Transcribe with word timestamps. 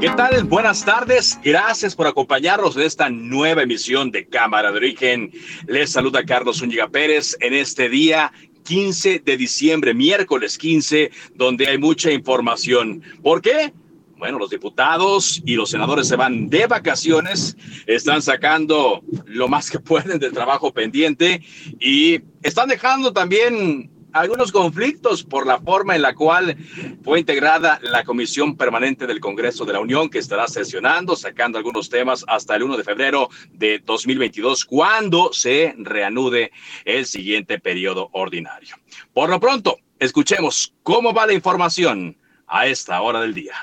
¿Qué 0.00 0.08
tal? 0.08 0.44
Buenas 0.44 0.82
tardes. 0.82 1.38
Gracias 1.44 1.94
por 1.94 2.06
acompañarnos 2.06 2.74
en 2.74 2.84
esta 2.84 3.10
nueva 3.10 3.64
emisión 3.64 4.10
de 4.10 4.26
Cámara 4.26 4.70
de 4.70 4.78
Origen. 4.78 5.30
Les 5.66 5.92
saluda 5.92 6.24
Carlos 6.24 6.60
Zúñiga 6.60 6.88
Pérez 6.88 7.36
en 7.40 7.52
este 7.52 7.90
día 7.90 8.32
15 8.64 9.18
de 9.18 9.36
diciembre, 9.36 9.92
miércoles 9.92 10.56
15, 10.56 11.10
donde 11.34 11.68
hay 11.68 11.76
mucha 11.76 12.10
información. 12.10 13.02
¿Por 13.22 13.42
qué? 13.42 13.74
Bueno, 14.16 14.38
los 14.38 14.48
diputados 14.48 15.42
y 15.44 15.56
los 15.56 15.68
senadores 15.68 16.08
se 16.08 16.16
van 16.16 16.48
de 16.48 16.66
vacaciones, 16.66 17.58
están 17.86 18.22
sacando 18.22 19.02
lo 19.26 19.48
más 19.48 19.70
que 19.70 19.80
pueden 19.80 20.18
del 20.18 20.32
trabajo 20.32 20.72
pendiente 20.72 21.42
y 21.78 22.22
están 22.42 22.70
dejando 22.70 23.12
también 23.12 23.90
algunos 24.12 24.52
conflictos 24.52 25.22
por 25.22 25.46
la 25.46 25.60
forma 25.60 25.96
en 25.96 26.02
la 26.02 26.14
cual 26.14 26.56
fue 27.02 27.20
integrada 27.20 27.78
la 27.82 28.04
Comisión 28.04 28.56
Permanente 28.56 29.06
del 29.06 29.20
Congreso 29.20 29.64
de 29.64 29.72
la 29.72 29.80
Unión, 29.80 30.08
que 30.10 30.18
estará 30.18 30.48
sesionando, 30.48 31.16
sacando 31.16 31.58
algunos 31.58 31.88
temas 31.88 32.24
hasta 32.28 32.56
el 32.56 32.62
1 32.64 32.76
de 32.76 32.84
febrero 32.84 33.28
de 33.52 33.80
2022, 33.84 34.64
cuando 34.64 35.32
se 35.32 35.74
reanude 35.78 36.52
el 36.84 37.06
siguiente 37.06 37.58
periodo 37.58 38.08
ordinario. 38.12 38.76
Por 39.12 39.30
lo 39.30 39.40
pronto, 39.40 39.78
escuchemos 39.98 40.74
cómo 40.82 41.12
va 41.12 41.26
la 41.26 41.34
información 41.34 42.16
a 42.46 42.66
esta 42.66 43.00
hora 43.00 43.20
del 43.20 43.34
día. 43.34 43.54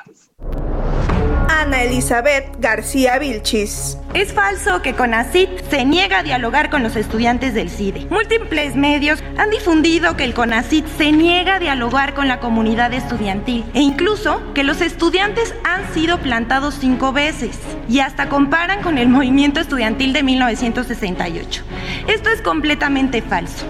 Ana 1.57 1.81
Elizabeth 1.81 2.45
García 2.59 3.17
Vilchis. 3.17 3.97
Es 4.13 4.31
falso 4.31 4.83
que 4.83 4.93
CONACIT 4.93 5.49
se 5.71 5.85
niega 5.85 6.19
a 6.19 6.23
dialogar 6.23 6.69
con 6.69 6.83
los 6.83 6.95
estudiantes 6.95 7.55
del 7.55 7.71
CIDE. 7.71 8.05
Múltiples 8.11 8.75
medios 8.75 9.23
han 9.39 9.49
difundido 9.49 10.15
que 10.15 10.23
el 10.23 10.35
CONACIT 10.35 10.85
se 10.99 11.11
niega 11.11 11.55
a 11.55 11.59
dialogar 11.59 12.13
con 12.13 12.27
la 12.27 12.39
comunidad 12.39 12.93
estudiantil 12.93 13.65
e 13.73 13.81
incluso 13.81 14.53
que 14.53 14.63
los 14.63 14.81
estudiantes 14.81 15.55
han 15.63 15.91
sido 15.95 16.19
plantados 16.19 16.75
cinco 16.79 17.11
veces 17.11 17.57
y 17.89 18.01
hasta 18.01 18.29
comparan 18.29 18.83
con 18.83 18.99
el 18.99 19.09
movimiento 19.09 19.59
estudiantil 19.59 20.13
de 20.13 20.21
1968. 20.21 21.63
Esto 22.07 22.29
es 22.29 22.41
completamente 22.43 23.23
falso. 23.23 23.65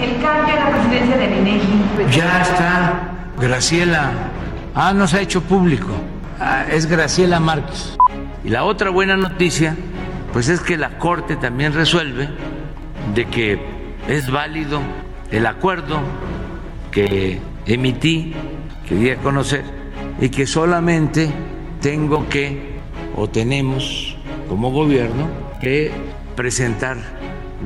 El 0.00 0.12
cambio 0.22 0.54
a 0.54 0.70
la 0.70 0.70
presidencia 0.70 1.16
de 1.18 1.24
INEGI. 1.26 2.16
Ya 2.16 2.40
está, 2.40 2.92
Graciela. 3.38 4.12
Ah, 4.74 4.94
no 4.94 5.06
se 5.06 5.18
ha 5.18 5.20
hecho 5.20 5.42
público. 5.42 5.92
Ah, 6.40 6.66
es 6.70 6.86
Graciela 6.86 7.40
Márquez. 7.40 7.96
Y 8.44 8.50
la 8.50 8.64
otra 8.64 8.90
buena 8.90 9.16
noticia, 9.16 9.76
pues 10.32 10.48
es 10.48 10.60
que 10.60 10.76
la 10.76 10.98
Corte 10.98 11.34
también 11.36 11.72
resuelve 11.72 12.28
de 13.14 13.26
que 13.26 13.60
es 14.06 14.30
válido 14.30 14.80
el 15.32 15.46
acuerdo 15.46 16.00
que 16.92 17.40
emití, 17.66 18.34
que 18.88 18.94
di 18.94 19.10
a 19.10 19.16
conocer, 19.16 19.64
y 20.20 20.28
que 20.28 20.46
solamente 20.46 21.30
tengo 21.80 22.28
que, 22.28 22.78
o 23.16 23.28
tenemos 23.28 24.16
como 24.48 24.70
gobierno, 24.70 25.28
que 25.60 25.90
presentar 26.36 26.98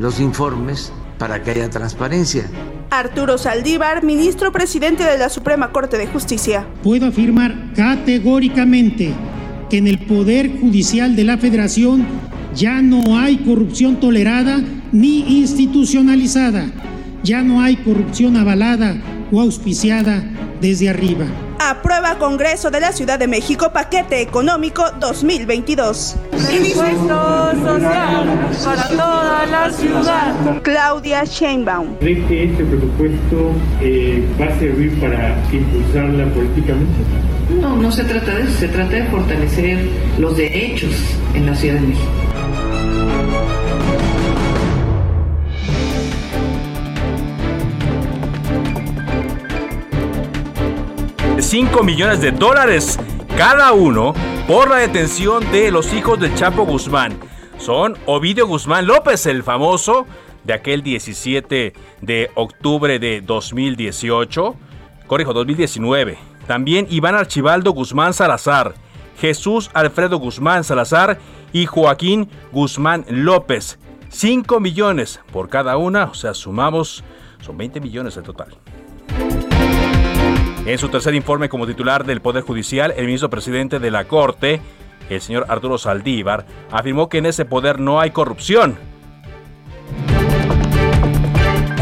los 0.00 0.18
informes 0.18 0.92
para 1.18 1.42
que 1.42 1.50
haya 1.50 1.68
transparencia. 1.68 2.44
Arturo 2.92 3.38
Saldívar, 3.38 4.04
ministro 4.04 4.52
presidente 4.52 5.02
de 5.02 5.16
la 5.16 5.30
Suprema 5.30 5.72
Corte 5.72 5.96
de 5.96 6.06
Justicia. 6.06 6.66
Puedo 6.82 7.06
afirmar 7.06 7.72
categóricamente 7.74 9.14
que 9.70 9.78
en 9.78 9.86
el 9.86 9.98
Poder 10.00 10.60
Judicial 10.60 11.16
de 11.16 11.24
la 11.24 11.38
Federación 11.38 12.06
ya 12.54 12.82
no 12.82 13.18
hay 13.18 13.38
corrupción 13.38 13.98
tolerada 13.98 14.60
ni 14.92 15.40
institucionalizada. 15.40 16.66
Ya 17.22 17.42
no 17.42 17.62
hay 17.62 17.76
corrupción 17.76 18.36
avalada 18.36 18.96
o 19.30 19.40
auspiciada 19.40 20.24
desde 20.60 20.88
arriba. 20.88 21.26
Aprueba 21.60 22.18
Congreso 22.18 22.72
de 22.72 22.80
la 22.80 22.90
Ciudad 22.90 23.16
de 23.16 23.28
México 23.28 23.70
Paquete 23.72 24.20
Económico 24.20 24.84
2022. 24.98 26.16
Impuesto 26.52 27.52
social 27.62 28.50
para 28.64 28.88
toda 28.88 29.46
la 29.46 29.70
ciudad. 29.70 30.62
Claudia 30.62 31.22
Sheinbaum. 31.24 31.94
¿Cree 32.00 32.26
que 32.26 32.44
este 32.44 32.64
presupuesto 32.64 33.52
eh, 33.80 34.26
va 34.40 34.46
a 34.46 34.58
servir 34.58 35.00
para 35.00 35.40
impulsarla 35.52 36.26
políticamente? 36.34 36.92
No, 37.60 37.76
no 37.76 37.92
se 37.92 38.02
trata 38.02 38.34
de 38.34 38.42
eso, 38.42 38.58
se 38.58 38.68
trata 38.68 38.96
de 38.96 39.04
fortalecer 39.04 39.88
los 40.18 40.36
derechos 40.36 40.92
en 41.34 41.46
la 41.46 41.54
Ciudad 41.54 41.74
de 41.76 41.80
México. 41.82 42.10
5 51.52 51.82
millones 51.82 52.22
de 52.22 52.30
dólares 52.30 52.98
cada 53.36 53.74
uno 53.74 54.14
por 54.48 54.70
la 54.70 54.76
detención 54.76 55.52
de 55.52 55.70
los 55.70 55.92
hijos 55.92 56.18
de 56.18 56.34
Chapo 56.34 56.64
Guzmán. 56.64 57.20
Son 57.58 57.94
Ovidio 58.06 58.46
Guzmán 58.46 58.86
López, 58.86 59.26
el 59.26 59.42
famoso 59.42 60.06
de 60.44 60.54
aquel 60.54 60.82
17 60.82 61.74
de 62.00 62.30
octubre 62.36 62.98
de 62.98 63.20
2018, 63.20 64.54
corrijo, 65.06 65.34
2019. 65.34 66.16
También 66.46 66.86
Iván 66.88 67.16
Archibaldo 67.16 67.72
Guzmán 67.72 68.14
Salazar, 68.14 68.72
Jesús 69.20 69.70
Alfredo 69.74 70.18
Guzmán 70.18 70.64
Salazar 70.64 71.18
y 71.52 71.66
Joaquín 71.66 72.30
Guzmán 72.50 73.04
López. 73.10 73.78
5 74.08 74.58
millones 74.58 75.20
por 75.30 75.50
cada 75.50 75.76
una, 75.76 76.04
o 76.04 76.14
sea, 76.14 76.32
sumamos, 76.32 77.04
son 77.42 77.58
20 77.58 77.78
millones 77.78 78.16
en 78.16 78.22
total. 78.22 78.56
En 80.64 80.78
su 80.78 80.88
tercer 80.88 81.14
informe 81.16 81.48
como 81.48 81.66
titular 81.66 82.04
del 82.04 82.20
Poder 82.20 82.44
Judicial, 82.44 82.94
el 82.96 83.06
ministro 83.06 83.28
presidente 83.28 83.80
de 83.80 83.90
la 83.90 84.04
Corte, 84.04 84.60
el 85.10 85.20
señor 85.20 85.44
Arturo 85.48 85.76
Saldívar, 85.76 86.46
afirmó 86.70 87.08
que 87.08 87.18
en 87.18 87.26
ese 87.26 87.44
poder 87.44 87.80
no 87.80 87.98
hay 87.98 88.12
corrupción. 88.12 88.76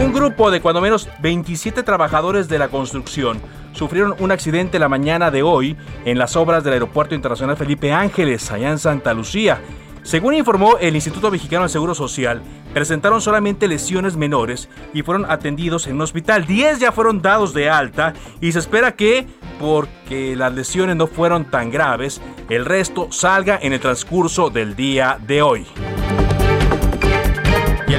Un 0.02 0.14
grupo 0.14 0.50
de 0.50 0.62
cuando 0.62 0.80
menos 0.80 1.10
27 1.20 1.82
trabajadores 1.82 2.48
de 2.48 2.58
la 2.58 2.68
construcción 2.68 3.38
sufrieron 3.72 4.14
un 4.18 4.32
accidente 4.32 4.78
la 4.78 4.88
mañana 4.88 5.30
de 5.30 5.42
hoy 5.42 5.76
en 6.06 6.18
las 6.18 6.34
obras 6.34 6.64
del 6.64 6.72
Aeropuerto 6.72 7.14
Internacional 7.14 7.58
Felipe 7.58 7.92
Ángeles, 7.92 8.50
allá 8.50 8.70
en 8.70 8.78
Santa 8.78 9.12
Lucía. 9.12 9.60
Según 10.02 10.32
informó 10.32 10.78
el 10.78 10.94
Instituto 10.94 11.30
Mexicano 11.30 11.64
del 11.64 11.70
Seguro 11.70 11.94
Social, 11.94 12.40
presentaron 12.72 13.20
solamente 13.20 13.68
lesiones 13.68 14.16
menores 14.16 14.68
y 14.94 15.02
fueron 15.02 15.30
atendidos 15.30 15.86
en 15.86 15.96
un 15.96 16.02
hospital. 16.02 16.46
10 16.46 16.80
ya 16.80 16.92
fueron 16.92 17.22
dados 17.22 17.54
de 17.54 17.68
alta 17.68 18.14
y 18.40 18.52
se 18.52 18.58
espera 18.58 18.92
que, 18.92 19.26
porque 19.58 20.34
las 20.36 20.54
lesiones 20.54 20.96
no 20.96 21.06
fueron 21.06 21.44
tan 21.44 21.70
graves, 21.70 22.20
el 22.48 22.64
resto 22.64 23.08
salga 23.10 23.58
en 23.60 23.72
el 23.72 23.80
transcurso 23.80 24.50
del 24.50 24.76
día 24.76 25.18
de 25.26 25.42
hoy. 25.42 25.66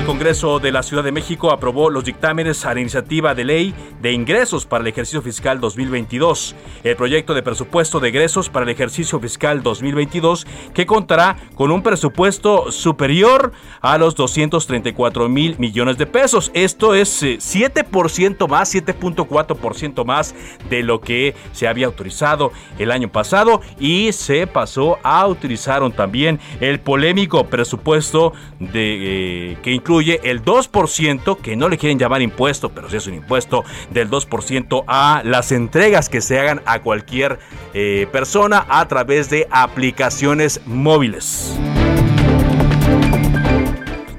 El 0.01 0.07
Congreso 0.07 0.57
de 0.57 0.71
la 0.71 0.81
Ciudad 0.81 1.03
de 1.03 1.11
México 1.11 1.51
aprobó 1.51 1.91
los 1.91 2.03
dictámenes 2.03 2.65
a 2.65 2.73
la 2.73 2.79
iniciativa 2.79 3.35
de 3.35 3.45
ley 3.45 3.75
de 4.01 4.11
ingresos 4.11 4.65
para 4.65 4.81
el 4.81 4.87
ejercicio 4.87 5.21
fiscal 5.21 5.59
2022. 5.59 6.55
El 6.83 6.95
proyecto 6.95 7.35
de 7.35 7.43
presupuesto 7.43 7.99
de 7.99 8.09
egresos 8.09 8.49
para 8.49 8.63
el 8.63 8.69
ejercicio 8.69 9.19
fiscal 9.19 9.61
2022 9.61 10.47
que 10.73 10.87
contará 10.87 11.37
con 11.53 11.69
un 11.69 11.83
presupuesto 11.83 12.71
superior 12.71 13.51
a 13.79 13.99
los 13.99 14.15
234 14.15 15.29
mil 15.29 15.59
millones 15.59 15.99
de 15.99 16.07
pesos. 16.07 16.49
Esto 16.55 16.95
es 16.95 17.21
7% 17.21 18.43
eh, 18.43 18.47
más, 18.47 18.73
7.4% 18.73 20.03
más 20.03 20.33
de 20.67 20.81
lo 20.81 20.99
que 20.99 21.35
se 21.51 21.67
había 21.67 21.85
autorizado 21.85 22.51
el 22.79 22.89
año 22.89 23.11
pasado 23.11 23.61
y 23.79 24.11
se 24.13 24.47
pasó 24.47 24.97
a 25.03 25.27
utilizaron 25.27 25.91
también 25.91 26.39
el 26.59 26.79
polémico 26.79 27.45
presupuesto 27.45 28.33
de 28.59 29.51
eh, 29.51 29.57
que 29.61 29.71
incluye 29.71 29.90
el 29.99 30.43
2%, 30.43 31.37
que 31.37 31.55
no 31.55 31.67
le 31.67 31.77
quieren 31.77 31.99
llamar 31.99 32.21
impuesto, 32.21 32.69
pero 32.69 32.89
sí 32.89 32.97
es 32.97 33.07
un 33.07 33.15
impuesto 33.15 33.63
del 33.91 34.09
2% 34.09 34.85
a 34.87 35.21
las 35.25 35.51
entregas 35.51 36.07
que 36.07 36.21
se 36.21 36.39
hagan 36.39 36.61
a 36.65 36.81
cualquier 36.81 37.39
eh, 37.73 38.07
persona 38.11 38.65
a 38.69 38.87
través 38.87 39.29
de 39.29 39.47
aplicaciones 39.51 40.61
móviles. 40.65 41.59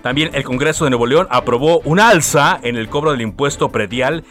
También 0.02 0.30
el 0.34 0.42
Congreso 0.42 0.84
de 0.84 0.90
Nuevo 0.90 1.06
León 1.06 1.28
aprobó 1.30 1.78
un 1.80 2.00
alza 2.00 2.58
en 2.62 2.76
el 2.76 2.88
cobro 2.88 3.12
del 3.12 3.20
impuesto 3.20 3.70
predial 3.70 4.24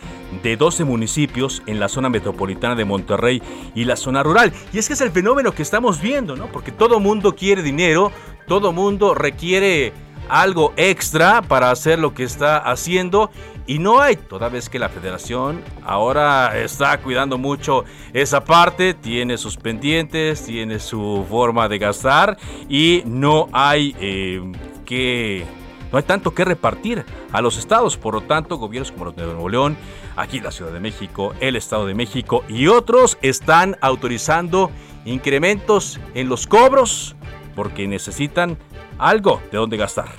de 0.43 0.57
12 0.57 0.83
municipios 0.83 1.63
en 1.65 1.79
la 1.79 1.87
zona 1.87 2.09
metropolitana 2.09 2.75
de 2.75 2.83
Monterrey 2.83 3.41
y 3.73 3.85
la 3.85 3.95
zona 3.95 4.21
rural. 4.21 4.51
Y 4.73 4.79
es 4.79 4.87
que 4.87 4.93
es 4.93 5.01
el 5.01 5.11
fenómeno 5.11 5.53
que 5.53 5.63
estamos 5.63 6.01
viendo, 6.01 6.35
¿no? 6.35 6.47
Porque 6.47 6.73
todo 6.73 6.99
mundo 6.99 7.35
quiere 7.35 7.63
dinero, 7.63 8.11
todo 8.47 8.73
mundo 8.73 9.15
requiere 9.15 9.93
algo 10.29 10.73
extra 10.77 11.41
para 11.41 11.71
hacer 11.71 11.99
lo 11.99 12.13
que 12.13 12.23
está 12.23 12.57
haciendo. 12.57 13.31
Y 13.67 13.79
no 13.79 14.01
hay, 14.01 14.15
toda 14.15 14.49
vez 14.49 14.69
que 14.69 14.79
la 14.79 14.89
federación 14.89 15.63
ahora 15.83 16.57
está 16.57 16.99
cuidando 16.99 17.37
mucho 17.37 17.85
esa 18.11 18.43
parte, 18.43 18.93
tiene 18.93 19.37
sus 19.37 19.55
pendientes, 19.55 20.43
tiene 20.43 20.79
su 20.79 21.25
forma 21.29 21.69
de 21.69 21.77
gastar 21.77 22.37
y 22.67 23.03
no 23.05 23.47
hay 23.53 23.95
eh, 23.99 24.41
que... 24.85 25.45
No 25.91 25.97
hay 25.97 26.05
tanto 26.05 26.33
que 26.33 26.45
repartir 26.45 27.03
a 27.33 27.41
los 27.41 27.57
estados, 27.57 27.97
por 27.97 28.13
lo 28.13 28.21
tanto, 28.21 28.55
gobiernos 28.55 28.93
como 28.93 29.05
los 29.05 29.15
de 29.15 29.23
Nuevo 29.25 29.49
León, 29.49 29.75
aquí 30.15 30.39
la 30.39 30.51
Ciudad 30.51 30.71
de 30.71 30.79
México, 30.79 31.33
el 31.41 31.57
Estado 31.57 31.85
de 31.85 31.93
México 31.93 32.45
y 32.47 32.67
otros 32.67 33.17
están 33.21 33.77
autorizando 33.81 34.71
incrementos 35.03 35.99
en 36.13 36.29
los 36.29 36.47
cobros 36.47 37.15
porque 37.55 37.87
necesitan 37.87 38.57
algo 39.01 39.41
de 39.51 39.57
dónde 39.57 39.77
gastar. 39.77 40.09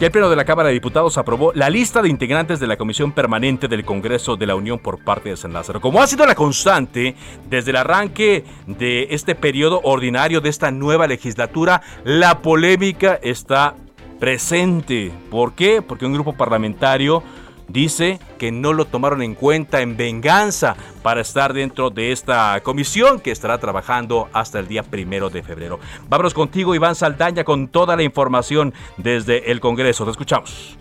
Y 0.00 0.04
el 0.04 0.10
Pleno 0.10 0.30
de 0.30 0.36
la 0.36 0.46
Cámara 0.46 0.68
de 0.68 0.72
Diputados 0.72 1.18
aprobó 1.18 1.52
la 1.52 1.68
lista 1.68 2.00
de 2.00 2.08
integrantes 2.08 2.58
de 2.58 2.66
la 2.66 2.78
Comisión 2.78 3.12
Permanente 3.12 3.68
del 3.68 3.84
Congreso 3.84 4.34
de 4.34 4.46
la 4.46 4.54
Unión 4.54 4.78
por 4.78 5.04
parte 5.04 5.28
de 5.28 5.36
San 5.36 5.52
Lázaro. 5.52 5.82
Como 5.82 6.00
ha 6.00 6.06
sido 6.06 6.24
la 6.24 6.34
constante 6.34 7.14
desde 7.50 7.72
el 7.72 7.76
arranque 7.76 8.46
de 8.66 9.08
este 9.10 9.34
periodo 9.34 9.82
ordinario 9.84 10.40
de 10.40 10.48
esta 10.48 10.70
nueva 10.70 11.06
legislatura, 11.06 11.82
la 12.04 12.38
polémica 12.38 13.20
está 13.22 13.74
presente. 14.18 15.12
¿Por 15.30 15.52
qué? 15.52 15.82
Porque 15.82 16.06
un 16.06 16.14
grupo 16.14 16.32
parlamentario 16.32 17.22
dice 17.72 18.18
que 18.38 18.52
no 18.52 18.72
lo 18.72 18.84
tomaron 18.84 19.22
en 19.22 19.34
cuenta 19.34 19.80
en 19.80 19.96
venganza 19.96 20.76
para 21.02 21.20
estar 21.20 21.52
dentro 21.52 21.90
de 21.90 22.12
esta 22.12 22.60
comisión 22.62 23.20
que 23.20 23.30
estará 23.30 23.58
trabajando 23.58 24.28
hasta 24.32 24.58
el 24.58 24.68
día 24.68 24.82
primero 24.82 25.30
de 25.30 25.42
febrero. 25.42 25.78
Vámonos 26.08 26.34
contigo, 26.34 26.74
Iván 26.74 26.94
Saldaña, 26.94 27.44
con 27.44 27.68
toda 27.68 27.96
la 27.96 28.02
información 28.02 28.72
desde 28.96 29.50
el 29.50 29.60
Congreso. 29.60 30.04
Te 30.04 30.10
escuchamos. 30.10 30.78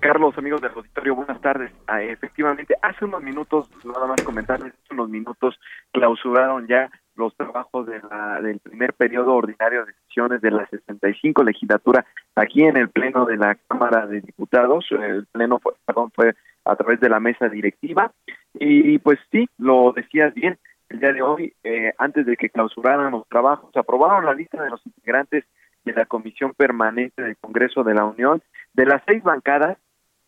Carlos, 0.00 0.36
amigos 0.38 0.60
del 0.60 0.70
auditorio, 0.74 1.16
buenas 1.16 1.40
tardes. 1.40 1.72
Ah, 1.88 2.00
efectivamente, 2.02 2.74
hace 2.82 3.04
unos 3.04 3.20
minutos, 3.20 3.68
nada 3.84 4.06
más 4.06 4.22
comentarles, 4.22 4.72
hace 4.72 4.94
unos 4.94 5.08
minutos 5.08 5.58
clausuraron 5.92 6.68
ya 6.68 6.88
los 7.18 7.34
trabajos 7.36 7.86
de 7.86 8.00
la, 8.10 8.40
del 8.40 8.60
primer 8.60 8.94
periodo 8.94 9.34
ordinario 9.34 9.84
de 9.84 9.92
sesiones 10.06 10.40
de 10.40 10.50
la 10.50 10.66
65 10.66 11.42
legislatura 11.42 12.06
aquí 12.34 12.62
en 12.62 12.76
el 12.76 12.88
pleno 12.88 13.26
de 13.26 13.36
la 13.36 13.56
Cámara 13.68 14.06
de 14.06 14.20
Diputados. 14.20 14.86
El 14.90 15.26
pleno 15.26 15.58
fue, 15.58 15.74
perdón, 15.84 16.10
fue 16.14 16.34
a 16.64 16.76
través 16.76 17.00
de 17.00 17.08
la 17.08 17.20
mesa 17.20 17.48
directiva 17.48 18.12
y 18.54 18.98
pues 18.98 19.18
sí, 19.30 19.48
lo 19.58 19.92
decías 19.92 20.32
bien. 20.34 20.58
El 20.88 21.00
día 21.00 21.12
de 21.12 21.22
hoy, 21.22 21.52
eh, 21.64 21.92
antes 21.98 22.24
de 22.24 22.36
que 22.36 22.48
clausuraran 22.48 23.10
los 23.10 23.28
trabajos, 23.28 23.76
aprobaron 23.76 24.24
la 24.24 24.32
lista 24.32 24.62
de 24.62 24.70
los 24.70 24.84
integrantes 24.86 25.44
de 25.84 25.92
la 25.92 26.06
Comisión 26.06 26.54
Permanente 26.54 27.22
del 27.22 27.36
Congreso 27.36 27.84
de 27.84 27.94
la 27.94 28.04
Unión. 28.04 28.42
De 28.72 28.86
las 28.86 29.02
seis 29.06 29.22
bancadas 29.22 29.76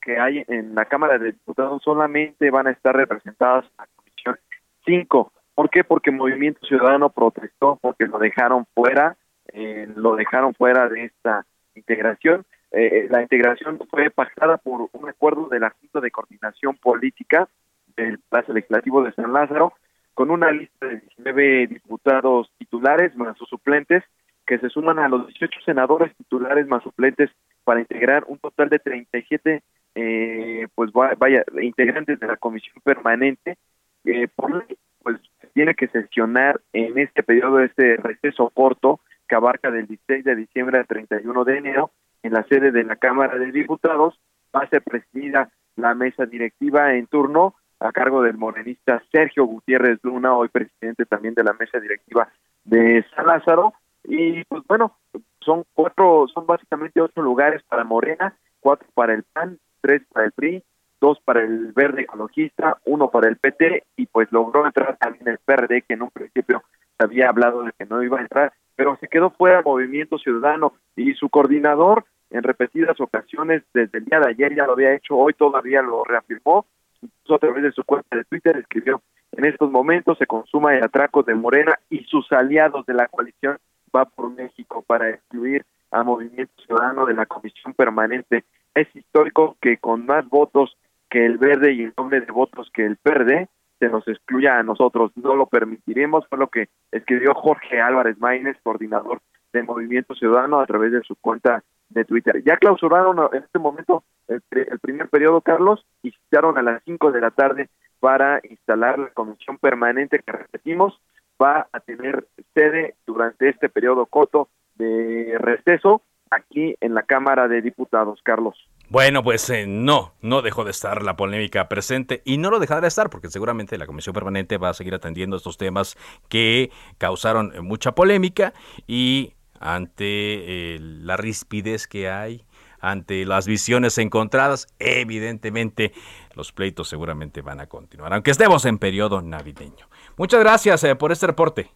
que 0.02 0.18
hay 0.18 0.44
en 0.48 0.74
la 0.74 0.84
Cámara 0.84 1.18
de 1.18 1.32
Diputados, 1.32 1.82
solamente 1.82 2.50
van 2.50 2.66
a 2.66 2.72
estar 2.72 2.94
representadas 2.94 3.64
en 3.64 3.70
la 3.78 3.86
Comisión 3.96 4.36
cinco 4.84 5.32
¿Por 5.60 5.68
qué? 5.68 5.84
Porque 5.84 6.10
Movimiento 6.10 6.66
Ciudadano 6.66 7.10
protestó 7.10 7.78
porque 7.82 8.06
lo 8.06 8.18
dejaron 8.18 8.64
fuera, 8.74 9.18
eh, 9.52 9.86
lo 9.94 10.16
dejaron 10.16 10.54
fuera 10.54 10.88
de 10.88 11.04
esta 11.04 11.44
integración. 11.74 12.46
Eh, 12.72 12.86
eh, 12.86 13.08
la 13.10 13.20
integración 13.20 13.78
fue 13.90 14.08
pactada 14.08 14.56
por 14.56 14.88
un 14.90 15.08
acuerdo 15.10 15.48
de 15.50 15.60
la 15.60 15.74
de 16.00 16.10
Coordinación 16.10 16.78
Política 16.78 17.46
del 17.94 18.18
Plaza 18.20 18.54
Legislativo 18.54 19.02
de 19.02 19.12
San 19.12 19.34
Lázaro, 19.34 19.74
con 20.14 20.30
una 20.30 20.50
lista 20.50 20.86
de 20.86 21.00
19 21.00 21.66
diputados 21.66 22.50
titulares 22.56 23.14
más 23.14 23.36
sus 23.36 23.50
suplentes, 23.50 24.02
que 24.46 24.58
se 24.60 24.70
suman 24.70 24.98
a 24.98 25.10
los 25.10 25.26
18 25.26 25.60
senadores 25.66 26.16
titulares 26.16 26.66
más 26.68 26.82
suplentes 26.82 27.28
para 27.64 27.80
integrar 27.80 28.24
un 28.28 28.38
total 28.38 28.70
de 28.70 28.78
37 28.78 29.62
eh, 29.94 30.68
pues 30.74 30.90
vaya 30.92 31.44
integrantes 31.60 32.18
de 32.18 32.26
la 32.26 32.38
comisión 32.38 32.76
permanente 32.82 33.58
eh, 34.04 34.26
por 34.34 34.64
pues 35.02 35.18
tiene 35.52 35.74
que 35.74 35.88
sesionar 35.88 36.60
en 36.72 36.98
este 36.98 37.22
periodo, 37.22 37.60
este 37.60 37.96
receso 37.96 38.50
corto 38.50 39.00
que 39.28 39.36
abarca 39.36 39.70
del 39.70 39.86
16 39.86 40.24
de 40.24 40.36
diciembre 40.36 40.78
al 40.78 40.86
31 40.86 41.44
de 41.44 41.58
enero 41.58 41.90
en 42.22 42.32
la 42.32 42.42
sede 42.44 42.72
de 42.72 42.84
la 42.84 42.96
Cámara 42.96 43.38
de 43.38 43.52
Diputados. 43.52 44.18
Va 44.54 44.62
a 44.62 44.68
ser 44.68 44.82
presidida 44.82 45.50
la 45.76 45.94
mesa 45.94 46.26
directiva 46.26 46.94
en 46.94 47.06
turno 47.06 47.54
a 47.78 47.92
cargo 47.92 48.22
del 48.22 48.36
morenista 48.36 49.02
Sergio 49.10 49.44
Gutiérrez 49.44 49.98
Luna, 50.02 50.34
hoy 50.36 50.48
presidente 50.48 51.06
también 51.06 51.34
de 51.34 51.44
la 51.44 51.54
mesa 51.54 51.80
directiva 51.80 52.28
de 52.64 53.04
San 53.14 53.26
Lázaro. 53.26 53.72
Y 54.04 54.44
pues 54.44 54.62
bueno, 54.66 54.96
son 55.40 55.64
cuatro, 55.74 56.26
son 56.32 56.46
básicamente 56.46 57.00
ocho 57.00 57.22
lugares 57.22 57.62
para 57.62 57.84
Morena, 57.84 58.34
cuatro 58.60 58.86
para 58.94 59.14
el 59.14 59.22
PAN, 59.22 59.58
tres 59.80 60.02
para 60.12 60.26
el 60.26 60.32
PRI, 60.32 60.62
dos 61.00 61.18
para 61.20 61.40
el 61.40 61.72
Verde 61.72 62.02
Ecologista, 62.02 62.78
uno 62.84 63.10
para 63.10 63.28
el 63.28 63.36
PT 63.36 63.84
y 63.96 64.06
pues 64.06 64.30
logró 64.30 64.66
entrar 64.66 64.96
también 64.98 65.28
el 65.28 65.38
PRD 65.38 65.82
que 65.82 65.94
en 65.94 66.02
un 66.02 66.10
principio 66.10 66.62
se 66.98 67.04
había 67.04 67.28
hablado 67.28 67.62
de 67.62 67.72
que 67.78 67.86
no 67.86 68.02
iba 68.02 68.18
a 68.18 68.22
entrar, 68.22 68.52
pero 68.76 68.96
se 69.00 69.08
quedó 69.08 69.30
fuera 69.30 69.62
Movimiento 69.62 70.18
Ciudadano 70.18 70.74
y 70.96 71.14
su 71.14 71.28
coordinador 71.28 72.04
en 72.30 72.42
repetidas 72.42 73.00
ocasiones 73.00 73.62
desde 73.74 73.98
el 73.98 74.04
día 74.04 74.20
de 74.20 74.30
ayer 74.30 74.54
ya 74.54 74.66
lo 74.66 74.72
había 74.72 74.94
hecho, 74.94 75.16
hoy 75.16 75.34
todavía 75.34 75.82
lo 75.82 76.04
reafirmó, 76.04 76.66
incluso 77.00 77.34
a 77.34 77.38
través 77.38 77.62
de 77.62 77.72
su 77.72 77.82
cuenta 77.84 78.16
de 78.16 78.24
Twitter 78.24 78.56
escribió 78.56 79.02
en 79.32 79.44
estos 79.44 79.70
momentos 79.70 80.18
se 80.18 80.26
consuma 80.26 80.74
el 80.74 80.84
atraco 80.84 81.22
de 81.22 81.34
Morena 81.34 81.78
y 81.88 82.04
sus 82.04 82.30
aliados 82.32 82.84
de 82.86 82.94
la 82.94 83.06
coalición 83.06 83.58
va 83.94 84.04
por 84.04 84.30
México 84.30 84.82
para 84.86 85.10
excluir 85.10 85.64
a 85.90 86.02
Movimiento 86.02 86.52
Ciudadano 86.66 87.06
de 87.06 87.14
la 87.14 87.26
Comisión 87.26 87.74
Permanente. 87.74 88.44
Es 88.74 88.88
histórico 88.94 89.56
que 89.60 89.76
con 89.78 90.06
más 90.06 90.28
votos 90.28 90.76
que 91.10 91.26
el 91.26 91.38
verde 91.38 91.72
y 91.72 91.82
el 91.82 91.92
doble 91.96 92.20
de 92.20 92.32
votos 92.32 92.70
que 92.72 92.86
el 92.86 92.96
PERDE 92.96 93.48
se 93.78 93.88
nos 93.88 94.06
excluya 94.06 94.58
a 94.58 94.62
nosotros. 94.62 95.10
No 95.16 95.34
lo 95.34 95.46
permitiremos, 95.46 96.26
fue 96.28 96.38
lo 96.38 96.48
que 96.48 96.68
escribió 96.92 97.34
Jorge 97.34 97.80
Álvarez 97.80 98.18
Maínez, 98.18 98.56
coordinador 98.62 99.20
de 99.52 99.62
Movimiento 99.62 100.14
Ciudadano, 100.14 100.60
a 100.60 100.66
través 100.66 100.92
de 100.92 101.02
su 101.02 101.16
cuenta 101.16 101.64
de 101.88 102.04
Twitter. 102.04 102.42
Ya 102.44 102.56
clausuraron 102.56 103.18
en 103.32 103.42
este 103.42 103.58
momento 103.58 104.04
el, 104.28 104.40
primer 104.80 105.08
periodo, 105.08 105.40
Carlos, 105.40 105.84
y 106.02 106.12
citaron 106.12 106.56
a 106.56 106.62
las 106.62 106.82
5 106.84 107.10
de 107.10 107.20
la 107.20 107.30
tarde 107.32 107.68
para 107.98 108.40
instalar 108.48 108.98
la 108.98 109.10
comisión 109.10 109.58
permanente 109.58 110.20
que 110.20 110.32
repetimos 110.32 111.00
va 111.42 111.66
a 111.72 111.80
tener 111.80 112.26
sede 112.54 112.94
durante 113.06 113.48
este 113.48 113.68
periodo 113.68 114.06
corto 114.06 114.48
de 114.76 115.36
receso 115.38 116.02
aquí 116.30 116.76
en 116.80 116.94
la 116.94 117.02
Cámara 117.02 117.48
de 117.48 117.60
Diputados, 117.62 118.20
Carlos. 118.22 118.56
Bueno, 118.88 119.22
pues 119.22 119.48
eh, 119.50 119.66
no, 119.68 120.14
no 120.20 120.42
dejó 120.42 120.64
de 120.64 120.72
estar 120.72 121.02
la 121.02 121.16
polémica 121.16 121.68
presente 121.68 122.22
y 122.24 122.38
no 122.38 122.50
lo 122.50 122.58
dejará 122.58 122.80
de 122.80 122.88
estar 122.88 123.08
porque 123.08 123.28
seguramente 123.28 123.78
la 123.78 123.86
Comisión 123.86 124.14
Permanente 124.14 124.58
va 124.58 124.70
a 124.70 124.74
seguir 124.74 124.94
atendiendo 124.94 125.36
estos 125.36 125.58
temas 125.58 125.96
que 126.28 126.70
causaron 126.98 127.52
eh, 127.54 127.60
mucha 127.60 127.92
polémica 127.92 128.52
y 128.88 129.34
ante 129.60 130.74
eh, 130.74 130.78
la 130.80 131.16
rispidez 131.16 131.86
que 131.86 132.08
hay, 132.10 132.44
ante 132.80 133.24
las 133.26 133.46
visiones 133.46 133.96
encontradas, 133.98 134.66
evidentemente 134.78 135.92
los 136.34 136.50
pleitos 136.50 136.88
seguramente 136.88 137.42
van 137.42 137.60
a 137.60 137.66
continuar, 137.66 138.12
aunque 138.12 138.30
estemos 138.30 138.64
en 138.64 138.78
periodo 138.78 139.20
navideño. 139.20 139.88
Muchas 140.16 140.40
gracias 140.40 140.84
por 140.98 141.12
este 141.12 141.28
reporte. 141.28 141.70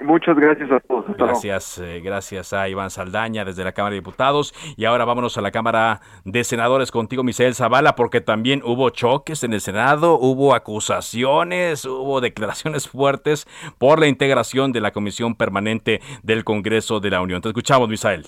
Muchas 0.00 0.36
gracias 0.36 0.70
a 0.70 0.78
todos. 0.80 1.16
gracias, 1.16 1.78
eh, 1.78 2.00
gracias 2.00 2.52
a 2.52 2.68
Iván 2.68 2.90
Saldaña 2.90 3.44
desde 3.44 3.64
la 3.64 3.72
Cámara 3.72 3.94
de 3.94 4.00
Diputados. 4.00 4.54
Y 4.76 4.84
ahora 4.84 5.04
vámonos 5.04 5.36
a 5.38 5.40
la 5.40 5.50
Cámara 5.50 6.00
de 6.24 6.44
Senadores 6.44 6.92
contigo, 6.92 7.24
Misael 7.24 7.56
Zavala, 7.56 7.96
porque 7.96 8.20
también 8.20 8.62
hubo 8.64 8.90
choques 8.90 9.42
en 9.42 9.54
el 9.54 9.60
Senado, 9.60 10.14
hubo 10.14 10.54
acusaciones, 10.54 11.84
hubo 11.84 12.20
declaraciones 12.20 12.88
fuertes 12.88 13.46
por 13.78 13.98
la 13.98 14.06
integración 14.06 14.72
de 14.72 14.80
la 14.80 14.92
Comisión 14.92 15.34
Permanente 15.34 16.00
del 16.22 16.44
Congreso 16.44 17.00
de 17.00 17.10
la 17.10 17.20
Unión. 17.20 17.42
Te 17.42 17.48
escuchamos, 17.48 17.88
Misael. 17.88 18.26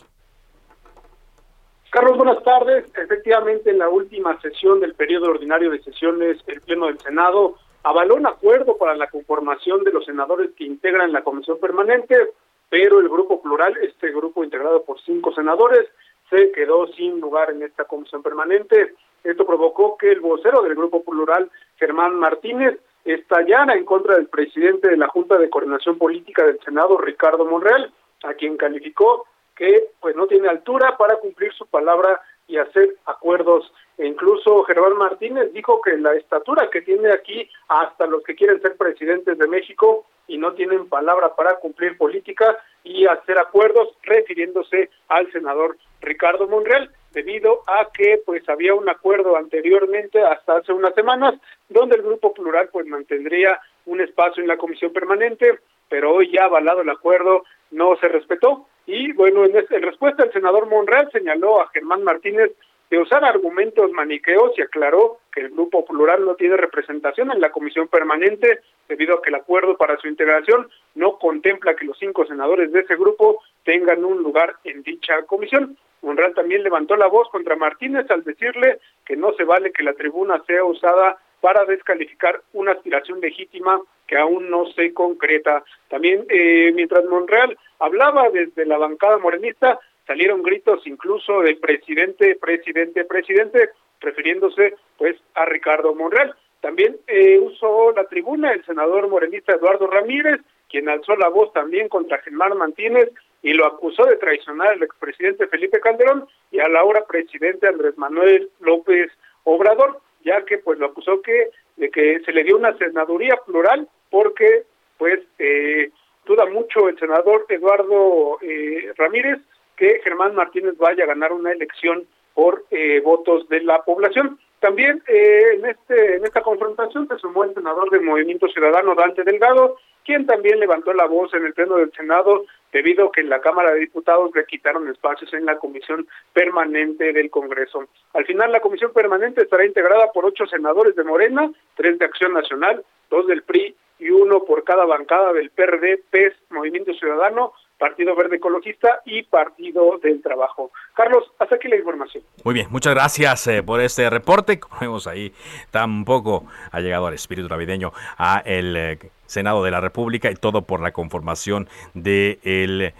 Carlos, 1.91 2.17
buenas 2.17 2.43
tardes. 2.43 2.87
Efectivamente, 2.97 3.71
en 3.71 3.79
la 3.79 3.89
última 3.89 4.41
sesión 4.41 4.81
del 4.81 4.95
periodo 4.95 5.31
ordinario 5.31 5.71
de 5.71 5.81
sesiones, 5.83 6.39
el 6.49 6.61
Pleno 6.63 6.87
del 6.87 6.99
Senado 6.99 7.57
avaló 7.83 8.17
un 8.17 8.27
acuerdo 8.27 8.77
para 8.77 8.95
la 8.95 9.09
conformación 9.09 9.85
de 9.85 9.93
los 9.93 10.05
senadores 10.05 10.51
que 10.57 10.65
integran 10.65 11.13
la 11.13 11.23
comisión 11.23 11.59
permanente, 11.59 12.33
pero 12.69 13.01
el 13.01 13.09
grupo 13.09 13.41
plural, 13.43 13.77
este 13.79 14.11
grupo 14.11 14.45
integrado 14.45 14.85
por 14.85 15.01
cinco 15.01 15.33
senadores, 15.33 15.87
se 16.29 16.53
quedó 16.53 16.87
sin 16.89 17.21
lugar 17.21 17.51
en 17.51 17.63
esta 17.63 17.85
comisión 17.85 18.23
permanente. 18.23 18.95
Esto 19.25 19.45
provocó 19.45 19.97
que 19.97 20.13
el 20.13 20.21
vocero 20.21 20.63
del 20.63 20.77
grupo 20.77 21.03
plural, 21.03 21.51
Germán 21.77 22.15
Martínez, 22.15 22.79
estallara 23.05 23.75
en 23.75 23.85
contra 23.85 24.15
del 24.15 24.29
presidente 24.29 24.89
de 24.89 24.97
la 24.97 25.09
Junta 25.09 25.39
de 25.39 25.51
Coordinación 25.51 25.99
Política 25.99 26.45
del 26.45 26.61
Senado, 26.61 26.99
Ricardo 26.99 27.45
Monreal, 27.45 27.93
a 28.23 28.35
quien 28.35 28.57
calificó 28.57 29.27
que 29.57 29.91
pues 30.01 30.17
no 30.17 30.27
tiene 30.27 30.49
altura 30.49 30.97
para 30.97 31.17
cumplir 31.17 31.53
su 31.53 31.67
palabra 31.67 32.21
y 32.47 32.57
hacer 32.57 32.97
acuerdos. 33.07 33.73
Incluso 34.03 34.63
Germán 34.65 34.97
Martínez 34.97 35.53
dijo 35.53 35.81
que 35.83 35.97
la 35.99 36.15
estatura 36.15 36.71
que 36.71 36.81
tiene 36.81 37.13
aquí, 37.13 37.49
hasta 37.69 38.07
los 38.07 38.23
que 38.23 38.35
quieren 38.35 38.61
ser 38.63 38.77
presidentes 38.77 39.37
de 39.37 39.47
México 39.47 40.07
y 40.27 40.39
no 40.39 40.55
tienen 40.55 40.89
palabra 40.89 41.35
para 41.35 41.57
cumplir 41.57 41.99
política 41.99 42.57
y 42.83 43.07
hacer 43.07 43.39
acuerdos, 43.39 43.89
refiriéndose 44.03 44.89
al 45.09 45.31
senador 45.33 45.77
Ricardo 46.01 46.49
Monreal, 46.49 46.91
debido 47.13 47.63
a 47.67 47.91
que 47.93 48.23
pues 48.25 48.49
había 48.49 48.73
un 48.75 48.89
acuerdo 48.89 49.37
anteriormente, 49.37 50.23
hasta 50.23 50.57
hace 50.57 50.73
unas 50.73 50.95
semanas, 50.95 51.35
donde 51.69 51.97
el 51.97 52.03
Grupo 52.03 52.33
Plural 52.33 52.71
pues 52.73 52.87
mantendría 52.87 53.61
un 53.85 54.01
espacio 54.01 54.43
en 54.43 54.49
la 54.49 54.57
comisión 54.57 54.95
permanente, 54.95 55.59
pero 55.91 56.15
hoy 56.15 56.31
ya 56.33 56.45
avalado 56.45 56.81
el 56.81 56.89
acuerdo 56.89 57.45
no 57.71 57.97
se 57.97 58.09
respetó. 58.09 58.67
Y 58.87 59.13
bueno, 59.13 59.45
en, 59.45 59.53
respuesta 59.83 60.25
el 60.25 60.33
senador 60.33 60.67
Monreal 60.67 61.11
señaló 61.13 61.61
a 61.61 61.69
Germán 61.69 62.03
Martínez 62.03 62.53
de 62.91 62.99
usar 62.99 63.25
argumentos 63.25 63.91
maniqueos 63.93 64.53
y 64.59 64.63
aclaró 64.63 65.19
que 65.33 65.43
el 65.43 65.51
Grupo 65.51 65.85
Plural 65.85 66.25
no 66.25 66.35
tiene 66.35 66.57
representación 66.57 67.31
en 67.31 67.41
la 67.41 67.51
comisión 67.51 67.87
permanente 67.87 68.61
debido 68.89 69.15
a 69.15 69.23
que 69.23 69.31
el 69.31 69.37
acuerdo 69.37 69.77
para 69.77 69.97
su 69.99 70.09
integración 70.09 70.69
no 70.97 71.17
contempla 71.19 71.77
que 71.77 71.85
los 71.85 71.97
cinco 71.99 72.27
senadores 72.27 72.73
de 72.73 72.81
ese 72.81 72.97
grupo 72.97 73.41
tengan 73.65 74.05
un 74.05 74.23
lugar 74.23 74.57
en 74.65 74.83
dicha 74.83 75.23
comisión. 75.23 75.77
Monreal 76.03 76.35
también 76.35 76.65
levantó 76.65 76.97
la 76.97 77.07
voz 77.07 77.29
contra 77.29 77.55
Martínez 77.55 78.11
al 78.11 78.25
decirle 78.25 78.81
que 79.05 79.17
no 79.17 79.33
se 79.35 79.45
vale 79.45 79.71
que 79.71 79.85
la 79.85 79.93
tribuna 79.93 80.43
sea 80.47 80.65
usada 80.65 81.19
para 81.41 81.65
descalificar 81.65 82.43
una 82.53 82.73
aspiración 82.73 83.21
legítima 83.21 83.81
que 84.07 84.17
aún 84.19 84.51
no 84.51 84.67
se 84.73 84.93
concreta. 84.93 85.63
También, 85.89 86.27
eh, 86.29 86.73
mientras 86.75 87.05
Monreal 87.05 87.57
hablaba 87.79 88.29
desde 88.31 88.67
la 88.67 88.77
bancada 88.77 89.19
morenista, 89.19 89.79
salieron 90.11 90.43
gritos 90.43 90.85
incluso 90.89 91.41
de 91.43 91.55
presidente, 91.55 92.35
presidente, 92.35 93.05
presidente, 93.05 93.71
refiriéndose 94.01 94.75
pues 94.99 95.15
a 95.37 95.45
Ricardo 95.45 95.95
Monreal. 95.95 96.35
También 96.61 96.97
eh, 97.07 97.39
usó 97.39 97.93
la 97.93 98.03
tribuna 98.09 98.51
el 98.51 98.65
senador 98.65 99.09
morenista 99.09 99.53
Eduardo 99.53 99.87
Ramírez, 99.87 100.41
quien 100.69 100.89
alzó 100.89 101.15
la 101.15 101.29
voz 101.29 101.53
también 101.53 101.89
contra 101.89 102.19
Germán 102.23 102.59
Martínez 102.59 103.09
y 103.41 103.53
lo 103.53 103.67
acusó 103.67 104.05
de 104.05 104.17
traicionar 104.17 104.73
al 104.73 104.83
expresidente 104.83 105.47
Felipe 105.47 105.79
Calderón 105.79 106.27
y 106.51 106.59
al 106.59 106.75
ahora 106.75 107.05
presidente 107.07 107.69
Andrés 107.69 107.97
Manuel 107.97 108.51
López 108.59 109.13
Obrador, 109.45 110.01
ya 110.25 110.45
que 110.45 110.59
pues 110.59 110.81
lo 110.81 110.87
acusó 110.87 111.23
que 111.23 111.51
de 111.77 111.89
que 111.89 112.19
se 112.27 112.33
le 112.33 112.43
dio 112.43 112.57
una 112.57 112.77
senaduría 112.79 113.37
plural 113.47 113.89
porque 114.11 114.65
pues 114.99 115.21
eh, 115.39 115.93
duda 116.27 116.47
mucho 116.47 116.89
el 116.89 116.99
senador 116.99 117.47
Eduardo 117.49 118.39
eh, 118.43 118.93
Ramírez 118.97 119.39
que 119.81 119.99
Germán 120.05 120.35
Martínez 120.35 120.77
vaya 120.77 121.05
a 121.05 121.07
ganar 121.07 121.33
una 121.33 121.53
elección 121.53 122.07
por 122.35 122.65
eh, 122.71 123.01
votos 123.01 123.49
de 123.49 123.63
la 123.63 123.83
población. 123.83 124.39
También 124.61 125.03
eh, 125.09 125.55
en 125.55 125.65
este 125.65 126.17
en 126.17 126.25
esta 126.27 126.43
confrontación 126.43 127.09
se 127.09 127.17
sumó 127.17 127.45
el 127.45 127.55
senador 127.55 127.89
del 127.89 128.03
Movimiento 128.03 128.47
Ciudadano 128.49 128.95
Dante 128.95 129.25
Delgado, 129.25 129.79
quien 130.05 130.27
también 130.27 130.61
levantó 130.61 130.93
la 130.93 131.07
voz 131.07 131.33
en 131.33 131.47
el 131.47 131.55
pleno 131.55 131.77
del 131.77 131.91
Senado 131.93 132.45
debido 132.73 133.07
a 133.07 133.13
que 133.13 133.23
en 133.23 133.31
la 133.31 133.41
Cámara 133.41 133.73
de 133.73 133.81
Diputados 133.81 134.31
le 134.35 134.45
quitaron 134.45 134.87
espacios 134.91 135.33
en 135.33 135.47
la 135.47 135.57
Comisión 135.57 136.07
Permanente 136.35 137.15
del 137.15 137.31
Congreso. 137.31 137.89
Al 138.13 138.27
final 138.27 138.53
la 138.53 138.61
Comisión 138.61 138.93
Permanente 138.93 139.41
estará 139.41 139.65
integrada 139.65 140.13
por 140.13 140.27
ocho 140.27 140.45
senadores 140.47 140.95
de 140.95 141.05
Morena, 141.05 141.51
tres 141.75 141.99
de 141.99 142.05
Acción 142.05 142.35
Nacional, 142.35 142.85
dos 143.09 143.27
del 143.27 143.45
PRI 143.45 143.75
y 143.99 144.11
uno 144.11 144.45
por 144.45 144.63
cada 144.63 144.85
bancada 144.85 145.33
del 145.33 145.49
PRD, 145.51 146.03
PES, 146.11 146.35
Movimiento 146.51 146.93
Ciudadano, 146.93 147.55
Partido 147.81 148.15
Verde 148.15 148.37
Ecologista 148.37 149.01
y 149.07 149.23
Partido 149.23 149.99
del 150.03 150.23
Trabajo. 150.23 150.71
Carlos, 150.95 151.33
hasta 151.39 151.57
aquí 151.57 151.67
la 151.67 151.77
información. 151.77 152.23
Muy 152.45 152.53
bien, 152.53 152.67
muchas 152.71 152.95
gracias 152.95 153.47
eh, 153.47 153.63
por 153.63 153.81
este 153.81 154.11
reporte. 154.11 154.61
Como 154.61 154.79
vemos 154.81 155.07
ahí, 155.07 155.33
tampoco 155.71 156.45
ha 156.71 156.81
llegado 156.81 157.07
al 157.07 157.15
espíritu 157.15 157.49
navideño 157.49 157.93
a 158.19 158.43
el 158.45 158.77
eh, 158.77 158.99
Senado 159.25 159.65
de 159.65 159.71
la 159.71 159.81
República 159.81 160.31
y 160.31 160.35
todo 160.35 160.63
por 160.63 160.81
la 160.83 160.93
conformación 160.93 161.69
de 161.95 162.39
el, 162.43 162.93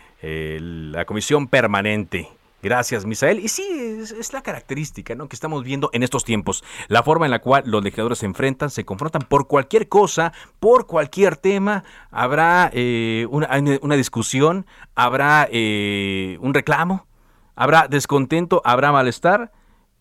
la 0.93 1.05
Comisión 1.05 1.49
Permanente 1.49 2.29
Gracias, 2.63 3.07
Misael. 3.07 3.41
Y 3.41 3.49
sí, 3.49 3.63
es, 4.01 4.33
la 4.33 4.43
característica 4.43 5.15
¿no? 5.15 5.29
que 5.29 5.37
estamos 5.37 5.65
viendo 5.65 5.89
en 5.95 6.03
estos 6.03 6.25
tiempos. 6.25 6.63
La 6.89 7.03
forma 7.03 7.25
en 7.25 7.31
la 7.31 7.41
cual 7.41 7.63
los 7.67 7.83
legisladores 7.83 8.19
se 8.19 8.27
enfrentan, 8.27 8.71
se 8.71 8.85
confrontan 8.85 9.23
por 9.23 9.47
cualquier 9.47 9.89
cosa, 9.89 10.33
por 10.59 10.87
cualquier 10.87 11.37
tema. 11.37 11.85
Habrá 12.11 12.71
eh, 12.75 13.27
una, 13.31 13.97
discusión, 13.97 14.67
habrá 14.95 15.49
eh, 15.51 16.37
un 16.41 16.53
reclamo, 16.53 17.07
habrá 17.55 17.89
descontento, 17.89 18.61
habrá 18.65 18.93
malestar. 18.93 19.53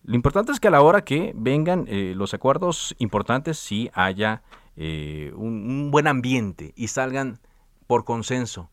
Lo 0.02 0.14
importante 0.14 0.52
es 0.52 0.60
que 0.60 0.68
a 0.68 0.72
la 0.72 0.82
hora 0.82 1.02
que 1.02 1.32
vengan 1.34 1.86
eh, 1.88 2.12
los 2.14 2.34
acuerdos 2.34 2.94
importantes, 2.98 3.58
sí 3.58 3.90
haya 3.94 4.42
un 4.76 5.90
buen 5.90 6.06
ambiente 6.06 6.72
y 6.74 6.88
salgan 6.88 7.38
por 7.86 8.04
consenso 8.04 8.70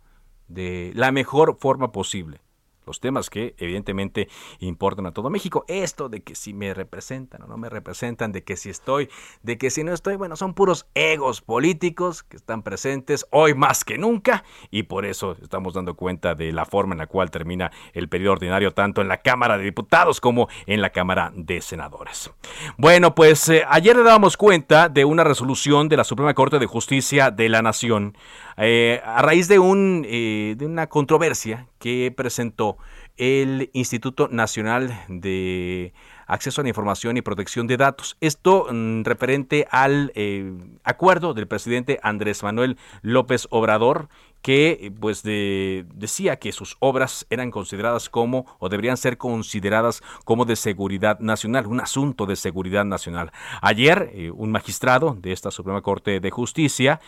de 0.48 0.94
la 0.96 1.12
mejor 1.12 1.58
forma 1.60 1.92
posible 1.92 2.40
los 2.88 3.00
temas 3.00 3.30
que 3.30 3.54
evidentemente 3.58 4.28
importan 4.60 5.06
a 5.06 5.12
todo 5.12 5.30
México. 5.30 5.66
Esto 5.68 6.10
de 6.10 6.22
que 6.22 6.36
si 6.36 6.54
me 6.54 6.74
representan 6.74 7.44
o 7.44 7.48
no 7.48 7.58
me 7.58 7.70
representan, 7.70 8.32
de 8.32 8.44
que 8.44 8.56
si 8.56 8.70
estoy, 8.70 9.10
de 9.44 9.58
que 9.58 9.70
si 9.70 9.84
no 9.84 9.94
estoy, 9.94 10.16
bueno, 10.16 10.36
son 10.36 10.54
puros 10.54 10.88
egos 10.96 11.42
políticos 11.42 12.24
que 12.24 12.38
están 12.38 12.64
presentes 12.64 13.28
hoy 13.32 13.54
más 13.54 13.84
que 13.84 13.98
nunca 13.98 14.44
y 14.72 14.84
por 14.84 15.06
eso 15.06 15.36
estamos 15.42 15.74
dando 15.74 15.96
cuenta 15.96 16.34
de 16.34 16.52
la 16.52 16.66
forma 16.66 16.94
en 16.94 17.00
la 17.00 17.08
cual 17.08 17.30
termina 17.30 17.72
el 17.94 18.10
periodo 18.10 18.34
ordinario 18.34 18.72
tanto 18.74 19.02
en 19.02 19.08
la 19.08 19.18
Cámara 19.18 19.58
de 19.58 19.66
Diputados 19.66 20.22
como 20.22 20.48
en 20.66 20.82
la 20.82 20.92
Cámara 20.92 21.32
de 21.36 21.62
Senadores. 21.62 22.32
Bueno, 22.78 23.14
pues 23.14 23.50
eh, 23.50 23.64
ayer 23.68 23.96
le 23.96 24.04
dábamos 24.04 24.38
cuenta 24.38 24.90
de 24.90 25.06
una 25.06 25.24
resolución 25.24 25.90
de 25.90 25.98
la 25.98 26.04
Suprema 26.04 26.34
Corte 26.34 26.60
de 26.60 26.66
Justicia 26.66 27.32
de 27.32 27.50
la 27.50 27.62
Nación 27.62 28.16
eh, 28.60 29.02
a 29.06 29.22
raíz 29.22 29.48
de, 29.48 29.60
un, 29.60 30.04
eh, 30.08 30.56
de 30.58 30.66
una 30.66 30.88
controversia 30.88 31.68
que 31.78 32.12
presentó 32.16 32.78
el 33.16 33.70
Instituto 33.74 34.30
Nacional 34.30 35.00
de 35.08 35.94
Acceso 36.26 36.62
a 36.62 36.64
la 36.64 36.70
Información 36.70 37.18
y 37.18 37.22
Protección 37.22 37.68
de 37.68 37.78
Datos. 37.78 38.18
Esto 38.20 38.68
mm, 38.72 39.04
referente 39.04 39.68
al 39.70 40.12
eh, 40.16 40.52
acuerdo 40.84 41.36
del 41.36 41.48
presidente 41.48 42.00
Andrés 42.02 42.42
Manuel 42.42 42.78
López 43.04 43.48
Obrador 43.52 44.10
que 44.42 44.94
pues 45.00 45.24
decía 45.24 46.38
que 46.38 46.52
sus 46.52 46.78
obras 46.80 47.26
eran 47.30 47.52
consideradas 47.52 48.08
como 48.08 48.46
o 48.60 48.70
deberían 48.70 48.96
ser 48.96 49.18
consideradas 49.18 50.02
como 50.26 50.46
de 50.46 50.56
seguridad 50.56 51.20
nacional, 51.20 51.68
un 51.68 51.82
asunto 51.82 52.26
de 52.26 52.36
seguridad 52.38 52.86
nacional. 52.86 53.32
Ayer 53.62 54.32
un 54.34 54.52
magistrado 54.52 55.18
de 55.20 55.34
esta 55.34 55.52
Suprema 55.52 55.82
Corte 55.82 56.22
de 56.22 56.32
Justicia 56.32 57.02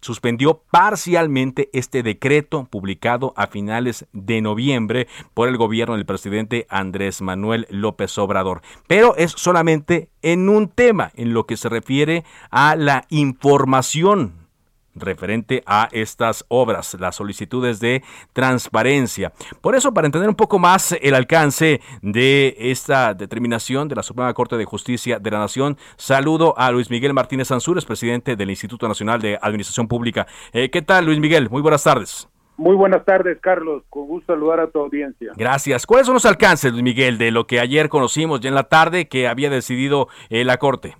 suspendió 0.00 0.62
parcialmente 0.70 1.70
este 1.72 2.02
decreto 2.02 2.64
publicado 2.64 3.32
a 3.36 3.46
finales 3.46 4.06
de 4.12 4.40
noviembre 4.40 5.08
por 5.34 5.48
el 5.48 5.56
gobierno 5.56 5.96
del 5.96 6.06
presidente 6.06 6.66
Andrés 6.68 7.22
Manuel 7.22 7.66
López 7.70 8.16
Obrador. 8.18 8.62
Pero 8.86 9.16
es 9.16 9.32
solamente 9.32 10.10
en 10.22 10.48
un 10.48 10.68
tema, 10.68 11.12
en 11.14 11.34
lo 11.34 11.46
que 11.46 11.56
se 11.56 11.68
refiere 11.68 12.24
a 12.50 12.76
la 12.76 13.06
información 13.10 14.41
referente 14.94 15.62
a 15.66 15.88
estas 15.92 16.44
obras, 16.48 16.96
las 16.98 17.16
solicitudes 17.16 17.80
de 17.80 18.02
transparencia. 18.32 19.32
Por 19.60 19.74
eso, 19.74 19.92
para 19.94 20.06
entender 20.06 20.28
un 20.28 20.36
poco 20.36 20.58
más 20.58 20.96
el 21.00 21.14
alcance 21.14 21.80
de 22.02 22.56
esta 22.58 23.14
determinación 23.14 23.88
de 23.88 23.96
la 23.96 24.02
Suprema 24.02 24.32
Corte 24.34 24.56
de 24.56 24.64
Justicia 24.64 25.18
de 25.18 25.30
la 25.30 25.38
Nación, 25.38 25.76
saludo 25.96 26.54
a 26.56 26.70
Luis 26.70 26.90
Miguel 26.90 27.14
Martínez 27.14 27.50
Ansúrez, 27.50 27.84
presidente 27.84 28.36
del 28.36 28.50
Instituto 28.50 28.88
Nacional 28.88 29.20
de 29.20 29.38
Administración 29.40 29.88
Pública. 29.88 30.26
Eh, 30.52 30.70
¿Qué 30.70 30.82
tal, 30.82 31.06
Luis 31.06 31.18
Miguel? 31.18 31.48
Muy 31.50 31.62
buenas 31.62 31.84
tardes. 31.84 32.28
Muy 32.56 32.76
buenas 32.76 33.04
tardes, 33.04 33.38
Carlos. 33.40 33.82
Con 33.88 34.06
gusto 34.06 34.34
saludar 34.34 34.60
a 34.60 34.70
tu 34.70 34.78
audiencia. 34.78 35.32
Gracias. 35.36 35.86
¿Cuáles 35.86 36.06
son 36.06 36.14
los 36.14 36.26
alcances, 36.26 36.70
Luis 36.70 36.84
Miguel, 36.84 37.18
de 37.18 37.30
lo 37.30 37.46
que 37.46 37.60
ayer 37.60 37.88
conocimos 37.88 38.40
ya 38.40 38.50
en 38.50 38.54
la 38.54 38.64
tarde 38.64 39.08
que 39.08 39.26
había 39.26 39.50
decidido 39.50 40.08
eh, 40.28 40.44
la 40.44 40.58
Corte? 40.58 40.96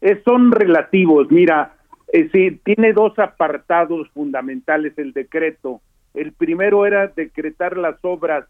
Eh, 0.00 0.22
son 0.24 0.52
relativos. 0.52 1.26
Mira, 1.30 1.77
eh, 2.12 2.28
sí, 2.32 2.60
tiene 2.64 2.92
dos 2.92 3.18
apartados 3.18 4.08
fundamentales 4.10 4.96
el 4.96 5.12
decreto. 5.12 5.80
El 6.14 6.32
primero 6.32 6.86
era 6.86 7.08
decretar 7.08 7.76
las 7.76 7.96
obras 8.02 8.46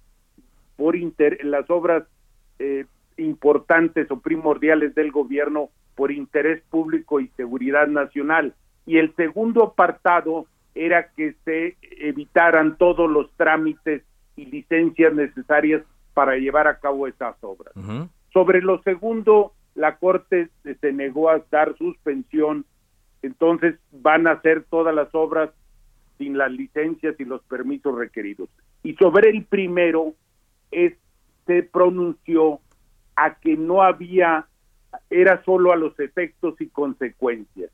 por 0.76 0.94
inter 0.94 1.44
las 1.44 1.68
obras 1.68 2.04
eh, 2.60 2.86
importantes 3.16 4.08
o 4.10 4.20
primordiales 4.20 4.94
del 4.94 5.10
gobierno 5.10 5.70
por 5.96 6.12
interés 6.12 6.62
público 6.70 7.18
y 7.18 7.28
seguridad 7.36 7.88
nacional. 7.88 8.54
Y 8.86 8.98
el 8.98 9.14
segundo 9.16 9.64
apartado 9.64 10.46
era 10.76 11.08
que 11.08 11.34
se 11.44 11.76
evitaran 11.98 12.76
todos 12.78 13.10
los 13.10 13.32
trámites 13.36 14.02
y 14.36 14.46
licencias 14.46 15.12
necesarias 15.12 15.82
para 16.14 16.36
llevar 16.36 16.68
a 16.68 16.78
cabo 16.78 17.08
esas 17.08 17.34
obras. 17.40 17.74
Sobre 18.32 18.62
lo 18.62 18.80
segundo, 18.82 19.52
la 19.74 19.96
Corte 19.96 20.48
se 20.80 20.92
negó 20.92 21.30
a 21.30 21.42
dar 21.50 21.76
suspensión 21.76 22.64
entonces 23.22 23.76
van 23.92 24.26
a 24.26 24.32
hacer 24.32 24.64
todas 24.68 24.94
las 24.94 25.08
obras 25.14 25.50
sin 26.18 26.36
las 26.36 26.50
licencias 26.50 27.14
y 27.18 27.24
los 27.24 27.42
permisos 27.42 27.96
requeridos. 27.96 28.48
Y 28.82 28.94
sobre 28.94 29.30
el 29.30 29.44
primero, 29.44 30.14
es, 30.70 30.94
se 31.46 31.62
pronunció 31.62 32.60
a 33.16 33.34
que 33.34 33.56
no 33.56 33.82
había, 33.82 34.46
era 35.10 35.42
solo 35.44 35.72
a 35.72 35.76
los 35.76 35.98
efectos 35.98 36.60
y 36.60 36.68
consecuencias, 36.68 37.70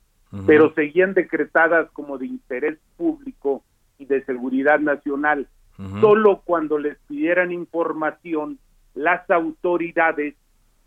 pero 0.47 0.75
seguían 0.75 1.15
decretadas 1.15 1.89
como 1.93 2.19
de 2.19 2.27
interés 2.27 2.79
público 2.97 3.63
y 3.99 4.07
de 4.07 4.25
seguridad 4.25 4.81
nacional. 4.81 5.49
Solo 6.01 6.43
cuando 6.45 6.79
les 6.79 6.99
pidieran 7.07 7.53
información, 7.53 8.59
las 8.95 9.29
autoridades 9.31 10.35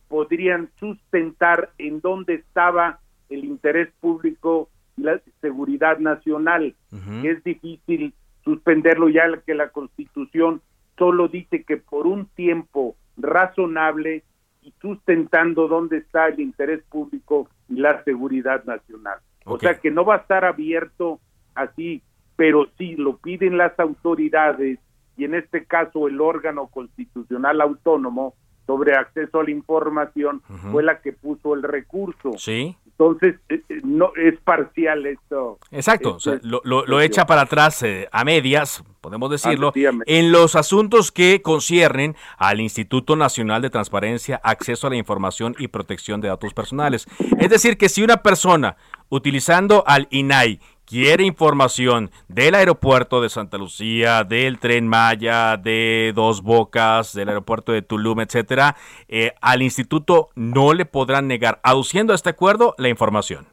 podrían 0.07 0.69
sustentar 0.79 1.71
en 1.77 2.01
dónde 2.01 2.35
estaba 2.35 2.99
el 3.29 3.45
interés 3.45 3.89
público 3.99 4.69
y 4.97 5.03
la 5.03 5.21
seguridad 5.41 5.99
nacional. 5.99 6.75
Es 7.23 7.43
difícil 7.43 8.13
suspenderlo 8.43 9.09
ya 9.09 9.23
que 9.45 9.53
la 9.53 9.69
Constitución 9.69 10.61
solo 10.97 11.27
dice 11.27 11.63
que 11.63 11.77
por 11.77 12.07
un 12.07 12.25
tiempo 12.27 12.95
razonable 13.17 14.23
y 14.61 14.73
sustentando 14.81 15.67
dónde 15.67 15.97
está 15.97 16.27
el 16.27 16.39
interés 16.39 16.83
público 16.89 17.49
y 17.69 17.75
la 17.75 18.03
seguridad 18.03 18.63
nacional. 18.65 19.19
O 19.45 19.59
sea 19.59 19.79
que 19.79 19.91
no 19.91 20.03
va 20.03 20.15
a 20.15 20.19
estar 20.19 20.43
abierto 20.43 21.19
así, 21.55 22.01
pero 22.35 22.67
si 22.77 22.95
lo 22.95 23.17
piden 23.17 23.57
las 23.57 23.79
autoridades 23.79 24.79
y 25.15 25.23
en 25.23 25.35
este 25.35 25.65
caso 25.65 26.07
el 26.07 26.21
órgano 26.21 26.67
constitucional 26.67 27.61
autónomo 27.61 28.35
sobre 28.67 28.95
acceso 28.95 29.39
a 29.39 29.43
la 29.43 29.51
información 29.51 30.43
fue 30.71 30.83
la 30.83 30.99
que 30.99 31.13
puso 31.13 31.55
el 31.55 31.63
recurso. 31.63 32.33
Sí. 32.37 32.77
Entonces, 32.99 33.35
eh, 33.49 33.61
eh, 33.69 33.81
no 33.83 34.11
es 34.15 34.39
parcial 34.39 35.05
esto. 35.05 35.59
Exacto, 35.69 36.17
lo, 36.41 36.61
lo, 36.63 36.99
echa 36.99 37.27
para 37.27 37.41
atrás 37.41 37.83
eh, 37.83 38.09
a 38.11 38.25
medias, 38.25 38.83
podemos 39.01 39.29
decirlo, 39.29 39.71
en 39.75 40.31
los 40.31 40.55
asuntos 40.55 41.11
que 41.11 41.43
conciernen 41.43 42.15
al 42.39 42.59
Instituto 42.59 43.15
Nacional 43.15 43.61
de 43.61 43.69
Transparencia, 43.69 44.41
Acceso 44.43 44.87
a 44.87 44.89
la 44.89 44.95
Información 44.95 45.55
y 45.59 45.67
Protección 45.67 46.21
de 46.21 46.29
Datos 46.29 46.55
Personales. 46.55 47.05
Es 47.39 47.51
decir, 47.51 47.77
que 47.77 47.87
si 47.87 48.01
una 48.01 48.17
persona 48.17 48.77
utilizando 49.09 49.83
al 49.85 50.07
INAI 50.09 50.59
quiere 50.87 51.25
información 51.25 52.09
del 52.29 52.55
aeropuerto 52.55 53.21
de 53.21 53.29
Santa 53.29 53.57
Lucía, 53.57 54.23
del 54.23 54.57
tren 54.57 54.87
Maya, 54.87 55.57
de 55.57 56.13
Dos 56.15 56.41
Bocas, 56.41 57.13
del 57.13 57.27
aeropuerto 57.27 57.73
de 57.73 57.81
Tulum, 57.81 58.21
etcétera, 58.21 58.75
eh, 59.09 59.33
al 59.41 59.61
instituto 59.61 60.29
no 60.35 60.73
le 60.73 60.85
podrán 60.85 61.27
negar, 61.27 61.59
aduciendo 61.61 62.13
a 62.13 62.15
este 62.15 62.29
acuerdo, 62.29 62.73
la 62.77 62.87
información. 62.87 63.45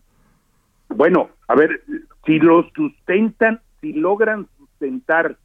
Bueno, 0.89 1.31
a 1.49 1.57
ver, 1.57 1.83
si 2.25 2.39
lo 2.39 2.71
sustentan, 2.75 3.61
si 3.81 3.93
logran 3.93 4.47
sustentar 4.57 5.37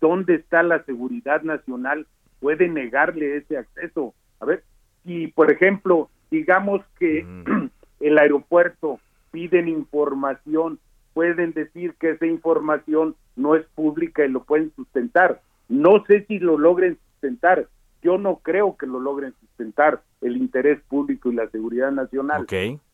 dónde 0.00 0.36
está 0.36 0.62
la 0.62 0.84
seguridad 0.84 1.42
nacional, 1.42 2.06
puede 2.40 2.68
negarle 2.68 3.38
ese 3.38 3.58
acceso. 3.58 4.14
A 4.38 4.44
ver, 4.44 4.62
si 5.04 5.26
por 5.26 5.50
ejemplo, 5.50 6.08
digamos 6.30 6.82
que 7.00 7.24
mm. 7.24 7.68
el 8.00 8.18
aeropuerto 8.18 9.00
piden 9.32 9.66
información 9.66 10.78
pueden 11.14 11.52
decir 11.52 11.94
que 11.98 12.10
esa 12.10 12.26
información 12.26 13.16
no 13.36 13.54
es 13.54 13.64
pública 13.74 14.24
y 14.24 14.28
lo 14.28 14.44
pueden 14.44 14.72
sustentar. 14.74 15.40
No 15.68 16.04
sé 16.06 16.24
si 16.26 16.38
lo 16.38 16.58
logren 16.58 16.98
sustentar. 17.12 17.68
Yo 18.02 18.18
no 18.18 18.36
creo 18.36 18.76
que 18.76 18.86
lo 18.86 19.00
logren 19.00 19.34
sustentar 19.40 20.02
el 20.20 20.36
interés 20.36 20.80
público 20.88 21.30
y 21.30 21.36
la 21.36 21.48
seguridad 21.48 21.92
nacional. 21.92 22.46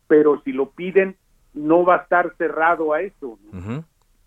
Pero 0.07 0.42
si 0.42 0.53
lo 0.53 0.71
piden, 0.71 1.16
no 1.55 1.85
va 1.85 1.97
a 1.97 2.03
estar 2.03 2.35
cerrado 2.37 2.92
a 2.92 3.03
eso. 3.03 3.38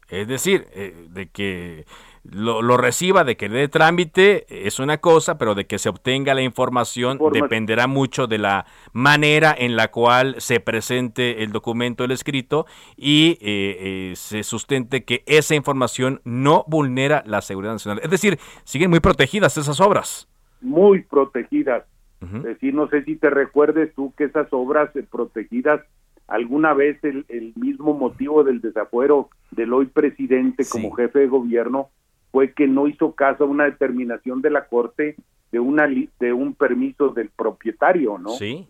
Es 0.10 0.28
decir, 0.28 0.66
eh, 0.74 1.08
de 1.10 1.28
que 1.30 1.86
lo, 2.24 2.78
reciba, 2.78 3.24
de 3.24 3.36
que 3.36 3.50
dé 3.50 3.68
trámite, 3.68 4.46
es 4.68 4.80
una 4.80 5.00
cosa, 5.00 5.38
pero 5.38 5.56
de 5.56 5.66
que 5.66 5.80
se 5.80 5.90
obtenga 5.90 6.34
la 6.34 6.44
información 6.44 7.20
dependerá 7.34 7.88
mucho 7.88 8.28
de 8.28 8.38
la 8.38 8.66
manera 8.94 9.56
en 9.58 9.76
la 9.76 9.90
cual 9.90 10.36
se 10.38 10.60
presente 10.60 11.44
el 11.44 11.52
documento, 11.52 12.04
el 12.04 12.12
escrito, 12.12 12.66
y 12.96 13.40
eh, 13.42 14.12
eh, 14.12 14.14
se 14.16 14.44
sustente 14.44 15.04
que 15.04 15.24
esa 15.26 15.56
información 15.56 16.22
no 16.24 16.64
vulnera 16.68 17.24
la 17.26 17.42
seguridad 17.42 17.74
nacional. 17.74 18.02
Es 18.04 18.12
decir, 18.12 18.38
siguen 18.64 18.92
muy 18.92 19.00
protegidas 19.00 19.58
esas 19.58 19.80
obras. 19.82 20.30
Muy 20.62 21.02
protegidas. 21.04 21.86
Es 22.22 22.44
decir, 22.44 22.76
no 22.76 22.88
sé 22.88 23.04
si 23.04 23.16
te 23.16 23.32
recuerdes 23.32 23.96
tú 23.96 24.14
que 24.16 24.26
esas 24.26 24.48
obras 24.52 24.92
protegidas 25.10 25.82
alguna 26.28 26.74
vez 26.76 27.04
el, 27.04 27.26
mismo 27.56 27.96
motivo 27.96 28.44
del 28.44 28.62
desafuero 28.62 29.30
del 29.50 29.74
hoy 29.74 29.88
presidente 29.88 30.64
como 30.72 30.92
jefe 30.92 31.20
de 31.20 31.28
gobierno 31.28 31.90
fue 32.32 32.54
que 32.54 32.68
no 32.68 32.88
hizo 32.88 33.14
caso 33.14 33.44
a 33.44 33.48
una 33.48 33.66
determinación 33.66 34.42
de 34.42 34.50
la 34.50 34.66
corte 34.68 35.16
de 35.52 35.60
una 35.60 35.88
de 36.20 36.34
un 36.34 36.56
permiso 36.56 37.10
del 37.10 37.30
propietario, 37.30 38.18
¿no? 38.18 38.30
Sí. 38.30 38.68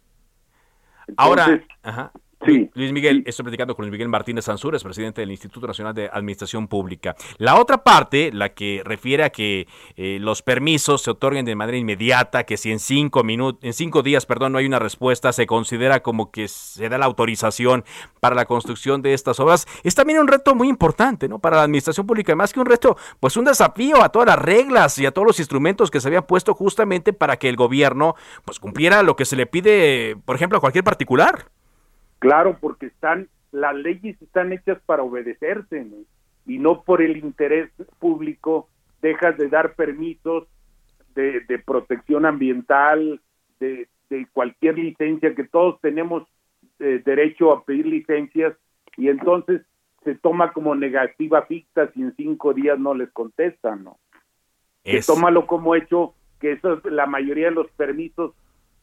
Ahora, 1.16 1.62
ajá. 1.84 2.12
Sí. 2.46 2.70
Luis 2.74 2.92
Miguel, 2.92 3.24
estoy 3.28 3.44
platicando 3.44 3.76
con 3.76 3.84
Luis 3.84 3.92
Miguel 3.92 4.10
Martínez 4.10 4.46
Sansures, 4.46 4.84
presidente 4.84 5.22
del 5.22 5.32
Instituto 5.32 5.68
Nacional 5.68 5.94
de 5.94 6.10
Administración 6.12 6.68
Pública. 6.68 7.16
La 7.38 7.60
otra 7.60 7.84
parte, 7.84 8.32
la 8.34 8.50
que 8.50 8.82
refiere 8.84 9.24
a 9.24 9.30
que 9.30 9.68
eh, 9.96 10.18
los 10.20 10.42
permisos 10.42 11.04
se 11.04 11.12
otorguen 11.12 11.46
de 11.46 11.56
manera 11.56 11.78
inmediata, 11.78 12.44
que 12.44 12.58
si 12.58 12.72
en 12.72 12.80
cinco 12.80 13.24
minutos, 13.24 13.64
en 13.64 13.74
cinco 13.74 14.02
días, 14.02 14.26
perdón, 14.26 14.54
no 14.54 14.58
hay 14.58 14.66
una 14.66 14.80
respuesta, 14.80 15.32
se 15.34 15.46
considera 15.46 16.02
como 16.02 16.32
que 16.32 16.48
se 16.48 16.90
da 16.90 16.98
la 16.98 17.06
autorización 17.06 17.84
para 18.20 18.36
la 18.36 18.46
construcción 18.46 19.02
de 19.02 19.14
estas 19.14 19.40
obras, 19.40 19.68
es 19.84 19.94
también 19.94 20.20
un 20.20 20.28
reto 20.28 20.56
muy 20.56 20.68
importante, 20.68 21.28
¿no? 21.28 21.40
Para 21.40 21.58
la 21.58 21.64
administración 21.64 22.08
pública, 22.08 22.36
más 22.36 22.54
que 22.54 22.60
un 22.60 22.66
reto, 22.66 22.98
pues 23.20 23.38
un 23.38 23.46
desafío 23.46 24.02
a 24.02 24.10
todas 24.10 24.28
las 24.28 24.40
reglas 24.40 24.98
y 24.98 25.06
a 25.06 25.12
todos 25.12 25.28
los 25.28 25.40
instrumentos 25.40 25.92
que 25.92 26.00
se 26.00 26.08
habían 26.08 26.26
puesto 26.26 26.56
justamente 26.56 27.14
para 27.14 27.38
que 27.38 27.50
el 27.50 27.56
gobierno, 27.56 28.16
pues 28.46 28.60
cumpliera 28.60 29.04
lo 29.04 29.16
que 29.16 29.26
se 29.26 29.36
le 29.36 29.46
pide, 29.46 30.18
por 30.26 30.36
ejemplo, 30.36 30.58
a 30.58 30.62
cualquier 30.62 30.84
particular. 30.84 31.46
Claro, 32.22 32.60
porque 32.62 32.86
están 32.86 33.30
las 33.52 33.76
leyes 33.76 34.22
están 34.22 34.54
hechas 34.54 34.80
para 34.86 35.02
obedecerse 35.02 35.88
y 36.46 36.60
no 36.60 36.84
por 36.84 37.02
el 37.02 37.18
interés 37.18 37.72
público 37.98 38.70
dejas 39.02 39.36
de 39.40 39.50
dar 39.50 39.74
permisos 39.74 40.48
de, 41.16 41.62
protección 41.66 42.28
ambiental, 42.28 43.20
de, 43.60 43.88
cualquier 44.34 44.78
licencia, 44.78 45.34
que 45.34 45.46
todos 45.46 45.82
tenemos 45.82 46.24
eh, 46.80 47.02
derecho 47.04 47.52
a 47.52 47.66
pedir 47.66 47.88
licencias 47.88 48.56
y 48.98 49.08
entonces 49.08 49.64
se 50.04 50.14
toma 50.14 50.54
como 50.54 50.76
negativa 50.76 51.42
ficta 51.48 51.92
si 51.94 52.04
en 52.04 52.16
cinco 52.16 52.54
días 52.54 52.78
no 52.78 52.94
les 52.94 53.10
contestan, 53.12 53.84
¿no? 53.84 53.98
Es... 54.84 55.08
tómalo 55.08 55.48
como 55.48 55.74
hecho 55.76 56.14
que 56.40 56.52
eso, 56.52 56.82
la 56.86 57.08
mayoría 57.08 57.46
de 57.48 57.56
los 57.56 57.72
permisos 57.72 58.34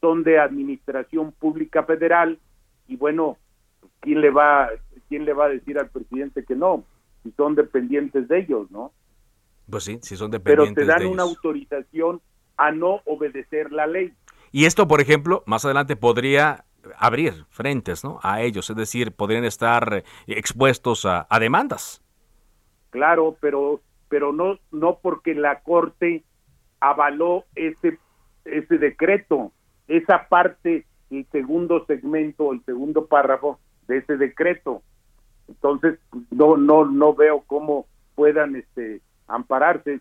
son 0.01 0.25
de 0.25 0.41
administración 0.41 1.31
pública 1.33 1.85
federal 1.85 2.41
y 2.89 2.97
bueno, 2.97 3.37
¿quién 4.01 4.21
le 4.21 4.31
va, 4.31 4.71
quién 5.09 5.25
le 5.25 5.33
va 5.33 5.47
a 5.47 5.51
decir 5.51 5.79
al 5.79 5.91
presidente 5.91 6.45
que 6.45 6.57
no? 6.57 6.85
Si 7.23 7.31
son 7.33 7.55
dependientes 7.55 8.27
de 8.27 8.41
ellos, 8.41 8.71
¿no? 8.71 8.93
Pues 9.71 9.85
sí, 9.85 9.99
si 10.03 10.17
son 10.17 10.31
dependientes 10.31 10.75
Pero 10.75 10.87
te 10.87 11.05
dan 11.05 11.07
una 11.13 11.23
autorización 11.23 12.21
a 12.57 12.73
no 12.73 13.03
obedecer 13.05 13.71
la 13.71 13.87
ley. 13.87 14.13
Y 14.51 14.65
esto, 14.65 14.89
por 14.89 15.01
ejemplo, 15.01 15.43
más 15.47 15.65
adelante 15.65 15.95
podría 15.95 16.65
abrir 16.97 17.45
frentes 17.51 18.05
¿no? 18.05 18.19
a 18.23 18.41
ellos, 18.43 18.71
es 18.71 18.77
decir, 18.77 19.13
podrían 19.13 19.45
estar 19.45 20.05
expuestos 20.27 21.05
a, 21.05 21.27
demandas. 21.39 22.03
Claro, 22.91 23.37
pero, 23.41 23.83
pero 24.09 24.33
no, 24.33 24.59
no 24.71 24.99
porque 25.03 25.35
la 25.35 25.61
Corte 25.61 26.25
avaló 26.81 27.45
ese, 27.55 27.99
ese 28.45 28.79
decreto, 28.79 29.53
esa 29.87 30.29
parte, 30.29 30.87
el 31.11 31.27
segundo 31.31 31.85
segmento, 31.87 32.53
el 32.53 32.65
segundo 32.65 33.07
párrafo 33.07 33.59
de 33.87 33.99
ese 33.99 34.17
decreto. 34.17 34.83
Entonces, 35.49 35.99
no, 36.31 36.57
no, 36.57 36.85
no 36.85 37.15
veo 37.15 37.43
cómo 37.47 37.87
puedan 38.15 38.57
este, 38.57 39.01
ampararse 39.27 40.01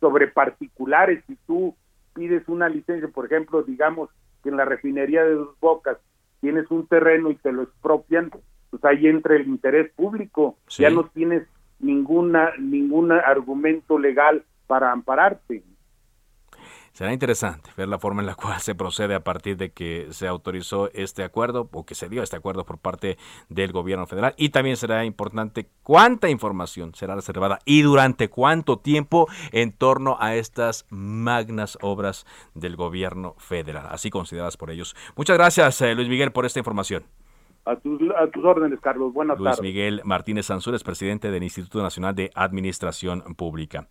sobre 0.00 0.28
particulares. 0.28 1.24
Si 1.26 1.36
tú 1.46 1.74
pides 2.14 2.46
una 2.48 2.68
licencia, 2.68 3.08
por 3.08 3.26
ejemplo, 3.26 3.62
digamos 3.62 4.10
que 4.42 4.50
en 4.50 4.56
la 4.56 4.64
refinería 4.64 5.24
de 5.24 5.34
Dos 5.34 5.58
Bocas 5.60 5.98
tienes 6.40 6.70
un 6.70 6.86
terreno 6.86 7.30
y 7.30 7.36
te 7.36 7.52
lo 7.52 7.62
expropian, 7.62 8.30
pues 8.70 8.84
ahí 8.84 9.06
entra 9.06 9.36
el 9.36 9.46
interés 9.46 9.92
público, 9.92 10.56
ya 10.68 10.90
no 10.90 11.04
tienes 11.04 11.46
ninguna 11.78 12.52
ningún 12.58 13.12
argumento 13.12 13.98
legal 13.98 14.44
para 14.66 14.92
ampararte. 14.92 15.62
Será 17.02 17.12
interesante 17.12 17.68
ver 17.76 17.88
la 17.88 17.98
forma 17.98 18.22
en 18.22 18.26
la 18.26 18.34
cual 18.36 18.60
se 18.60 18.76
procede 18.76 19.16
a 19.16 19.24
partir 19.24 19.56
de 19.56 19.72
que 19.72 20.06
se 20.12 20.28
autorizó 20.28 20.88
este 20.92 21.24
acuerdo 21.24 21.68
o 21.72 21.84
que 21.84 21.96
se 21.96 22.08
dio 22.08 22.22
este 22.22 22.36
acuerdo 22.36 22.64
por 22.64 22.78
parte 22.78 23.18
del 23.48 23.72
gobierno 23.72 24.06
federal. 24.06 24.34
Y 24.36 24.50
también 24.50 24.76
será 24.76 25.04
importante 25.04 25.68
cuánta 25.82 26.28
información 26.28 26.94
será 26.94 27.16
reservada 27.16 27.58
y 27.64 27.82
durante 27.82 28.28
cuánto 28.28 28.78
tiempo 28.78 29.26
en 29.50 29.72
torno 29.72 30.16
a 30.20 30.36
estas 30.36 30.86
magnas 30.90 31.76
obras 31.80 32.24
del 32.54 32.76
gobierno 32.76 33.34
federal, 33.36 33.88
así 33.90 34.08
consideradas 34.08 34.56
por 34.56 34.70
ellos. 34.70 34.94
Muchas 35.16 35.36
gracias, 35.36 35.80
eh, 35.80 35.96
Luis 35.96 36.08
Miguel, 36.08 36.30
por 36.30 36.46
esta 36.46 36.60
información. 36.60 37.02
A 37.64 37.76
tus, 37.76 38.00
a 38.16 38.26
tus 38.26 38.44
órdenes, 38.44 38.80
Carlos. 38.80 39.12
Buenas 39.12 39.38
Luis 39.38 39.62
Miguel 39.62 40.00
Martínez 40.04 40.46
Sanzúrez, 40.46 40.82
presidente 40.82 41.30
del 41.30 41.44
Instituto 41.44 41.80
Nacional 41.80 42.12
de 42.12 42.30
Administración 42.34 43.22
Pública. 43.36 43.86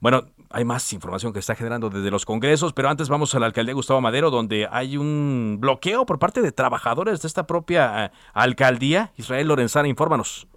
Bueno, 0.00 0.22
hay 0.50 0.64
más 0.64 0.90
información 0.94 1.34
que 1.34 1.38
está 1.38 1.54
generando 1.54 1.90
desde 1.90 2.10
los 2.10 2.24
congresos, 2.24 2.72
pero 2.72 2.88
antes 2.88 3.10
vamos 3.10 3.34
a 3.34 3.38
la 3.38 3.44
alcaldía 3.44 3.74
Gustavo 3.74 4.00
Madero, 4.00 4.30
donde 4.30 4.66
hay 4.70 4.96
un 4.96 5.58
bloqueo 5.60 6.06
por 6.06 6.18
parte 6.18 6.40
de 6.40 6.50
trabajadores 6.50 7.20
de 7.20 7.28
esta 7.28 7.46
propia 7.46 8.06
eh, 8.06 8.10
alcaldía. 8.32 9.12
Israel 9.18 9.48
Lorenzana, 9.48 9.86
infórmanos. 9.86 10.48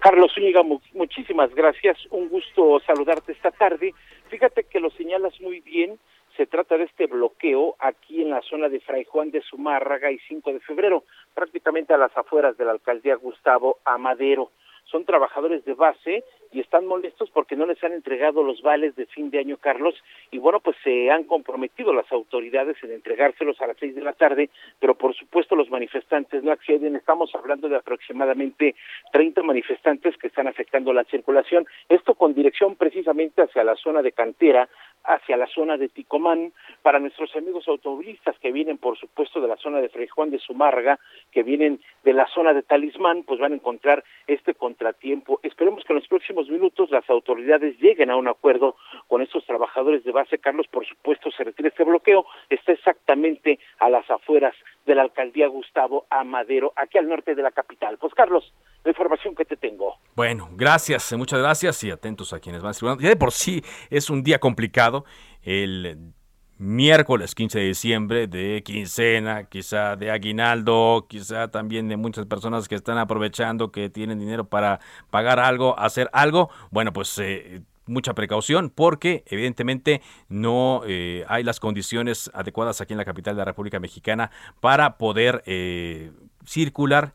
Carlos 0.00 0.30
Zúñiga, 0.32 0.62
muchísimas 0.94 1.52
gracias. 1.56 1.98
Un 2.10 2.28
gusto 2.28 2.78
saludarte 2.86 3.32
esta 3.32 3.50
tarde. 3.50 3.94
Fíjate 4.28 4.62
que 4.64 4.78
lo 4.78 4.90
señalas 4.90 5.40
muy 5.40 5.60
bien 5.60 5.98
se 6.38 6.46
trata 6.46 6.78
de 6.78 6.84
este 6.84 7.08
bloqueo 7.08 7.74
aquí 7.80 8.22
en 8.22 8.30
la 8.30 8.40
zona 8.42 8.68
de 8.68 8.78
Fray 8.78 9.04
Juan 9.04 9.32
de 9.32 9.42
Zumárraga 9.42 10.12
y 10.12 10.20
5 10.20 10.52
de 10.52 10.60
febrero, 10.60 11.02
prácticamente 11.34 11.92
a 11.92 11.98
las 11.98 12.16
afueras 12.16 12.56
de 12.56 12.64
la 12.64 12.70
alcaldía 12.70 13.16
Gustavo 13.16 13.78
Amadero. 13.84 14.52
Son 14.84 15.04
trabajadores 15.04 15.64
de 15.64 15.74
base 15.74 16.22
y 16.52 16.60
están 16.60 16.86
molestos 16.86 17.30
porque 17.30 17.56
no 17.56 17.66
les 17.66 17.82
han 17.82 17.92
entregado 17.92 18.42
los 18.42 18.62
vales 18.62 18.96
de 18.96 19.06
fin 19.06 19.30
de 19.30 19.38
año, 19.38 19.56
Carlos, 19.56 19.94
y 20.30 20.38
bueno, 20.38 20.60
pues 20.60 20.76
se 20.82 21.10
han 21.10 21.24
comprometido 21.24 21.92
las 21.92 22.10
autoridades 22.12 22.76
en 22.82 22.92
entregárselos 22.92 23.60
a 23.60 23.66
las 23.66 23.76
seis 23.78 23.94
de 23.94 24.02
la 24.02 24.12
tarde, 24.12 24.50
pero 24.78 24.94
por 24.94 25.14
supuesto 25.14 25.56
los 25.56 25.70
manifestantes 25.70 26.42
no 26.42 26.52
acceden. 26.52 26.96
Estamos 26.96 27.34
hablando 27.34 27.68
de 27.68 27.76
aproximadamente 27.76 28.74
30 29.12 29.42
manifestantes 29.42 30.16
que 30.16 30.28
están 30.28 30.48
afectando 30.48 30.92
la 30.92 31.04
circulación, 31.04 31.66
esto 31.88 32.14
con 32.14 32.34
dirección 32.34 32.76
precisamente 32.76 33.42
hacia 33.42 33.64
la 33.64 33.76
zona 33.76 34.02
de 34.02 34.12
cantera, 34.12 34.68
hacia 35.04 35.36
la 35.36 35.46
zona 35.46 35.76
de 35.76 35.88
Ticomán, 35.88 36.52
para 36.82 36.98
nuestros 36.98 37.34
amigos 37.34 37.66
automovilistas 37.66 38.38
que 38.40 38.52
vienen, 38.52 38.78
por 38.78 38.98
supuesto, 38.98 39.40
de 39.40 39.48
la 39.48 39.56
zona 39.56 39.80
de 39.80 39.88
Fray 39.88 40.06
Juan 40.08 40.30
de 40.30 40.38
Sumarga, 40.38 40.98
que 41.32 41.42
vienen 41.42 41.80
de 42.04 42.12
la 42.12 42.26
zona 42.28 42.52
de 42.52 42.62
Talismán, 42.62 43.22
pues 43.22 43.40
van 43.40 43.52
a 43.52 43.56
encontrar 43.56 44.04
este 44.26 44.54
contratiempo. 44.54 45.40
Esperemos 45.42 45.84
que 45.84 45.92
en 45.92 45.98
los 45.98 46.08
próximos 46.08 46.37
minutos 46.48 46.90
las 46.90 47.08
autoridades 47.10 47.78
lleguen 47.80 48.10
a 48.10 48.16
un 48.16 48.28
acuerdo 48.28 48.76
con 49.06 49.22
estos 49.22 49.44
trabajadores 49.46 50.04
de 50.04 50.12
base. 50.12 50.38
Carlos, 50.38 50.66
por 50.70 50.86
supuesto, 50.86 51.30
se 51.30 51.44
retira 51.44 51.68
este 51.68 51.84
bloqueo. 51.84 52.26
Está 52.50 52.72
exactamente 52.72 53.58
a 53.78 53.88
las 53.88 54.08
afueras 54.10 54.54
de 54.86 54.94
la 54.94 55.02
alcaldía 55.02 55.48
Gustavo 55.48 56.06
Amadero, 56.10 56.72
aquí 56.76 56.98
al 56.98 57.08
norte 57.08 57.34
de 57.34 57.42
la 57.42 57.50
capital. 57.50 57.98
Pues, 57.98 58.14
Carlos, 58.14 58.52
la 58.84 58.90
información 58.90 59.34
que 59.34 59.44
te 59.44 59.56
tengo. 59.56 59.96
Bueno, 60.14 60.48
gracias, 60.52 61.12
muchas 61.14 61.40
gracias 61.40 61.82
y 61.84 61.90
atentos 61.90 62.32
a 62.32 62.40
quienes 62.40 62.62
van 62.62 62.74
circulando. 62.74 63.02
Ya 63.02 63.08
de 63.08 63.16
por 63.16 63.32
sí 63.32 63.62
es 63.90 64.10
un 64.10 64.22
día 64.22 64.38
complicado. 64.38 65.04
El 65.42 66.14
miércoles 66.58 67.34
15 67.34 67.58
de 67.58 67.64
diciembre 67.66 68.26
de 68.26 68.62
quincena, 68.64 69.44
quizá 69.44 69.96
de 69.96 70.10
aguinaldo, 70.10 71.06
quizá 71.08 71.48
también 71.48 71.88
de 71.88 71.96
muchas 71.96 72.26
personas 72.26 72.68
que 72.68 72.74
están 72.74 72.98
aprovechando 72.98 73.70
que 73.70 73.88
tienen 73.88 74.18
dinero 74.18 74.48
para 74.48 74.80
pagar 75.10 75.38
algo, 75.38 75.78
hacer 75.78 76.10
algo. 76.12 76.50
Bueno, 76.70 76.92
pues 76.92 77.16
eh, 77.18 77.62
mucha 77.86 78.14
precaución 78.14 78.70
porque 78.70 79.24
evidentemente 79.26 80.02
no 80.28 80.82
eh, 80.86 81.24
hay 81.28 81.44
las 81.44 81.60
condiciones 81.60 82.30
adecuadas 82.34 82.80
aquí 82.80 82.92
en 82.92 82.98
la 82.98 83.04
capital 83.04 83.34
de 83.34 83.38
la 83.38 83.44
República 83.46 83.80
Mexicana 83.80 84.30
para 84.60 84.98
poder 84.98 85.42
eh, 85.46 86.10
circular 86.44 87.12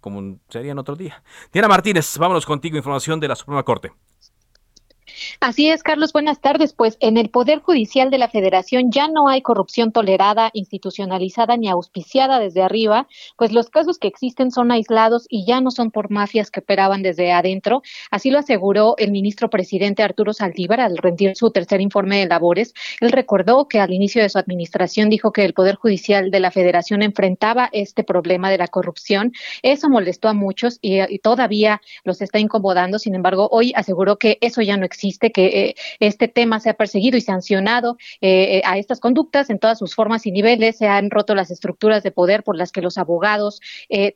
como 0.00 0.38
sería 0.48 0.72
en 0.72 0.78
otro 0.78 0.96
día. 0.96 1.22
Diana 1.52 1.68
Martínez, 1.68 2.16
vámonos 2.16 2.46
contigo, 2.46 2.76
información 2.76 3.20
de 3.20 3.28
la 3.28 3.36
Suprema 3.36 3.62
Corte. 3.62 3.92
Así 5.38 5.68
es, 5.70 5.82
Carlos, 5.82 6.12
buenas 6.12 6.40
tardes. 6.40 6.72
Pues 6.72 6.96
en 7.00 7.16
el 7.16 7.30
Poder 7.30 7.60
Judicial 7.60 8.10
de 8.10 8.18
la 8.18 8.28
Federación 8.28 8.90
ya 8.90 9.06
no 9.06 9.28
hay 9.28 9.42
corrupción 9.42 9.92
tolerada, 9.92 10.50
institucionalizada 10.54 11.56
ni 11.56 11.68
auspiciada 11.68 12.38
desde 12.40 12.62
arriba, 12.62 13.06
pues 13.36 13.52
los 13.52 13.70
casos 13.70 13.98
que 13.98 14.08
existen 14.08 14.50
son 14.50 14.72
aislados 14.72 15.26
y 15.28 15.46
ya 15.46 15.60
no 15.60 15.70
son 15.70 15.90
por 15.90 16.10
mafias 16.10 16.50
que 16.50 16.60
operaban 16.60 17.02
desde 17.02 17.32
adentro. 17.32 17.82
Así 18.10 18.30
lo 18.30 18.38
aseguró 18.38 18.94
el 18.98 19.12
ministro 19.12 19.50
presidente 19.50 20.02
Arturo 20.02 20.32
Saldívar 20.32 20.80
al 20.80 20.96
rendir 20.96 21.36
su 21.36 21.50
tercer 21.50 21.80
informe 21.80 22.18
de 22.18 22.26
labores. 22.26 22.74
Él 23.00 23.12
recordó 23.12 23.68
que 23.68 23.80
al 23.80 23.92
inicio 23.92 24.22
de 24.22 24.28
su 24.28 24.38
administración 24.38 25.10
dijo 25.10 25.32
que 25.32 25.44
el 25.44 25.54
Poder 25.54 25.76
Judicial 25.76 26.30
de 26.30 26.40
la 26.40 26.50
Federación 26.50 27.02
enfrentaba 27.02 27.68
este 27.72 28.04
problema 28.04 28.50
de 28.50 28.58
la 28.58 28.68
corrupción. 28.68 29.32
Eso 29.62 29.88
molestó 29.88 30.28
a 30.28 30.34
muchos 30.34 30.78
y, 30.80 31.00
y 31.12 31.18
todavía 31.18 31.80
los 32.04 32.22
está 32.22 32.38
incomodando. 32.38 32.98
Sin 32.98 33.14
embargo, 33.14 33.48
hoy 33.52 33.72
aseguró 33.76 34.16
que 34.16 34.38
eso 34.40 34.62
ya 34.62 34.76
no 34.76 34.84
existe 34.84 35.19
que 35.28 35.46
eh, 35.46 35.74
este 35.98 36.28
tema 36.28 36.58
se 36.60 36.70
ha 36.70 36.74
perseguido 36.74 37.18
y 37.18 37.20
sancionado 37.20 37.98
eh, 38.22 38.56
eh, 38.56 38.62
a 38.64 38.78
estas 38.78 38.98
conductas 38.98 39.50
en 39.50 39.58
todas 39.58 39.78
sus 39.78 39.94
formas 39.94 40.24
y 40.24 40.32
niveles. 40.32 40.78
Se 40.78 40.88
han 40.88 41.10
roto 41.10 41.34
las 41.34 41.50
estructuras 41.50 42.02
de 42.02 42.10
poder 42.10 42.42
por 42.42 42.56
las 42.56 42.72
que 42.72 42.80
los 42.80 42.96
abogados, 42.96 43.60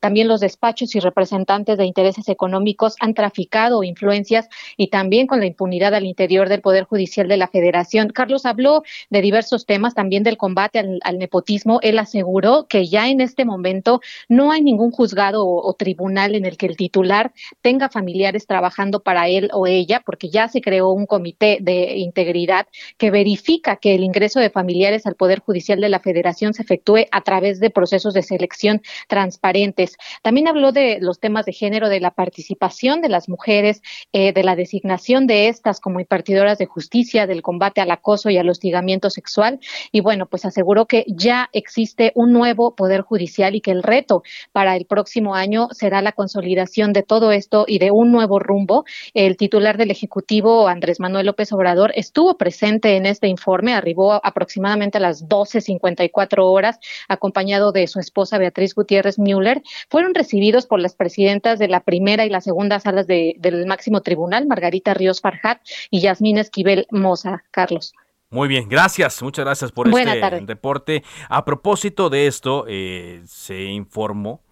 también 0.01 0.29
los 0.29 0.41
despachos 0.41 0.95
y 0.95 1.01
representantes 1.01 1.77
de 1.77 1.85
intereses 1.85 2.29
económicos 2.29 2.97
han 3.01 3.13
traficado 3.13 3.83
influencias 3.83 4.49
y 4.77 4.89
también 4.89 5.27
con 5.27 5.41
la 5.41 5.47
impunidad 5.47 5.95
al 5.95 6.07
interior 6.07 6.49
del 6.49 6.63
Poder 6.63 6.85
Judicial 6.85 7.29
de 7.29 7.37
la 7.37 7.49
Federación. 7.49 8.09
Carlos 8.11 8.47
habló 8.47 8.83
de 9.11 9.21
diversos 9.21 9.67
temas, 9.67 9.95
también 9.95 10.23
del 10.23 10.37
combate 10.37 10.79
al, 10.79 11.19
nepotismo. 11.19 11.81
Él 11.83 11.99
aseguró 11.99 12.67
que 12.69 12.87
ya 12.87 13.09
en 13.09 13.21
este 13.21 13.45
momento 13.45 14.01
no 14.29 14.53
hay 14.53 14.63
ningún 14.63 14.91
juzgado 14.91 15.47
o 15.47 15.75
tribunal 15.75 16.35
en 16.35 16.47
el 16.47 16.57
que 16.57 16.67
el 16.67 16.77
titular 16.77 17.33
tenga 17.61 17.89
familiares 17.89 18.47
trabajando 18.47 19.03
para 19.03 19.29
él 19.29 19.51
o 19.53 19.67
ella, 19.67 20.03
porque 20.05 20.29
ya 20.29 20.49
se 20.49 20.61
creó 20.61 20.94
un 20.95 21.07
comité 21.07 21.59
de 21.61 21.97
integridad 21.97 22.67
que 22.99 23.11
verifica 23.11 23.77
que 23.77 23.95
el 23.95 24.05
ingreso 24.05 24.41
de 24.41 24.51
familiares 24.51 25.07
al 25.07 25.15
Poder 25.15 25.41
Judicial 25.41 25.81
de 25.81 25.89
la 25.89 26.01
Federación 26.01 26.55
se 26.55 26.63
efectúe 26.63 27.07
a 27.11 27.21
través 27.23 27.61
de 27.61 27.71
procesos 27.71 28.15
de 28.15 28.23
selección 28.23 28.83
transparentes. 29.09 29.97
También 30.23 30.49
habló 30.49 30.73
de 30.73 30.99
los 31.01 31.21
temas 31.21 31.47
de 31.47 31.53
género, 31.53 31.89
de 31.89 32.01
la 32.01 32.13
participación 32.13 33.01
de 33.01 33.09
las 33.09 33.29
mujeres, 33.29 33.83
eh, 34.13 34.33
de 34.33 34.45
la 34.45 34.57
designación 34.57 35.27
de 35.27 35.49
estas 35.49 35.81
como 35.81 36.01
impartidoras 36.01 36.59
de 36.59 36.67
justicia, 36.67 37.27
del 37.27 37.43
combate 37.43 37.81
al 37.81 37.91
acoso 37.91 38.31
y 38.31 38.39
al 38.39 38.49
hostigamiento 38.49 39.11
sexual. 39.11 39.61
Y 39.93 40.01
bueno, 40.01 40.27
pues 40.27 40.45
aseguró 40.45 40.87
que 40.87 41.05
ya 41.09 41.49
existe 41.53 42.13
un 42.15 42.33
nuevo 42.33 42.75
Poder 42.75 43.03
Judicial 43.03 43.55
y 43.55 43.61
que 43.61 43.71
el 43.71 43.83
reto 43.83 44.23
para 44.53 44.77
el 44.77 44.87
próximo 44.87 45.35
año 45.35 45.69
será 45.73 46.03
la 46.03 46.13
consolidación 46.13 46.93
de 46.93 47.03
todo 47.03 47.33
esto 47.33 47.65
y 47.67 47.79
de 47.79 47.91
un 47.91 48.13
nuevo 48.13 48.39
rumbo. 48.39 48.85
El 49.15 49.37
titular 49.37 49.77
del 49.77 49.91
Ejecutivo, 49.91 50.69
Andrés 50.69 50.84
Manuel 51.01 51.27
López 51.27 51.53
Obrador 51.53 51.93
estuvo 51.95 52.37
presente 52.37 52.97
en 52.97 53.07
este 53.07 53.29
informe, 53.29 53.75
arribó 53.75 54.21
aproximadamente 54.25 54.99
a 54.99 55.01
las 55.01 55.29
12.54 55.29 56.43
horas, 56.43 56.79
acompañado 57.09 57.73
de 57.73 57.87
su 57.87 58.01
esposa 58.01 58.39
Beatriz 58.39 58.75
Gutiérrez 58.75 59.19
Müller. 59.19 59.63
Fueron 59.89 60.15
recibidos 60.15 60.67
por 60.67 60.81
las 60.81 60.95
presidentas 60.95 61.59
de 61.59 61.69
la 61.69 61.81
primera 61.81 62.25
y 62.25 62.31
la 62.31 62.41
segunda 62.41 62.81
salas 62.81 63.07
del 63.07 63.67
máximo 63.67 64.03
tribunal, 64.03 64.47
Margarita 64.47 64.95
Ríos 64.95 65.21
Farjat 65.21 65.61
y 65.91 66.01
Yasmín 66.01 66.39
Esquivel 66.39 66.87
Moza. 66.91 67.45
Carlos. 67.51 67.95
Muy 68.31 68.49
bien, 68.49 68.69
gracias, 68.69 69.23
muchas 69.23 69.45
gracias 69.45 69.71
por 69.71 69.89
este 69.89 70.41
reporte. 70.41 71.05
A 71.29 71.45
propósito 71.45 72.11
de 72.11 72.27
esto, 72.27 72.65
eh, 72.67 73.23
se 73.27 73.65
informó 73.65 74.43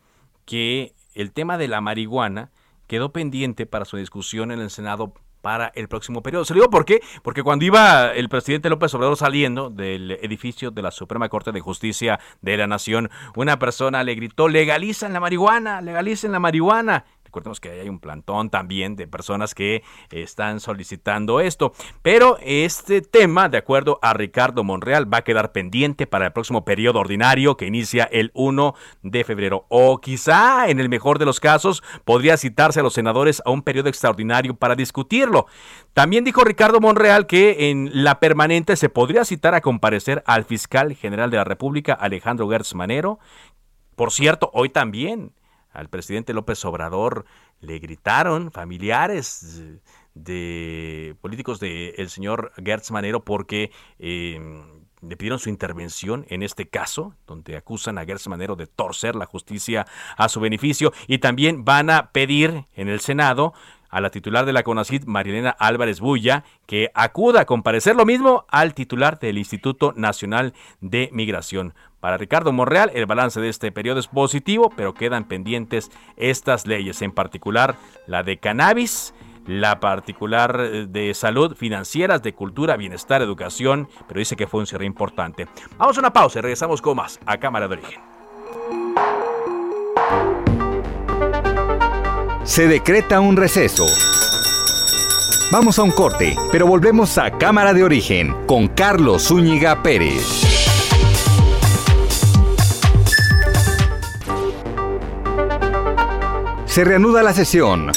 que 0.45 0.95
el 1.14 1.33
tema 1.33 1.59
de 1.59 1.68
la 1.68 1.81
marihuana 1.81 2.51
quedó 2.87 3.12
pendiente 3.12 3.66
para 3.66 3.85
su 3.85 3.97
discusión 3.97 4.53
en 4.53 4.61
el 4.61 4.71
Senado 4.71 5.14
para 5.42 5.72
el 5.74 5.88
próximo 5.88 6.22
periodo. 6.22 6.46
Se 6.46 6.55
lo 6.55 6.61
digo 6.61 6.70
por 6.70 6.87
qué, 6.87 7.02
porque 7.22 7.42
cuando 7.42 7.64
iba 7.64 8.12
el 8.14 8.28
presidente 8.31 8.70
López 8.70 8.94
Obrador 8.94 9.16
saliendo 9.16 9.68
del 9.68 10.12
edificio 10.22 10.70
de 10.70 10.81
la 10.81 10.90
Suprema 10.90 11.28
Corte 11.28 11.52
de 11.52 11.61
Justicia 11.61 12.18
de 12.40 12.57
la 12.57 12.66
Nación, 12.66 13.11
una 13.37 13.59
persona 13.59 14.02
le 14.05 14.14
gritó, 14.14 14.48
legalicen 14.48 15.12
la 15.12 15.20
marihuana, 15.20 15.83
legalicen 15.83 16.33
la 16.33 16.40
marihuana. 16.40 17.05
Recordemos 17.33 17.61
que 17.61 17.71
hay 17.71 17.88
un 17.88 17.99
plantón 17.99 18.51
también 18.51 18.95
de 18.95 19.07
personas 19.07 19.55
que 19.55 19.83
están 20.11 20.61
solicitando 20.61 21.40
esto. 21.40 21.73
Pero 22.03 22.37
este 22.42 23.01
tema, 23.01 23.49
de 23.49 23.57
acuerdo 23.57 23.99
a 24.03 24.12
Ricardo 24.12 24.64
Monreal, 24.64 25.11
va 25.11 25.16
a 25.16 25.25
quedar 25.25 25.51
pendiente 25.51 26.07
para 26.07 26.27
el 26.27 26.33
próximo 26.35 26.66
periodo 26.66 27.01
ordinario 27.01 27.57
que 27.57 27.66
inicia 27.66 28.05
el 28.05 28.33
1 28.35 28.75
de 29.01 29.25
febrero. 29.25 29.64
O 29.71 29.99
quizá, 29.99 30.68
en 30.68 30.79
el 30.79 30.90
mejor 30.90 31.18
de 31.18 31.25
los 31.25 31.40
casos, 31.40 31.83
podría 32.05 32.37
citarse 32.37 32.81
a 32.81 32.83
los 32.83 32.92
senadores 32.92 33.40
a 33.47 33.51
un 33.51 33.62
periodo 33.62 33.88
extraordinario 33.88 34.55
para 34.55 34.75
discutirlo. 34.75 35.47
También 35.95 36.25
dijo 36.25 36.45
Ricardo 36.45 36.81
Monreal 36.81 37.27
que 37.27 37.71
en 37.71 38.05
la 38.05 38.21
permanente 38.21 38.77
se 38.77 38.90
podría 38.90 39.25
citar 39.25 39.55
a 39.55 39.62
comparecer 39.62 40.23
al 40.27 40.45
fiscal 40.45 40.95
general 40.95 41.31
de 41.31 41.38
la 41.38 41.45
República, 41.45 41.95
Alejandro 41.95 42.47
Gertz 42.51 42.75
Manero. 42.75 43.21
Por 43.97 44.11
cierto, 44.12 44.51
hoy 44.53 44.68
también 44.68 45.33
al 45.72 45.88
presidente 45.88 46.32
López 46.32 46.64
Obrador 46.64 47.24
le 47.61 47.78
gritaron 47.78 48.50
familiares 48.50 49.62
de 50.14 51.16
políticos 51.20 51.61
del 51.61 52.08
señor 52.11 52.52
Gertz 52.62 52.90
Manero 52.90 53.24
porque 53.24 53.70
em, 53.98 54.62
le 55.00 55.16
pidieron 55.16 55.38
su 55.38 55.48
intervención 55.48 56.26
en 56.28 56.42
este 56.42 56.68
caso, 56.68 57.14
donde 57.26 57.56
acusan 57.56 57.98
a 57.98 58.04
Gertz 58.04 58.28
Manero 58.28 58.56
de 58.56 58.66
torcer 58.66 59.16
la 59.16 59.26
justicia 59.26 59.87
a 60.16 60.28
su 60.28 60.40
beneficio 60.40 60.92
y 61.06 61.18
también 61.18 61.64
van 61.64 61.90
a 61.90 62.12
pedir 62.12 62.66
en 62.74 62.88
el 62.88 63.00
Senado 63.00 63.54
a 63.92 64.00
la 64.00 64.11
titular 64.11 64.44
de 64.44 64.52
la 64.52 64.64
CONACID, 64.64 65.05
Marilena 65.05 65.50
Álvarez 65.50 66.00
Bulla, 66.00 66.42
que 66.66 66.90
acuda 66.94 67.42
a 67.42 67.44
comparecer 67.44 67.94
lo 67.94 68.05
mismo 68.05 68.46
al 68.48 68.74
titular 68.74 69.20
del 69.20 69.38
Instituto 69.38 69.92
Nacional 69.94 70.55
de 70.81 71.11
Migración. 71.12 71.74
Para 72.00 72.16
Ricardo 72.16 72.52
Monreal, 72.52 72.90
el 72.94 73.07
balance 73.07 73.40
de 73.40 73.50
este 73.50 73.70
periodo 73.70 74.00
es 74.00 74.09
positivo, 74.09 74.72
pero 74.74 74.94
quedan 74.94 75.24
pendientes 75.28 75.90
estas 76.16 76.66
leyes, 76.66 77.02
en 77.02 77.12
particular 77.12 77.76
la 78.07 78.22
de 78.22 78.38
cannabis, 78.38 79.14
la 79.46 79.78
particular 79.78 80.59
eh, 80.61 80.87
de 80.88 81.12
salud, 81.14 81.55
financieras, 81.55 82.22
de 82.22 82.33
cultura, 82.33 82.76
bienestar, 82.76 83.22
educación, 83.22 83.88
pero 84.09 84.18
dice 84.18 84.37
que 84.37 84.46
fue 84.46 84.61
un 84.61 84.66
cierre 84.66 84.87
importante. 84.87 85.46
Vamos 85.76 85.96
a 85.96 86.00
una 86.00 86.12
pausa 86.12 86.38
y 86.38 86.42
regresamos 86.42 86.81
con 86.81 86.96
más 86.96 87.20
a 87.26 87.38
Cámara 87.38 87.68
de 87.68 87.74
Origen. 87.74 88.00
Se 92.52 92.68
decreta 92.68 93.18
un 93.18 93.34
receso. 93.34 93.86
Vamos 95.50 95.78
a 95.78 95.82
un 95.84 95.90
corte, 95.90 96.36
pero 96.52 96.66
volvemos 96.66 97.16
a 97.16 97.30
Cámara 97.30 97.72
de 97.72 97.82
Origen 97.82 98.46
con 98.46 98.68
Carlos 98.68 99.22
Zúñiga 99.22 99.82
Pérez. 99.82 100.22
Se 106.66 106.84
reanuda 106.84 107.22
la 107.22 107.32
sesión. 107.32 107.90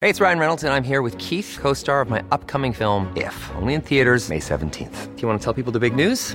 Hey, 0.00 0.10
it's 0.10 0.20
Ryan 0.20 0.40
Reynolds, 0.40 0.64
and 0.64 0.74
I'm 0.74 0.82
here 0.82 1.02
with 1.02 1.16
Keith, 1.18 1.56
co 1.62 1.72
star 1.72 2.00
of 2.00 2.10
my 2.10 2.24
upcoming 2.32 2.72
film, 2.72 3.06
If, 3.14 3.32
only 3.54 3.74
in 3.74 3.80
theaters, 3.80 4.28
May 4.28 4.40
17th. 4.40 5.14
Do 5.14 5.22
you 5.22 5.28
want 5.28 5.40
to 5.40 5.44
tell 5.44 5.54
people 5.54 5.72
the 5.72 5.78
big 5.78 5.94
news? 5.94 6.34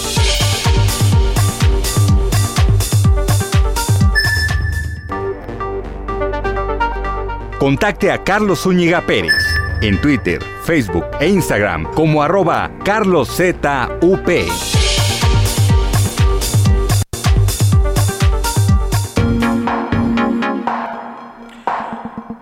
Contacte 7.61 8.11
a 8.11 8.23
Carlos 8.23 8.61
Zúñiga 8.63 9.05
Pérez 9.05 9.45
en 9.83 10.01
Twitter, 10.01 10.43
Facebook 10.63 11.05
e 11.19 11.29
Instagram 11.29 11.83
como 11.93 12.23
arroba 12.23 12.71
carloszup. 12.83 13.63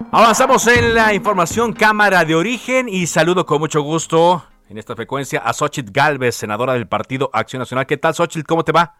Avanzamos 0.09 0.65
en 0.67 0.95
la 0.95 1.13
información 1.13 1.73
Cámara 1.73 2.23
de 2.23 2.35
Origen 2.35 2.87
y 2.87 3.05
saludo 3.07 3.45
con 3.45 3.59
mucho 3.59 3.81
gusto 3.81 4.45
en 4.69 4.77
esta 4.77 4.95
frecuencia 4.95 5.41
a 5.41 5.51
Xochitl 5.51 5.91
Galvez, 5.91 6.35
senadora 6.35 6.75
del 6.75 6.87
Partido 6.87 7.29
Acción 7.33 7.59
Nacional. 7.59 7.85
¿Qué 7.85 7.97
tal, 7.97 8.15
Xochitl? 8.15 8.47
¿Cómo 8.47 8.63
te 8.63 8.71
va? 8.71 8.95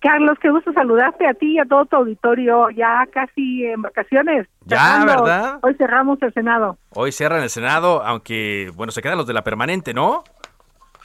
Carlos, 0.00 0.38
qué 0.40 0.50
gusto 0.50 0.72
saludarte 0.72 1.26
a 1.26 1.34
ti 1.34 1.52
y 1.52 1.58
a 1.58 1.66
todo 1.66 1.84
tu 1.84 1.96
auditorio, 1.96 2.70
ya 2.70 3.06
casi 3.12 3.66
en 3.66 3.82
vacaciones. 3.82 4.48
Ya, 4.64 5.04
¿verdad? 5.04 5.58
Hoy 5.62 5.74
cerramos 5.74 6.20
el 6.22 6.32
Senado. 6.32 6.78
Hoy 6.94 7.12
cierran 7.12 7.42
el 7.42 7.50
Senado, 7.50 8.02
aunque, 8.02 8.70
bueno, 8.74 8.92
se 8.92 9.02
quedan 9.02 9.18
los 9.18 9.26
de 9.26 9.34
la 9.34 9.42
permanente, 9.42 9.92
¿no? 9.92 10.24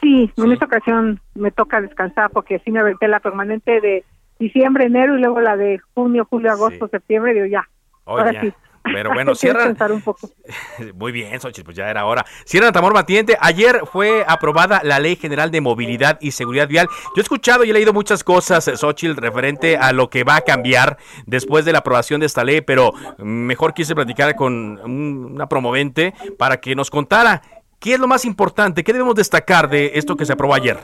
Sí, 0.02 0.32
en 0.38 0.52
esta 0.52 0.66
ocasión 0.66 1.20
me 1.36 1.52
toca 1.52 1.82
descansar 1.82 2.30
porque 2.30 2.60
sí 2.60 2.72
me 2.72 2.80
aventé 2.80 3.08
la 3.08 3.20
permanente 3.20 3.82
de 3.82 4.06
diciembre, 4.40 4.86
enero 4.86 5.18
y 5.18 5.22
luego 5.22 5.42
la 5.42 5.58
de 5.58 5.80
junio, 5.94 6.26
julio, 6.30 6.52
agosto, 6.52 6.88
septiembre, 6.88 7.34
digo 7.34 7.46
ya. 7.48 7.68
ahora 8.06 8.40
sí. 8.40 8.54
Pero 8.86 9.12
bueno, 9.13 9.36
cierran. 9.36 9.76
Muy 10.95 11.12
bien, 11.12 11.39
Xochitl, 11.39 11.65
pues 11.65 11.78
ya 11.78 11.89
era 11.89 12.06
hora. 12.06 12.26
Cierran 12.45 12.74
Tamor 12.74 12.93
Batiente. 12.93 13.38
Ayer 13.39 13.82
fue 13.91 14.24
aprobada 14.28 14.82
la 14.84 15.00
Ley 15.00 15.15
General 15.15 15.52
de 15.52 15.62
Movilidad 15.62 16.17
y 16.21 16.32
Seguridad 16.32 16.67
Vial. 16.67 16.88
Yo 16.88 17.17
he 17.17 17.21
escuchado 17.21 17.63
y 17.63 17.69
he 17.69 17.74
leído 17.74 17.93
muchas 17.93 18.24
cosas, 18.24 18.65
Xochitl, 18.76 19.15
referente 19.15 19.78
a 19.78 19.91
lo 19.91 20.10
que 20.10 20.24
va 20.24 20.38
a 20.38 20.41
cambiar 20.41 20.98
después 21.26 21.65
de 21.65 21.71
la 21.71 21.80
aprobación 21.80 22.19
de 22.19 22.26
esta 22.28 22.43
ley, 22.43 22.62
pero 22.62 22.93
mejor 23.17 23.74
quise 23.74 23.95
platicar 23.95 24.36
con 24.36 24.80
una 24.80 25.48
promovente 25.48 26.13
para 26.38 26.58
que 26.58 26.76
nos 26.76 26.89
contara 26.89 27.41
qué 27.80 27.93
es 27.93 28.00
lo 28.00 28.08
más 28.08 28.26
importante, 28.26 28.84
qué 28.84 28.93
debemos 28.93 29.15
destacar 29.15 29.69
de 29.69 29.91
esto 29.95 30.15
que 30.15 30.26
se 30.26 30.34
aprobó 30.34 30.54
ayer. 30.54 30.78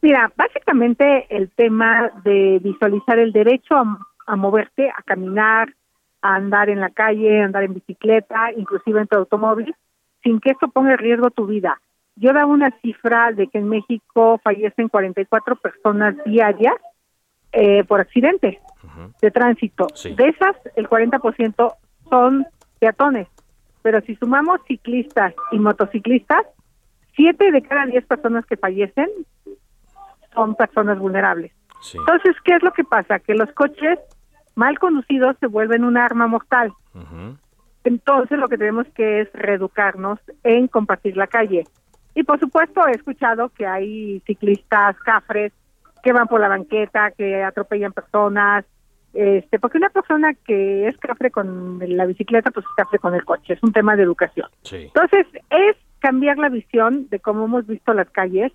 Mira, 0.00 0.32
básicamente 0.36 1.26
el 1.30 1.50
tema 1.50 2.10
de 2.24 2.58
visualizar 2.60 3.18
el 3.18 3.32
derecho 3.32 3.76
a, 3.76 3.98
a 4.26 4.36
moverte, 4.36 4.90
a 4.90 5.02
caminar, 5.02 5.72
a 6.22 6.36
andar 6.36 6.70
en 6.70 6.80
la 6.80 6.90
calle, 6.90 7.42
andar 7.42 7.64
en 7.64 7.74
bicicleta, 7.74 8.52
inclusive 8.56 9.00
en 9.00 9.06
tu 9.08 9.16
automóvil, 9.16 9.74
sin 10.22 10.40
que 10.40 10.50
eso 10.50 10.68
ponga 10.68 10.92
en 10.92 10.98
riesgo 10.98 11.30
tu 11.30 11.46
vida. 11.46 11.80
Yo 12.16 12.32
daba 12.32 12.46
una 12.46 12.70
cifra 12.80 13.32
de 13.32 13.48
que 13.48 13.58
en 13.58 13.68
México 13.68 14.40
fallecen 14.42 14.88
44 14.88 15.56
personas 15.56 16.14
diarias 16.24 16.74
eh, 17.52 17.84
por 17.84 18.00
accidente 18.00 18.60
de 19.20 19.30
tránsito. 19.30 19.88
De 20.04 20.28
esas, 20.28 20.56
el 20.76 20.88
40% 20.88 21.74
son 22.08 22.46
peatones. 22.78 23.28
Pero 23.82 24.00
si 24.02 24.14
sumamos 24.16 24.60
ciclistas 24.66 25.34
y 25.50 25.58
motociclistas, 25.58 26.46
7 27.16 27.50
de 27.50 27.62
cada 27.62 27.86
10 27.86 28.06
personas 28.06 28.46
que 28.46 28.56
fallecen 28.56 29.08
son 30.34 30.54
personas 30.54 30.98
vulnerables. 30.98 31.52
Entonces, 31.94 32.36
¿qué 32.44 32.54
es 32.54 32.62
lo 32.62 32.72
que 32.72 32.84
pasa? 32.84 33.18
Que 33.18 33.34
los 33.34 33.50
coches 33.52 33.98
mal 34.54 34.78
conducidos 34.78 35.36
se 35.40 35.46
vuelven 35.46 35.84
un 35.84 35.96
arma 35.96 36.26
mortal. 36.26 36.72
Entonces 37.84 38.38
lo 38.38 38.48
que 38.48 38.58
tenemos 38.58 38.86
que 38.94 39.22
es 39.22 39.32
reeducarnos 39.32 40.18
en 40.44 40.68
compartir 40.68 41.16
la 41.16 41.26
calle. 41.26 41.64
Y 42.14 42.24
por 42.24 42.38
supuesto 42.38 42.86
he 42.86 42.92
escuchado 42.92 43.48
que 43.50 43.66
hay 43.66 44.20
ciclistas 44.26 44.96
cafres 44.98 45.52
que 46.02 46.12
van 46.12 46.28
por 46.28 46.40
la 46.40 46.48
banqueta, 46.48 47.12
que 47.12 47.42
atropellan 47.42 47.92
personas, 47.92 48.64
este, 49.14 49.58
porque 49.58 49.78
una 49.78 49.90
persona 49.90 50.32
que 50.34 50.88
es 50.88 50.96
cafre 50.98 51.30
con 51.30 51.78
la 51.80 52.06
bicicleta, 52.06 52.50
pues 52.50 52.66
es 52.66 52.72
cafre 52.76 52.98
con 52.98 53.14
el 53.14 53.24
coche, 53.24 53.54
es 53.54 53.62
un 53.62 53.72
tema 53.72 53.94
de 53.96 54.02
educación. 54.02 54.48
Entonces 54.70 55.26
es 55.50 55.76
cambiar 55.98 56.38
la 56.38 56.48
visión 56.48 57.08
de 57.08 57.20
cómo 57.20 57.44
hemos 57.44 57.66
visto 57.66 57.94
las 57.94 58.10
calles 58.10 58.52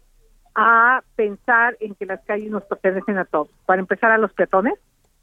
a 0.55 1.03
pensar 1.15 1.77
en 1.79 1.93
que 1.95 2.05
las 2.05 2.19
calles 2.25 2.49
nos 2.49 2.63
pertenecen 2.63 3.17
a 3.17 3.25
todos. 3.25 3.49
Para 3.65 3.79
empezar 3.79 4.11
a 4.11 4.17
los 4.17 4.33
peatones, 4.33 4.73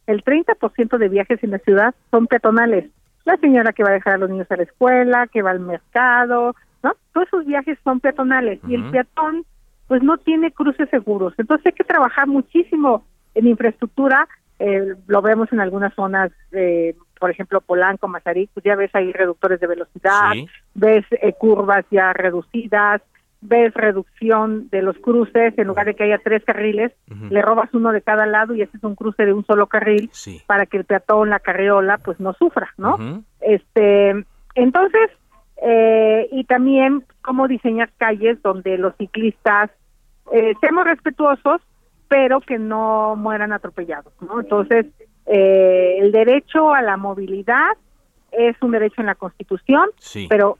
el 0.06 0.24
30% 0.24 0.98
de 0.98 1.08
viajes 1.08 1.42
en 1.42 1.50
la 1.50 1.58
ciudad 1.58 1.94
son 2.10 2.26
peatonales. 2.26 2.90
La 3.24 3.36
señora 3.38 3.72
que 3.72 3.82
va 3.82 3.90
a 3.90 3.94
dejar 3.94 4.14
a 4.14 4.18
los 4.18 4.30
niños 4.30 4.50
a 4.50 4.56
la 4.56 4.64
escuela, 4.64 5.26
que 5.28 5.42
va 5.42 5.50
al 5.50 5.60
mercado, 5.60 6.54
¿no? 6.82 6.92
Todos 7.12 7.28
esos 7.28 7.46
viajes 7.46 7.78
son 7.82 8.00
peatonales 8.00 8.60
y 8.68 8.74
el 8.74 8.90
peatón 8.90 9.44
pues 9.88 10.02
no 10.02 10.18
tiene 10.18 10.50
cruces 10.50 10.88
seguros. 10.90 11.34
Entonces 11.38 11.66
hay 11.66 11.72
que 11.72 11.84
trabajar 11.84 12.26
muchísimo 12.26 13.04
en 13.34 13.46
infraestructura, 13.46 14.28
eh, 14.58 14.94
lo 15.06 15.22
vemos 15.22 15.52
en 15.52 15.60
algunas 15.60 15.94
zonas 15.94 16.30
eh, 16.52 16.94
por 17.24 17.30
ejemplo, 17.30 17.62
Polanco, 17.62 18.06
Mazarik, 18.06 18.50
pues 18.52 18.64
ya 18.64 18.76
ves 18.76 18.94
ahí 18.94 19.10
reductores 19.10 19.58
de 19.58 19.66
velocidad, 19.66 20.32
ves 20.74 21.06
eh, 21.10 21.32
curvas 21.32 21.84
ya 21.90 22.12
reducidas, 22.12 23.00
ves 23.44 23.74
reducción 23.74 24.68
de 24.70 24.80
los 24.80 24.96
cruces, 24.98 25.57
en 25.57 25.66
lugar 25.66 25.87
de 25.87 25.94
que 25.94 26.04
haya 26.04 26.18
tres 26.18 26.42
carriles, 26.44 26.92
le 27.30 27.42
robas 27.42 27.72
uno 27.74 27.92
de 27.92 28.00
cada 28.00 28.24
lado 28.24 28.54
y 28.54 28.62
ese 28.62 28.76
es 28.76 28.83
un 28.83 28.94
cruce 28.94 29.26
de 29.26 29.35
un 29.35 29.44
solo 29.44 29.66
carril 29.66 30.11
para 30.46 30.66
que 30.66 30.78
el 30.78 30.85
peatón, 30.85 31.30
la 31.30 31.40
carriola, 31.40 31.98
pues 31.98 32.18
no 32.20 32.33
sufra, 32.33 32.72
¿no? 32.78 33.22
Este, 33.40 34.24
entonces, 34.54 35.11
eh, 35.62 36.28
y 36.33 36.44
también 36.44 37.04
cómo 37.20 37.46
diseñar 37.46 37.90
calles 37.98 38.40
donde 38.42 38.78
los 38.78 38.96
ciclistas 38.96 39.70
eh, 40.33 40.54
seamos 40.61 40.85
respetuosos, 40.85 41.61
pero 42.09 42.40
que 42.40 42.59
no 42.59 43.14
mueran 43.14 43.52
atropellados, 43.52 44.12
¿no? 44.22 44.40
Entonces, 44.40 44.87
eh, 45.26 45.98
el 46.00 46.12
derecho 46.12 46.72
a 46.72 46.80
la 46.80 46.96
movilidad 46.96 47.76
es 48.33 48.57
un 48.62 48.70
derecho 48.70 49.02
en 49.02 49.07
la 49.07 49.14
Constitución, 49.14 49.90
pero 50.28 50.59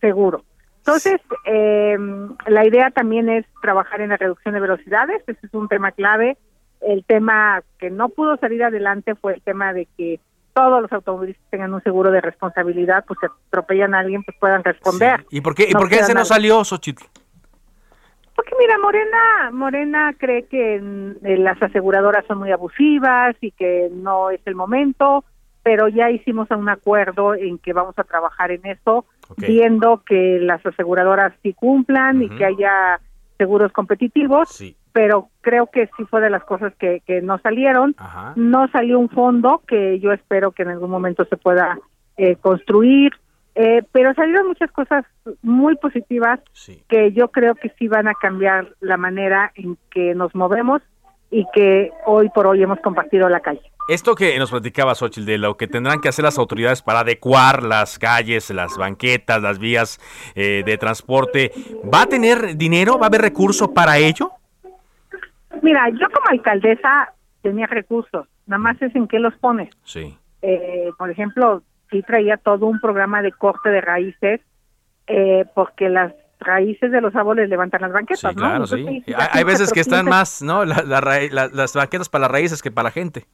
seguro. 0.00 0.42
Entonces, 0.88 1.20
eh, 1.44 1.98
la 2.46 2.66
idea 2.66 2.90
también 2.90 3.28
es 3.28 3.44
trabajar 3.60 4.00
en 4.00 4.08
la 4.08 4.16
reducción 4.16 4.54
de 4.54 4.60
velocidades, 4.60 5.22
ese 5.26 5.46
es 5.46 5.52
un 5.52 5.68
tema 5.68 5.92
clave. 5.92 6.38
El 6.80 7.04
tema 7.04 7.62
que 7.78 7.90
no 7.90 8.08
pudo 8.08 8.38
salir 8.38 8.64
adelante 8.64 9.14
fue 9.14 9.34
el 9.34 9.42
tema 9.42 9.74
de 9.74 9.86
que 9.98 10.18
todos 10.54 10.80
los 10.80 10.90
automovilistas 10.90 11.44
tengan 11.50 11.74
un 11.74 11.82
seguro 11.82 12.10
de 12.10 12.22
responsabilidad, 12.22 13.04
pues 13.06 13.18
si 13.20 13.26
atropellan 13.26 13.94
a 13.94 13.98
alguien, 13.98 14.22
pues 14.24 14.36
puedan 14.40 14.64
responder. 14.64 15.26
¿Y 15.30 15.42
por 15.42 15.54
qué, 15.54 15.68
¿y 15.68 15.72
por 15.72 15.90
qué 15.90 15.96
ese 15.96 16.14
no 16.14 16.24
salió, 16.24 16.64
Xochitl? 16.64 17.04
Porque 18.34 18.52
mira, 18.58 18.78
Morena, 18.78 19.50
Morena 19.52 20.14
cree 20.16 20.46
que 20.46 20.76
eh, 20.76 21.36
las 21.36 21.62
aseguradoras 21.62 22.24
son 22.26 22.38
muy 22.38 22.50
abusivas 22.50 23.36
y 23.42 23.50
que 23.50 23.90
no 23.92 24.30
es 24.30 24.40
el 24.46 24.54
momento, 24.54 25.24
pero 25.68 25.86
ya 25.88 26.10
hicimos 26.10 26.50
un 26.50 26.70
acuerdo 26.70 27.34
en 27.34 27.58
que 27.58 27.74
vamos 27.74 27.92
a 27.98 28.04
trabajar 28.04 28.50
en 28.52 28.64
eso, 28.64 29.04
viendo 29.36 30.02
que 30.02 30.38
las 30.40 30.64
aseguradoras 30.64 31.34
sí 31.42 31.52
cumplan 31.52 32.22
y 32.22 32.30
que 32.30 32.46
haya 32.46 32.98
seguros 33.36 33.70
competitivos, 33.72 34.64
pero 34.94 35.28
creo 35.42 35.66
que 35.66 35.90
sí 35.94 36.06
fue 36.08 36.22
de 36.22 36.30
las 36.30 36.42
cosas 36.44 36.72
que, 36.78 37.02
que 37.06 37.20
no 37.20 37.38
salieron. 37.40 37.94
No 38.34 38.66
salió 38.68 38.98
un 38.98 39.10
fondo 39.10 39.60
que 39.68 40.00
yo 40.00 40.10
espero 40.12 40.52
que 40.52 40.62
en 40.62 40.70
algún 40.70 40.88
momento 40.88 41.26
se 41.26 41.36
pueda 41.36 41.78
eh, 42.16 42.36
construir. 42.36 43.12
Eh, 43.54 43.82
pero 43.92 44.14
salieron 44.14 44.48
muchas 44.48 44.72
cosas 44.72 45.04
muy 45.42 45.76
positivas 45.76 46.40
que 46.88 47.12
yo 47.12 47.28
creo 47.28 47.56
que 47.56 47.74
sí 47.78 47.88
van 47.88 48.08
a 48.08 48.14
cambiar 48.14 48.74
la 48.80 48.96
manera 48.96 49.52
en 49.54 49.76
que 49.90 50.14
nos 50.14 50.34
movemos 50.34 50.80
y 51.30 51.44
que 51.52 51.90
hoy 52.06 52.30
por 52.30 52.46
hoy 52.46 52.62
hemos 52.62 52.80
compartido 52.80 53.28
la 53.28 53.40
calle. 53.40 53.70
Esto 53.88 54.14
que 54.14 54.38
nos 54.38 54.50
platicaba 54.50 54.94
Xochitl 54.94 55.24
de 55.24 55.38
lo 55.38 55.56
que 55.56 55.66
tendrán 55.66 56.02
que 56.02 56.10
hacer 56.10 56.22
las 56.22 56.36
autoridades 56.36 56.82
para 56.82 57.00
adecuar 57.00 57.62
las 57.62 57.98
calles, 57.98 58.50
las 58.50 58.76
banquetas, 58.76 59.40
las 59.40 59.58
vías 59.58 59.98
eh, 60.34 60.62
de 60.66 60.76
transporte, 60.76 61.52
¿va 61.82 62.02
a 62.02 62.06
tener 62.06 62.58
dinero? 62.58 62.98
¿Va 62.98 63.06
a 63.06 63.08
haber 63.08 63.22
recursos 63.22 63.68
para 63.68 63.96
ello? 63.96 64.30
Mira, 65.62 65.88
yo 65.88 66.06
como 66.12 66.28
alcaldesa 66.28 67.14
tenía 67.40 67.66
recursos, 67.66 68.26
nada 68.46 68.58
más 68.58 68.82
es 68.82 68.94
en 68.94 69.08
qué 69.08 69.18
los 69.18 69.34
pones. 69.36 69.70
Sí. 69.84 70.18
Eh, 70.42 70.90
por 70.98 71.10
ejemplo, 71.10 71.62
sí 71.90 72.02
traía 72.02 72.36
todo 72.36 72.66
un 72.66 72.80
programa 72.80 73.22
de 73.22 73.32
corte 73.32 73.70
de 73.70 73.80
raíces, 73.80 74.42
eh, 75.06 75.46
porque 75.54 75.88
las 75.88 76.12
raíces 76.40 76.92
de 76.92 77.00
los 77.00 77.16
árboles 77.16 77.48
levantan 77.48 77.80
las 77.80 77.92
banquetas, 77.92 78.36
claro, 78.36 78.66
sí. 78.66 79.02
hay, 79.16 79.44
veces 79.44 79.72
que 79.72 79.80
están 79.80 80.04
más, 80.04 80.42
¿no? 80.42 80.66
las 80.66 81.74
banquetas 81.74 82.10
para 82.10 82.22
las 82.22 82.30
raíces 82.30 82.60
que 82.60 82.70
para 82.70 82.88
la 82.88 82.90
gente. 82.90 83.24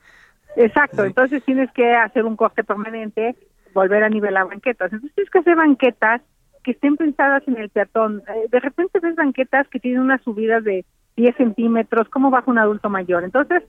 Exacto, 0.57 1.05
entonces 1.05 1.43
tienes 1.45 1.71
que 1.73 1.95
hacer 1.95 2.25
un 2.25 2.37
corte 2.37 2.65
permanente, 2.65 3.37
volver 3.73 4.05
a 4.05 4.09
nivelar 4.09 4.47
banquetas. 4.47 4.93
Entonces 4.93 5.15
tienes 5.15 5.31
que 5.31 5.39
hacer 5.41 5.57
banquetas 5.57 6.23
que 6.63 6.73
estén 6.73 6.97
pensadas 6.97 7.43
en 7.47 7.59
el 7.59 7.69
peatón. 7.69 8.23
Eh, 8.29 8.49
de 8.51 8.61
repente 8.61 9.01
ves 9.01 9.17
banquetas 9.17 9.69
que 9.69 9.81
tienen 9.81 10.01
unas 10.01 10.23
subidas 10.23 10.65
de 10.65 10.85
10 11.17 11.37
centímetros, 11.37 12.09
¿cómo 12.09 12.31
baja 12.31 12.51
un 12.51 12.59
adulto 12.59 12.89
mayor? 12.89 13.25
Entonces, 13.25 13.63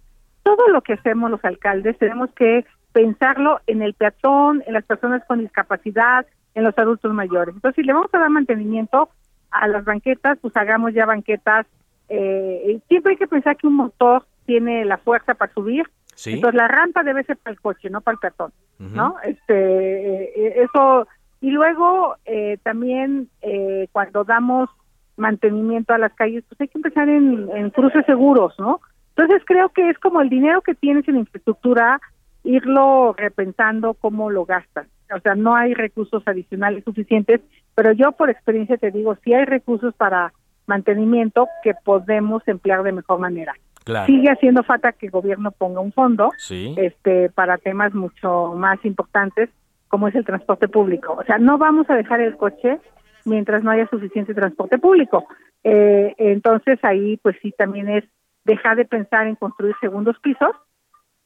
todo 0.43 0.67
lo 0.69 0.81
que 0.81 0.93
hacemos 0.93 1.29
los 1.29 1.43
alcaldes 1.43 1.97
tenemos 1.97 2.29
que 2.31 2.65
pensarlo 2.93 3.59
en 3.67 3.81
el 3.81 3.93
peatón, 3.93 4.63
en 4.65 4.73
las 4.73 4.85
personas 4.85 5.23
con 5.27 5.39
discapacidad, 5.39 6.25
en 6.53 6.63
los 6.63 6.77
adultos 6.77 7.13
mayores. 7.13 7.53
Entonces, 7.53 7.75
si 7.75 7.83
le 7.83 7.93
vamos 7.93 8.13
a 8.13 8.19
dar 8.19 8.29
mantenimiento 8.29 9.09
a 9.51 9.67
las 9.67 9.83
banquetas, 9.83 10.37
pues 10.39 10.55
hagamos 10.55 10.93
ya 10.93 11.05
banquetas. 11.05 11.65
Eh, 12.09 12.79
siempre 12.87 13.11
hay 13.11 13.17
que 13.17 13.27
pensar 13.27 13.57
que 13.57 13.67
un 13.67 13.75
motor 13.75 14.25
tiene 14.45 14.85
la 14.85 14.97
fuerza 14.97 15.33
para 15.33 15.53
subir. 15.53 15.85
Entonces, 16.25 16.57
la 16.57 16.67
rampa 16.67 17.03
debe 17.03 17.23
ser 17.23 17.37
para 17.37 17.53
el 17.53 17.59
coche, 17.59 17.89
no 17.89 18.01
para 18.01 18.13
el 18.13 18.19
peatón, 18.19 18.51
¿no? 18.79 19.17
Este, 19.23 20.23
eh, 20.23 20.63
eso. 20.63 21.07
Y 21.41 21.51
luego, 21.51 22.15
eh, 22.25 22.57
también, 22.63 23.29
cuando 23.91 24.23
damos 24.23 24.69
mantenimiento 25.17 25.93
a 25.93 25.97
las 25.97 26.13
calles, 26.13 26.43
pues 26.47 26.59
hay 26.61 26.67
que 26.67 26.77
empezar 26.77 27.07
en, 27.09 27.49
en 27.55 27.69
cruces 27.69 28.05
seguros, 28.05 28.53
¿no? 28.57 28.81
Entonces, 29.15 29.43
creo 29.45 29.69
que 29.69 29.89
es 29.89 29.97
como 29.99 30.21
el 30.21 30.29
dinero 30.29 30.61
que 30.61 30.75
tienes 30.75 31.07
en 31.07 31.17
infraestructura, 31.17 32.01
irlo 32.43 33.13
repensando 33.17 33.93
cómo 33.93 34.29
lo 34.29 34.45
gastas. 34.45 34.87
O 35.15 35.19
sea, 35.19 35.35
no 35.35 35.55
hay 35.55 35.73
recursos 35.73 36.23
adicionales 36.25 36.83
suficientes, 36.83 37.41
pero 37.75 37.91
yo 37.91 38.13
por 38.13 38.29
experiencia 38.29 38.77
te 38.77 38.91
digo, 38.91 39.15
sí 39.23 39.33
hay 39.33 39.45
recursos 39.45 39.93
para 39.95 40.33
mantenimiento 40.67 41.47
que 41.63 41.73
podemos 41.83 42.47
emplear 42.47 42.83
de 42.83 42.91
mejor 42.91 43.19
manera. 43.19 43.53
Sigue 44.05 44.29
haciendo 44.31 44.63
falta 44.63 44.93
que 44.93 45.07
el 45.07 45.11
gobierno 45.11 45.51
ponga 45.51 45.79
un 45.79 45.91
fondo 45.91 46.31
este 46.49 47.29
para 47.29 47.57
temas 47.57 47.93
mucho 47.93 48.53
más 48.55 48.83
importantes 48.83 49.49
como 49.87 50.07
es 50.07 50.15
el 50.15 50.25
transporte 50.25 50.67
público. 50.67 51.13
O 51.13 51.23
sea, 51.23 51.37
no 51.37 51.57
vamos 51.57 51.89
a 51.89 51.95
dejar 51.95 52.19
el 52.19 52.35
coche 52.35 52.79
mientras 53.25 53.63
no 53.63 53.71
haya 53.71 53.87
suficiente 53.87 54.33
transporte 54.33 54.77
público. 54.79 55.27
Eh, 55.63 56.13
entonces 56.17 56.79
ahí 56.83 57.17
pues 57.17 57.35
sí 57.41 57.53
también 57.57 57.89
es 57.89 58.03
dejar 58.43 58.75
de 58.77 58.85
pensar 58.85 59.27
en 59.27 59.35
construir 59.35 59.75
segundos 59.81 60.17
pisos 60.19 60.51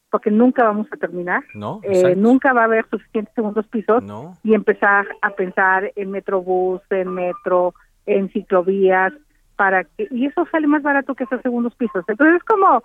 porque 0.09 0.31
nunca 0.31 0.63
vamos 0.63 0.87
a 0.91 0.97
terminar, 0.97 1.43
no, 1.53 1.81
eh, 1.83 2.15
nunca 2.15 2.51
va 2.51 2.61
a 2.61 2.65
haber 2.65 2.85
suficientes 2.89 3.33
segundos 3.35 3.67
pisos 3.67 4.03
y 4.43 4.55
empezar 4.55 5.05
a 5.21 5.29
pensar 5.31 5.91
en 5.95 6.09
metrobús, 6.09 6.81
en 6.89 7.09
metro, 7.09 7.75
en 8.07 8.29
ciclovías, 8.31 9.13
para 9.59 9.83
que 9.83 10.07
y 10.09 10.25
eso 10.25 10.47
sale 10.49 10.67
más 10.67 10.81
barato 10.81 11.15
que 11.15 11.25
esos 11.25 11.41
segundos 11.41 11.75
pisos. 11.75 12.05
Entonces 12.07 12.37
es 12.37 12.43
como 12.45 12.81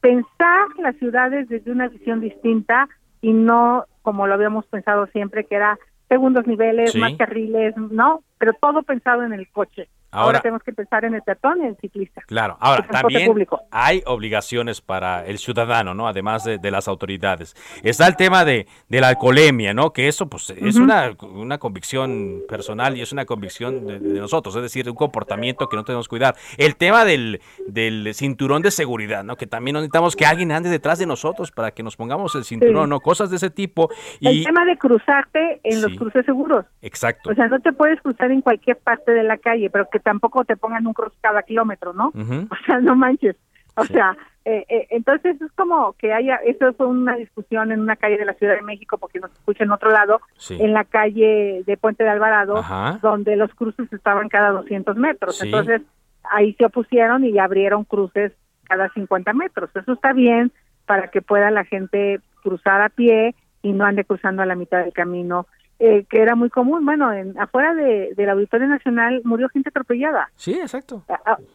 pensar 0.00 0.66
las 0.78 0.96
ciudades 0.96 1.48
desde 1.48 1.70
una 1.70 1.86
visión 1.86 2.20
distinta 2.20 2.88
y 3.20 3.32
no 3.32 3.84
como 4.02 4.26
lo 4.26 4.34
habíamos 4.34 4.66
pensado 4.66 5.06
siempre 5.12 5.44
que 5.44 5.54
era 5.54 5.78
segundos 6.08 6.44
niveles, 6.44 6.96
más 6.96 7.14
carriles, 7.14 7.76
no, 7.76 8.24
pero 8.38 8.54
todo 8.54 8.82
pensado 8.82 9.22
en 9.22 9.34
el 9.34 9.48
coche. 9.52 9.88
Ahora, 10.16 10.40
tenemos 10.40 10.62
que 10.62 10.72
pensar 10.72 11.04
en 11.04 11.14
el 11.14 11.22
peatón 11.22 11.58
y 11.58 11.60
en 11.62 11.66
el 11.68 11.76
ciclista. 11.76 12.22
Claro, 12.26 12.56
ahora 12.60 12.86
también 12.86 13.32
hay 13.70 14.02
obligaciones 14.06 14.80
para 14.80 15.26
el 15.26 15.38
ciudadano, 15.38 15.94
¿no? 15.94 16.08
Además 16.08 16.44
de, 16.44 16.70
las 16.70 16.88
autoridades. 16.88 17.54
Está 17.82 18.08
el 18.08 18.16
tema 18.16 18.44
de, 18.44 18.66
de, 18.88 19.00
la 19.00 19.08
alcoholemia, 19.08 19.72
¿no? 19.72 19.92
Que 19.92 20.08
eso 20.08 20.28
pues 20.28 20.50
es 20.50 20.76
una, 20.76 21.12
una 21.20 21.58
convicción 21.58 22.42
personal 22.48 22.96
y 22.96 23.02
es 23.02 23.12
una 23.12 23.24
convicción 23.24 23.86
de, 23.86 24.00
nosotros, 24.00 24.56
es 24.56 24.62
decir, 24.62 24.88
un 24.88 24.96
comportamiento 24.96 25.68
que 25.68 25.76
no 25.76 25.84
tenemos 25.84 26.08
que 26.08 26.10
cuidar. 26.10 26.34
El 26.56 26.76
tema 26.76 27.04
del, 27.04 27.40
del 27.66 28.14
cinturón 28.14 28.62
de 28.62 28.70
seguridad, 28.70 29.22
¿no? 29.22 29.36
Que 29.36 29.46
también 29.46 29.74
necesitamos 29.74 30.16
que 30.16 30.26
alguien 30.26 30.52
ande 30.52 30.70
detrás 30.70 30.98
de 30.98 31.06
nosotros 31.06 31.52
para 31.52 31.70
que 31.70 31.82
nos 31.82 31.96
pongamos 31.96 32.34
el 32.34 32.44
cinturón, 32.44 32.90
¿no? 32.90 33.00
Cosas 33.00 33.30
de 33.30 33.36
ese 33.36 33.50
tipo. 33.50 33.90
Y... 34.20 34.28
El 34.28 34.44
tema 34.44 34.64
de 34.64 34.76
cruzarte 34.76 35.60
en 35.62 35.82
los 35.82 35.94
cruces 35.94 36.24
seguros. 36.24 36.64
Exacto. 36.82 37.30
O 37.30 37.34
sea, 37.34 37.48
no 37.48 37.60
te 37.60 37.72
puedes 37.72 38.00
cruzar 38.00 38.30
en 38.30 38.40
cualquier 38.40 38.78
parte 38.78 39.12
de 39.12 39.22
la 39.22 39.38
calle, 39.38 39.70
pero 39.70 39.88
que 39.90 40.00
tampoco 40.06 40.44
te 40.44 40.56
pongan 40.56 40.86
un 40.86 40.92
cruz 40.92 41.12
cada 41.20 41.42
kilómetro, 41.42 41.92
¿no? 41.92 42.12
O 42.54 42.56
sea, 42.64 42.78
no 42.78 42.94
manches. 42.94 43.34
O 43.74 43.84
sea, 43.84 44.16
eh, 44.44 44.64
eh, 44.68 44.86
entonces 44.90 45.38
es 45.42 45.50
como 45.52 45.94
que 45.94 46.12
haya, 46.12 46.36
eso 46.36 46.72
fue 46.74 46.86
una 46.86 47.16
discusión 47.16 47.72
en 47.72 47.80
una 47.80 47.96
calle 47.96 48.16
de 48.16 48.24
la 48.24 48.34
Ciudad 48.34 48.54
de 48.54 48.62
México, 48.62 48.98
porque 48.98 49.18
nos 49.18 49.32
escucha 49.32 49.64
en 49.64 49.72
otro 49.72 49.90
lado, 49.90 50.20
en 50.48 50.72
la 50.72 50.84
calle 50.84 51.64
de 51.66 51.76
Puente 51.76 52.04
de 52.04 52.10
Alvarado, 52.10 52.64
donde 53.02 53.34
los 53.34 53.52
cruces 53.54 53.92
estaban 53.92 54.28
cada 54.28 54.52
200 54.52 54.96
metros. 54.96 55.42
Entonces 55.42 55.82
ahí 56.30 56.54
se 56.54 56.66
opusieron 56.66 57.24
y 57.24 57.38
abrieron 57.38 57.84
cruces 57.84 58.32
cada 58.62 58.88
50 58.90 59.32
metros. 59.32 59.70
Eso 59.74 59.92
está 59.92 60.12
bien 60.12 60.52
para 60.86 61.08
que 61.08 61.20
pueda 61.20 61.50
la 61.50 61.64
gente 61.64 62.20
cruzar 62.42 62.80
a 62.80 62.88
pie 62.88 63.34
y 63.62 63.72
no 63.72 63.84
ande 63.84 64.04
cruzando 64.04 64.42
a 64.42 64.46
la 64.46 64.54
mitad 64.54 64.84
del 64.84 64.92
camino 64.92 65.48
eh, 65.78 66.04
que 66.08 66.22
era 66.22 66.34
muy 66.34 66.50
común. 66.50 66.84
Bueno, 66.84 67.12
en, 67.12 67.38
afuera 67.38 67.74
de, 67.74 68.14
del 68.16 68.30
Auditorio 68.30 68.66
Nacional 68.66 69.20
murió 69.24 69.48
gente 69.48 69.68
atropellada. 69.68 70.30
Sí, 70.36 70.54
exacto. 70.54 71.04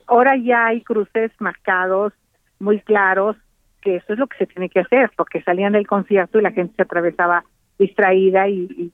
ahora 0.08 0.36
ya 0.38 0.68
hay 0.68 0.82
cruces 0.82 1.32
marcados, 1.40 2.14
muy 2.60 2.80
claros, 2.82 3.36
que 3.82 3.96
eso 3.96 4.14
es 4.14 4.20
lo 4.20 4.28
que 4.28 4.38
se 4.38 4.46
tiene 4.46 4.70
que 4.70 4.82
hacer, 4.82 5.12
porque 5.18 5.42
salían 5.42 5.74
del 5.74 5.88
concierto 5.88 6.40
y 6.40 6.44
la 6.44 6.52
gente 6.52 6.76
se 6.76 6.84
atravesaba 6.84 7.44
distraída 7.82 8.48
y, 8.48 8.94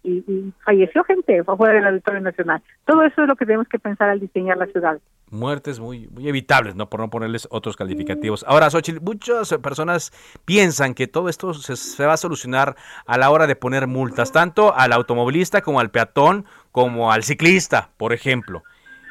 falleció 0.63 1.04
gente 1.04 1.43
fuera 1.43 1.76
del 1.76 1.88
Auditorio 1.88 2.21
Nacional. 2.21 2.62
Todo 2.86 3.04
eso 3.04 3.21
es 3.21 3.28
lo 3.28 3.36
que 3.36 3.45
tenemos 3.45 3.67
que 3.67 3.80
pensar 3.80 4.10
al 4.10 4.19
diseñar 4.19 4.58
la 4.58 4.67
ciudad. 4.67 5.00
Muertes 5.30 5.80
muy, 5.80 6.08
muy 6.08 6.28
evitables, 6.30 6.76
¿no? 6.76 6.89
Por 6.89 7.02
no 7.02 7.10
ponerles 7.10 7.47
otros 7.52 7.76
calificativos. 7.76 8.45
Ahora, 8.47 8.69
Xochitl, 8.69 9.02
muchas 9.02 9.54
personas 9.62 10.12
piensan 10.45 10.93
que 10.93 11.08
todo 11.08 11.28
esto 11.28 11.54
se, 11.54 12.06
va 12.06 12.13
a 12.13 12.17
solucionar 12.17 12.76
a 13.06 13.17
la 13.17 13.30
hora 13.30 13.45
de 13.45 13.58
poner 13.58 13.88
multas, 13.88 14.32
tanto 14.32 14.73
al 14.73 14.93
automovilista 14.93 15.62
como 15.62 15.82
al 15.82 15.91
peatón, 15.91 16.45
como 16.71 17.12
al 17.12 17.23
ciclista, 17.23 17.89
por 17.97 18.13
ejemplo. 18.13 18.63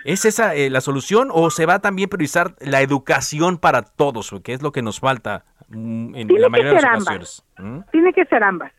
¿Es 0.05 0.25
esa 0.25 0.55
eh, 0.55 0.71
la 0.71 0.81
solución 0.81 1.29
o 1.33 1.51
se 1.51 1.67
va 1.67 1.81
también 1.81 2.07
a 2.07 2.11
priorizar 2.11 2.55
la 2.61 2.81
educación 2.81 3.59
para 3.59 3.83
todos, 3.83 4.35
que 4.43 4.55
es 4.55 4.63
lo 4.63 4.73
que 4.73 4.81
nos 4.81 5.01
falta 5.01 5.45
mm, 5.69 6.15
en 6.15 6.41
la 6.41 6.49
mayoría 6.49 6.75
de 6.75 6.81
las 6.81 7.03
ocasiones? 7.03 7.45
¿Mm? 7.59 7.81
Tiene 7.91 8.13
que 8.13 8.25
ser 8.25 8.43
ambas. 8.43 8.73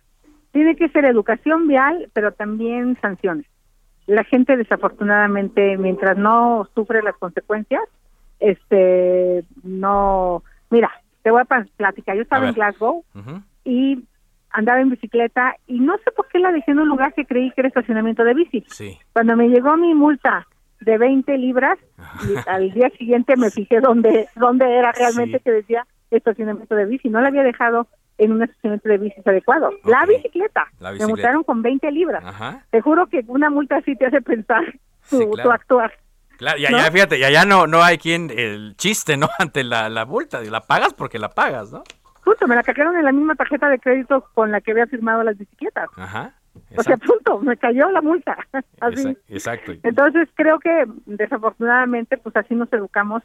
Tiene 0.51 0.75
que 0.75 0.89
ser 0.89 1.05
educación 1.05 1.67
vial, 1.67 2.09
pero 2.13 2.31
también 2.31 2.97
sanciones. 3.01 3.45
La 4.05 4.23
gente 4.23 4.55
desafortunadamente, 4.55 5.77
mientras 5.77 6.17
no 6.17 6.67
sufre 6.73 7.03
las 7.03 7.15
consecuencias, 7.17 7.81
este, 8.39 9.43
no, 9.63 10.43
mira, 10.69 10.91
te 11.23 11.31
voy 11.31 11.41
a 11.41 11.63
platicar. 11.75 12.15
Yo 12.15 12.21
estaba 12.21 12.47
en 12.47 12.53
Glasgow 12.53 13.03
y 13.65 14.05
andaba 14.51 14.79
en 14.79 14.89
bicicleta 14.89 15.55
y 15.67 15.79
no 15.79 15.97
sé 15.97 16.11
por 16.11 16.27
qué 16.29 16.39
la 16.39 16.51
dejé 16.51 16.71
en 16.71 16.79
un 16.79 16.87
lugar 16.87 17.13
que 17.13 17.25
creí 17.25 17.51
que 17.51 17.61
era 17.61 17.67
estacionamiento 17.67 18.23
de 18.23 18.33
bici. 18.33 18.63
Cuando 19.13 19.35
me 19.35 19.49
llegó 19.49 19.75
mi 19.75 19.93
multa 19.93 20.47
de 20.79 20.97
20 20.97 21.37
libras, 21.37 21.77
y 22.23 22.35
al 22.49 22.71
día 22.71 22.89
siguiente 22.91 23.35
me 23.35 23.49
fijé 23.51 23.81
dónde, 23.81 24.27
dónde 24.35 24.73
era 24.73 24.91
realmente 24.91 25.39
que 25.39 25.51
decía 25.51 25.85
estacionamiento 26.11 26.75
de 26.75 26.85
bici. 26.85 27.09
No 27.09 27.19
la 27.19 27.27
había 27.27 27.43
dejado 27.43 27.87
en 28.17 28.31
un 28.31 28.43
estacionamiento 28.43 28.89
de 28.89 28.97
bicis 28.97 29.27
adecuado. 29.27 29.71
La, 29.85 30.05
bicicleta, 30.05 30.67
Me 30.79 31.07
multaron 31.07 31.43
con 31.43 31.61
20 31.61 31.91
libras. 31.91 32.23
Te 32.71 32.81
juro 32.81 33.07
que 33.07 33.23
una 33.27 33.49
multa 33.49 33.77
así 33.77 33.95
te 33.95 34.07
hace 34.07 34.21
pensar 34.21 34.63
tu, 35.09 35.51
actuar. 35.51 35.93
Claro, 36.37 36.59
y 36.59 36.65
allá, 36.65 36.91
fíjate, 36.91 37.17
y 37.17 37.23
allá 37.23 37.45
no, 37.45 37.65
no 37.65 37.81
hay 37.81 37.97
quien, 37.97 38.29
el 38.29 38.75
chiste, 38.77 39.17
¿no? 39.17 39.27
Ante 39.39 39.63
la, 39.63 39.89
la 39.89 40.05
multa, 40.05 40.41
la 40.41 40.61
pagas 40.61 40.93
porque 40.93 41.17
la 41.17 41.29
pagas, 41.29 41.71
¿no? 41.71 41.83
Justo, 42.23 42.47
me 42.47 42.55
la 42.55 42.63
cajeron 42.63 42.95
en 42.97 43.05
la 43.05 43.11
misma 43.11 43.35
tarjeta 43.35 43.69
de 43.69 43.79
crédito 43.79 44.27
con 44.33 44.51
la 44.51 44.61
que 44.61 44.71
había 44.71 44.85
firmado 44.85 45.23
las 45.23 45.37
bicicletas. 45.37 45.89
Ajá. 45.95 46.33
O 46.75 46.83
sea, 46.83 46.97
punto, 46.97 47.39
me 47.39 47.55
cayó 47.57 47.89
la 47.91 48.01
multa. 48.01 48.37
así. 48.81 49.17
Exacto. 49.29 49.73
Entonces, 49.83 50.27
creo 50.35 50.59
que 50.59 50.85
desafortunadamente, 51.05 52.17
pues 52.17 52.35
así 52.35 52.55
nos 52.55 52.71
educamos 52.73 53.23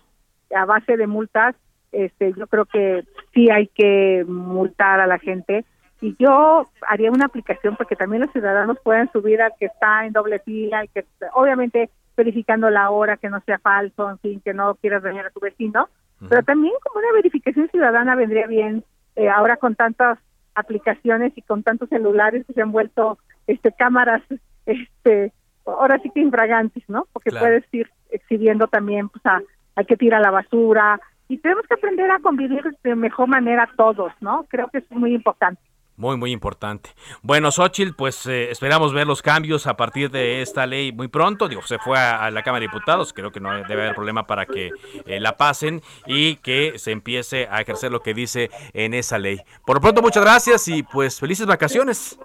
a 0.54 0.64
base 0.64 0.96
de 0.96 1.06
multas 1.06 1.56
este, 1.92 2.32
yo 2.36 2.46
creo 2.46 2.64
que 2.64 3.04
sí 3.32 3.50
hay 3.50 3.68
que 3.68 4.24
multar 4.26 5.00
a 5.00 5.06
la 5.06 5.18
gente. 5.18 5.64
Y 6.00 6.16
yo 6.18 6.66
haría 6.88 7.12
una 7.12 7.26
aplicación 7.26 7.76
porque 7.76 7.94
también 7.94 8.22
los 8.22 8.32
ciudadanos 8.32 8.76
pueden 8.82 9.10
subir 9.12 9.40
al 9.40 9.52
que 9.58 9.66
está 9.66 10.04
en 10.04 10.12
doble 10.12 10.40
fila 10.40 10.84
y 10.84 10.88
que 10.88 11.04
obviamente 11.34 11.90
verificando 12.16 12.70
la 12.70 12.90
hora 12.90 13.16
que 13.16 13.30
no 13.30 13.40
sea 13.46 13.58
falso, 13.58 14.10
en 14.10 14.18
fin, 14.18 14.40
que 14.44 14.52
no 14.52 14.74
quieras 14.74 15.02
dañar 15.02 15.26
a 15.26 15.30
tu 15.30 15.40
vecino, 15.40 15.88
pero 16.28 16.42
también 16.42 16.74
como 16.82 17.00
una 17.00 17.12
verificación 17.14 17.68
ciudadana 17.68 18.14
vendría 18.14 18.46
bien 18.46 18.84
eh, 19.16 19.28
ahora 19.28 19.56
con 19.56 19.74
tantas 19.74 20.18
aplicaciones 20.54 21.32
y 21.36 21.42
con 21.42 21.62
tantos 21.62 21.88
celulares 21.88 22.44
que 22.46 22.52
se 22.52 22.62
han 22.62 22.72
vuelto 22.72 23.18
este 23.46 23.72
cámaras 23.72 24.22
este 24.66 25.32
ahora 25.66 25.98
sí 26.00 26.10
que 26.10 26.20
infragantes, 26.20 26.82
¿no? 26.88 27.06
Porque 27.12 27.30
puedes 27.30 27.64
ir 27.72 27.90
exhibiendo 28.10 28.66
también 28.66 29.08
pues 29.08 29.24
a, 29.24 29.40
hay 29.76 29.84
que 29.84 29.96
tirar 29.96 30.20
la 30.20 30.30
basura, 30.30 31.00
y 31.32 31.38
tenemos 31.38 31.66
que 31.66 31.72
aprender 31.72 32.10
a 32.10 32.18
convivir 32.18 32.62
de 32.84 32.94
mejor 32.94 33.26
manera 33.26 33.66
todos, 33.74 34.12
¿no? 34.20 34.44
Creo 34.50 34.68
que 34.68 34.78
es 34.78 34.90
muy 34.90 35.14
importante. 35.14 35.62
Muy, 35.96 36.18
muy 36.18 36.30
importante. 36.30 36.90
Bueno, 37.22 37.50
Xochitl, 37.50 37.94
pues 37.96 38.26
eh, 38.26 38.50
esperamos 38.50 38.92
ver 38.92 39.06
los 39.06 39.22
cambios 39.22 39.66
a 39.66 39.74
partir 39.74 40.10
de 40.10 40.42
esta 40.42 40.66
ley 40.66 40.92
muy 40.92 41.08
pronto. 41.08 41.48
Digo, 41.48 41.62
se 41.62 41.78
fue 41.78 41.98
a, 41.98 42.30
la 42.30 42.42
Cámara 42.42 42.60
de 42.60 42.66
Diputados, 42.66 43.14
creo 43.14 43.32
que 43.32 43.40
no 43.40 43.50
debe 43.66 43.82
haber 43.82 43.94
problema 43.94 44.26
para 44.26 44.44
que 44.44 44.72
eh, 45.06 45.20
la 45.20 45.38
pasen 45.38 45.80
y 46.06 46.36
que 46.36 46.78
se 46.78 46.92
empiece 46.92 47.48
a 47.50 47.62
ejercer 47.62 47.90
lo 47.92 48.00
que 48.00 48.12
dice 48.12 48.50
en 48.74 48.92
esa 48.92 49.18
ley. 49.18 49.40
Por 49.64 49.76
lo 49.76 49.80
pronto, 49.80 50.02
muchas 50.02 50.22
gracias 50.22 50.68
y 50.68 50.82
pues 50.82 51.18
felices 51.18 51.46
vacaciones. 51.46 52.18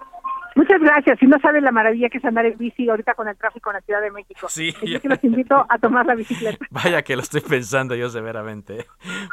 Muchas 0.58 0.80
gracias. 0.80 1.20
Si 1.20 1.26
no 1.28 1.38
saben 1.38 1.62
la 1.62 1.70
maravilla 1.70 2.08
que 2.08 2.18
es 2.18 2.24
andar 2.24 2.44
en 2.44 2.58
bici 2.58 2.88
ahorita 2.88 3.14
con 3.14 3.28
el 3.28 3.36
tráfico 3.36 3.70
en 3.70 3.74
la 3.74 3.80
Ciudad 3.82 4.00
de 4.00 4.10
México. 4.10 4.48
Sí. 4.48 4.74
Así 4.76 4.98
que 4.98 5.08
los 5.08 5.22
invito 5.22 5.64
a 5.68 5.78
tomar 5.78 6.04
la 6.04 6.16
bicicleta. 6.16 6.66
Vaya 6.70 7.02
que 7.02 7.14
lo 7.14 7.22
estoy 7.22 7.42
pensando 7.42 7.94
yo 7.94 8.08
severamente. 8.08 8.84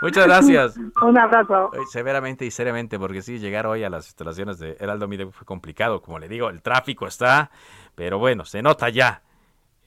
Muchas 0.04 0.28
gracias. 0.28 0.78
Un 1.02 1.18
abrazo. 1.18 1.72
Severamente 1.90 2.46
y 2.46 2.52
seriamente, 2.52 3.00
porque 3.00 3.24
sí, 3.24 3.40
llegar 3.40 3.66
hoy 3.66 3.84
a 3.84 3.90
las 3.90 4.06
instalaciones 4.06 4.60
de 4.60 4.78
Heraldo 4.80 5.08
Mide 5.08 5.26
fue 5.32 5.48
complicado. 5.48 6.00
Como 6.00 6.20
le 6.20 6.30
digo, 6.30 6.52
el 6.52 6.62
tráfico 6.62 7.08
está, 7.08 7.50
pero 7.96 8.20
bueno, 8.20 8.46
se 8.46 8.62
nota 8.62 8.90
ya 8.90 9.24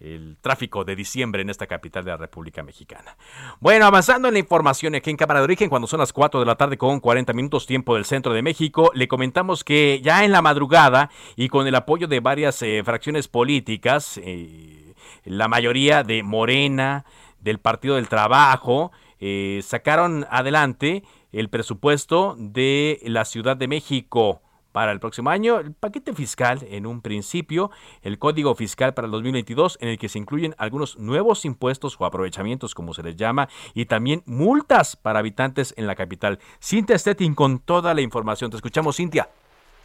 el 0.00 0.36
tráfico 0.40 0.84
de 0.84 0.94
diciembre 0.96 1.42
en 1.42 1.50
esta 1.50 1.66
capital 1.66 2.04
de 2.04 2.10
la 2.12 2.16
República 2.16 2.62
Mexicana. 2.62 3.16
Bueno, 3.60 3.86
avanzando 3.86 4.28
en 4.28 4.34
la 4.34 4.40
información 4.40 4.94
aquí 4.94 5.10
en 5.10 5.16
Cámara 5.16 5.40
de 5.40 5.44
Origen, 5.44 5.68
cuando 5.68 5.88
son 5.88 6.00
las 6.00 6.12
4 6.12 6.40
de 6.40 6.46
la 6.46 6.56
tarde 6.56 6.78
con 6.78 7.00
40 7.00 7.32
minutos 7.32 7.66
tiempo 7.66 7.94
del 7.94 8.04
centro 8.04 8.32
de 8.32 8.42
México, 8.42 8.90
le 8.94 9.08
comentamos 9.08 9.64
que 9.64 10.00
ya 10.02 10.24
en 10.24 10.32
la 10.32 10.42
madrugada 10.42 11.10
y 11.36 11.48
con 11.48 11.66
el 11.66 11.74
apoyo 11.74 12.06
de 12.06 12.20
varias 12.20 12.62
eh, 12.62 12.82
fracciones 12.84 13.28
políticas, 13.28 14.20
eh, 14.22 14.94
la 15.24 15.48
mayoría 15.48 16.04
de 16.04 16.22
Morena, 16.22 17.04
del 17.40 17.58
Partido 17.58 17.96
del 17.96 18.08
Trabajo, 18.08 18.92
eh, 19.20 19.60
sacaron 19.64 20.26
adelante 20.30 21.02
el 21.32 21.48
presupuesto 21.48 22.36
de 22.38 23.00
la 23.02 23.24
Ciudad 23.24 23.56
de 23.56 23.68
México 23.68 24.42
para 24.72 24.92
el 24.92 25.00
próximo 25.00 25.30
año, 25.30 25.58
el 25.58 25.72
paquete 25.72 26.12
fiscal 26.12 26.60
en 26.68 26.86
un 26.86 27.02
principio, 27.02 27.70
el 28.02 28.18
código 28.18 28.54
fiscal 28.54 28.94
para 28.94 29.06
el 29.06 29.12
2022 29.12 29.78
en 29.80 29.88
el 29.88 29.98
que 29.98 30.08
se 30.08 30.18
incluyen 30.18 30.54
algunos 30.58 30.98
nuevos 30.98 31.44
impuestos 31.44 31.96
o 31.98 32.04
aprovechamientos 32.04 32.74
como 32.74 32.94
se 32.94 33.02
les 33.02 33.16
llama 33.16 33.48
y 33.74 33.86
también 33.86 34.22
multas 34.26 34.96
para 34.96 35.20
habitantes 35.20 35.74
en 35.76 35.86
la 35.86 35.94
capital. 35.94 36.38
Cintia 36.62 36.98
Stettin 36.98 37.34
con 37.34 37.60
toda 37.60 37.94
la 37.94 38.00
información. 38.00 38.50
Te 38.50 38.56
escuchamos, 38.56 38.96
Cintia. 38.96 39.28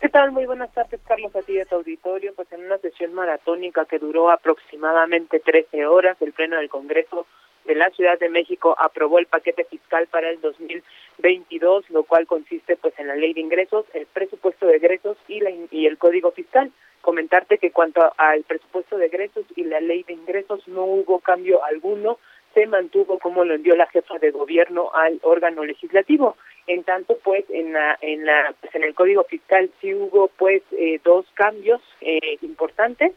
¿Qué 0.03 0.09
tal? 0.09 0.34
Muy 0.34 0.45
buenas 0.45 0.69
tardes, 0.73 0.99
Carlos, 1.07 1.34
a 1.34 1.41
ti 1.43 1.53
de 1.53 1.65
tu 1.65 1.75
auditorio. 1.75 2.34
Pues 2.36 2.51
en 2.51 2.65
una 2.65 2.77
sesión 2.79 3.13
maratónica 3.13 3.86
que 3.86 3.99
duró 3.99 4.31
aproximadamente 4.31 5.39
13 5.39 5.86
horas, 5.86 6.21
el 6.21 6.34
Pleno 6.34 6.57
del 6.57 6.67
Congreso 6.67 7.25
de 7.66 7.76
la 7.76 7.89
Ciudad 7.91 8.20
de 8.20 8.30
México 8.30 8.76
aprobó 8.78 9.20
el 9.20 9.26
paquete 9.26 9.64
fiscal 9.66 10.07
para 10.07 10.30
el 10.30 10.41
2022, 10.41 11.89
lo 11.89 12.03
cual 12.03 12.28
consiste 12.28 12.76
pues 12.76 12.93
en 12.97 13.07
la 13.07 13.16
ley 13.16 13.34
de 13.34 13.41
ingresos, 13.41 13.86
el 13.93 14.05
presupuesto 14.05 14.66
de 14.68 14.78
egresos 14.78 15.18
y, 15.28 15.39
la, 15.39 15.51
y 15.72 15.86
el 15.86 15.97
código 15.97 16.32
fiscal. 16.32 16.72
Comentarte 17.01 17.57
que 17.57 17.72
cuanto 17.72 18.14
al 18.18 18.43
presupuesto 18.43 18.97
de 18.97 19.07
egresos 19.07 19.45
y 19.55 19.64
la 19.64 19.82
ley 19.82 20.03
de 20.03 20.14
ingresos 20.14 20.68
no 20.68 20.86
hubo 20.86 21.20
cambio 21.20 21.64
alguno, 21.64 22.18
se 22.53 22.66
mantuvo 22.68 23.20
como 23.20 23.43
lo 23.43 23.55
envió 23.55 23.76
la 23.76 23.88
jefa 23.88 24.20
de 24.20 24.32
gobierno 24.32 24.91
al 24.93 25.20
órgano 25.24 25.66
legislativo. 25.66 26.38
En 26.68 26.84
tanto, 26.84 27.18
pues 27.24 27.43
en 27.49 27.74
la 27.74 27.97
en 27.99 28.26
la 28.26 28.53
pues, 28.61 28.74
en 28.76 28.84
el 28.84 28.93
código 28.93 29.24
fiscal 29.26 29.70
sí 29.82 29.93
hubo 29.93 30.30
pues 30.30 30.61
eh, 30.72 30.99
dos 31.03 31.26
cambios 31.34 31.82
eh, 31.99 32.38
importantes 32.41 33.11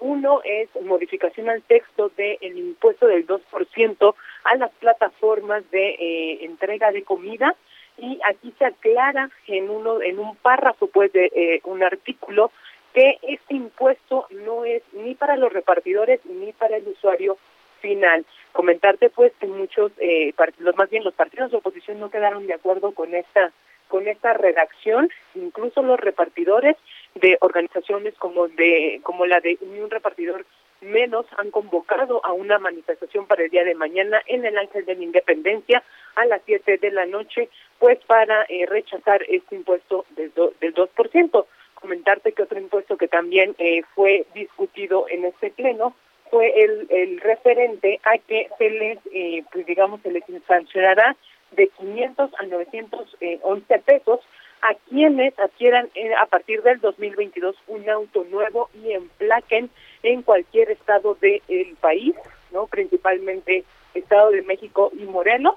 uno 0.00 0.40
es 0.44 0.68
modificación 0.82 1.48
al 1.48 1.62
texto 1.62 2.10
del 2.16 2.58
impuesto 2.58 3.06
del 3.06 3.26
2% 3.26 4.14
a 4.44 4.56
las 4.56 4.70
plataformas 4.72 5.68
de 5.70 5.90
eh, 5.90 6.44
entrega 6.44 6.92
de 6.92 7.02
comida 7.02 7.54
y 7.96 8.18
aquí 8.24 8.52
se 8.58 8.64
aclara 8.64 9.30
en 9.46 9.70
uno 9.70 10.02
en 10.02 10.18
un 10.18 10.36
párrafo 10.36 10.88
pues 10.88 11.12
de 11.12 11.30
eh, 11.34 11.60
un 11.64 11.82
artículo 11.82 12.50
que 12.92 13.18
este 13.22 13.54
impuesto 13.54 14.26
no 14.30 14.64
es 14.64 14.82
ni 14.92 15.14
para 15.14 15.36
los 15.36 15.52
repartidores 15.52 16.24
ni 16.26 16.52
para 16.52 16.76
el 16.76 16.86
usuario 16.88 17.38
final. 17.80 18.24
Comentarte 18.52 19.10
pues 19.10 19.32
que 19.38 19.46
muchos 19.46 19.92
eh, 19.98 20.32
partidos, 20.34 20.76
más 20.76 20.90
bien 20.90 21.04
los 21.04 21.14
partidos 21.14 21.50
de 21.50 21.58
oposición 21.58 22.00
no 22.00 22.10
quedaron 22.10 22.46
de 22.46 22.54
acuerdo 22.54 22.92
con 22.92 23.14
esta 23.14 23.52
con 23.88 24.08
esta 24.08 24.32
redacción, 24.32 25.08
incluso 25.34 25.82
los 25.82 26.00
repartidores 26.00 26.76
de 27.24 27.38
organizaciones 27.40 28.12
como 28.18 28.48
de 28.48 29.00
como 29.02 29.24
la 29.24 29.40
de 29.40 29.56
un 29.62 29.90
repartidor 29.90 30.44
menos 30.82 31.24
han 31.38 31.50
convocado 31.50 32.20
a 32.22 32.34
una 32.34 32.58
manifestación 32.58 33.26
para 33.26 33.44
el 33.44 33.50
día 33.50 33.64
de 33.64 33.74
mañana 33.74 34.20
en 34.26 34.44
el 34.44 34.58
Ángel 34.58 34.84
de 34.84 34.94
la 34.94 35.02
Independencia 35.02 35.82
a 36.16 36.26
las 36.26 36.42
7 36.44 36.76
de 36.76 36.90
la 36.90 37.06
noche, 37.06 37.48
pues 37.78 37.98
para 38.04 38.44
eh, 38.50 38.66
rechazar 38.66 39.22
este 39.26 39.56
impuesto 39.56 40.04
del, 40.10 40.32
del 40.60 40.74
2%. 40.74 41.46
Comentarte 41.74 42.32
que 42.32 42.42
otro 42.42 42.60
impuesto 42.60 42.98
que 42.98 43.08
también 43.08 43.54
eh, 43.56 43.82
fue 43.94 44.26
discutido 44.34 45.06
en 45.08 45.24
este 45.24 45.50
pleno 45.50 45.96
fue 46.30 46.52
el, 46.62 46.86
el 46.90 47.20
referente 47.20 48.00
a 48.04 48.18
que 48.18 48.50
se 48.58 48.68
les, 48.68 48.98
eh, 49.12 49.44
pues 49.50 49.64
digamos, 49.64 50.02
se 50.02 50.10
les 50.10 50.24
sancionará 50.46 51.16
de 51.52 51.68
500 51.68 52.30
a 52.38 52.42
911 52.44 53.78
pesos 53.78 54.20
a 54.64 54.74
quienes 54.88 55.38
adquieran 55.38 55.90
eh, 55.94 56.14
a 56.14 56.24
partir 56.24 56.62
del 56.62 56.80
2022 56.80 57.54
un 57.66 57.88
auto 57.90 58.24
nuevo 58.24 58.70
y 58.82 58.92
emplaquen 58.92 59.68
en 60.02 60.22
cualquier 60.22 60.70
estado 60.70 61.16
del 61.20 61.76
país, 61.80 62.14
no 62.50 62.66
principalmente 62.66 63.64
Estado 63.92 64.30
de 64.30 64.40
México 64.40 64.90
y 64.98 65.04
Morelos, 65.04 65.56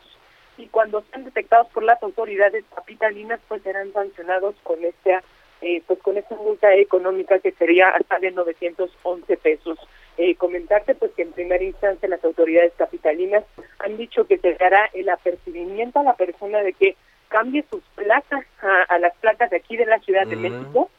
y 0.57 0.67
cuando 0.67 1.03
sean 1.09 1.23
detectados 1.23 1.67
por 1.69 1.83
las 1.83 2.03
autoridades 2.03 2.65
capitalinas, 2.75 3.39
pues 3.47 3.63
serán 3.63 3.93
sancionados 3.93 4.55
con 4.63 4.83
esta 4.83 5.23
eh, 5.61 5.81
pues 5.87 5.99
con 5.99 6.17
esa 6.17 6.35
multa 6.35 6.75
económica 6.75 7.39
que 7.39 7.51
sería 7.53 7.89
hasta 7.89 8.19
de 8.19 8.31
911 8.31 9.37
pesos. 9.37 9.79
Eh, 10.17 10.35
comentarte 10.35 10.95
pues 10.95 11.11
que 11.13 11.21
en 11.21 11.31
primera 11.31 11.63
instancia 11.63 12.09
las 12.09 12.23
autoridades 12.25 12.73
capitalinas 12.75 13.45
han 13.79 13.95
dicho 13.95 14.27
que 14.27 14.37
se 14.37 14.53
dará 14.55 14.89
el 14.93 15.07
apercibimiento 15.09 15.99
a 15.99 16.03
la 16.03 16.15
persona 16.15 16.61
de 16.61 16.73
que 16.73 16.95
cambie 17.29 17.63
sus 17.69 17.83
placas 17.95 18.45
a, 18.67 18.99
las 18.99 19.15
placas 19.17 19.49
de 19.49 19.57
aquí 19.57 19.77
de 19.77 19.85
la 19.85 19.99
Ciudad 19.99 20.27
de 20.27 20.35
México 20.35 20.89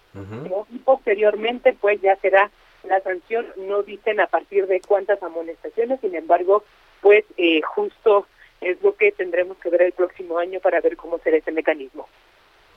y 0.71 0.79
posteriormente 0.79 1.77
pues 1.81 2.01
ya 2.01 2.17
será 2.17 2.51
la 2.85 3.01
sanción, 3.01 3.47
no 3.57 3.83
dicen 3.83 4.21
a 4.21 4.27
partir 4.27 4.67
de 4.67 4.81
cuántas 4.81 5.23
amonestaciones, 5.23 6.01
sin 6.01 6.15
embargo 6.15 6.65
pues 7.01 7.25
eh, 7.37 7.61
justo 7.63 8.27
es 8.61 8.83
lo 8.83 8.97
que 8.97 9.13
tendremos 9.13 9.57
que 9.59 9.71
ver 9.71 9.83
el 9.83 9.93
próximo 9.93 10.39
año 10.39 10.61
para 10.61 10.81
ver 10.81 10.97
cómo 10.97 11.19
será 11.19 11.37
ese 11.37 11.53
mecanismo. 11.53 12.08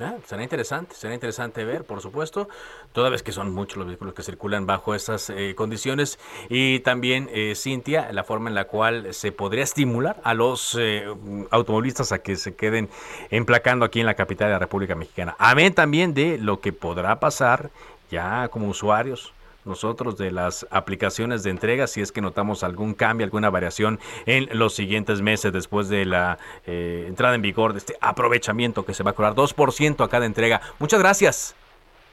Ah, 0.01 0.15
será 0.25 0.41
interesante, 0.41 0.95
será 0.95 1.13
interesante 1.13 1.63
ver, 1.63 1.85
por 1.85 2.01
supuesto, 2.01 2.49
toda 2.91 3.09
vez 3.09 3.21
que 3.21 3.31
son 3.31 3.53
muchos 3.53 3.77
los 3.77 3.85
vehículos 3.85 4.15
que 4.15 4.23
circulan 4.23 4.65
bajo 4.65 4.95
esas 4.95 5.29
eh, 5.29 5.53
condiciones 5.55 6.17
y 6.49 6.79
también, 6.79 7.29
eh, 7.31 7.53
Cintia, 7.55 8.11
la 8.11 8.23
forma 8.23 8.49
en 8.49 8.55
la 8.55 8.65
cual 8.65 9.13
se 9.13 9.31
podría 9.31 9.63
estimular 9.63 10.19
a 10.23 10.33
los 10.33 10.75
eh, 10.79 11.05
automovilistas 11.51 12.11
a 12.11 12.19
que 12.19 12.35
se 12.35 12.55
queden 12.55 12.89
emplacando 13.29 13.85
aquí 13.85 13.99
en 13.99 14.07
la 14.07 14.15
capital 14.15 14.47
de 14.47 14.53
la 14.53 14.59
República 14.59 14.95
Mexicana. 14.95 15.35
Amén 15.37 15.73
también 15.75 16.15
de 16.15 16.39
lo 16.39 16.61
que 16.61 16.73
podrá 16.73 17.19
pasar 17.19 17.69
ya 18.09 18.47
como 18.47 18.67
usuarios 18.69 19.33
nosotros 19.65 20.17
de 20.17 20.31
las 20.31 20.65
aplicaciones 20.71 21.43
de 21.43 21.51
entrega 21.51 21.87
si 21.87 22.01
es 22.01 22.11
que 22.11 22.21
notamos 22.21 22.63
algún 22.63 22.93
cambio, 22.93 23.25
alguna 23.25 23.49
variación 23.49 23.99
en 24.25 24.47
los 24.57 24.73
siguientes 24.73 25.21
meses 25.21 25.53
después 25.53 25.89
de 25.89 26.05
la 26.05 26.37
eh, 26.65 27.05
entrada 27.07 27.35
en 27.35 27.41
vigor 27.41 27.73
de 27.73 27.79
este 27.79 27.97
aprovechamiento 28.01 28.85
que 28.85 28.93
se 28.93 29.03
va 29.03 29.11
a 29.11 29.13
cobrar 29.13 29.35
2% 29.35 30.03
a 30.03 30.09
cada 30.09 30.25
entrega. 30.25 30.61
Muchas 30.79 30.99
gracias. 30.99 31.55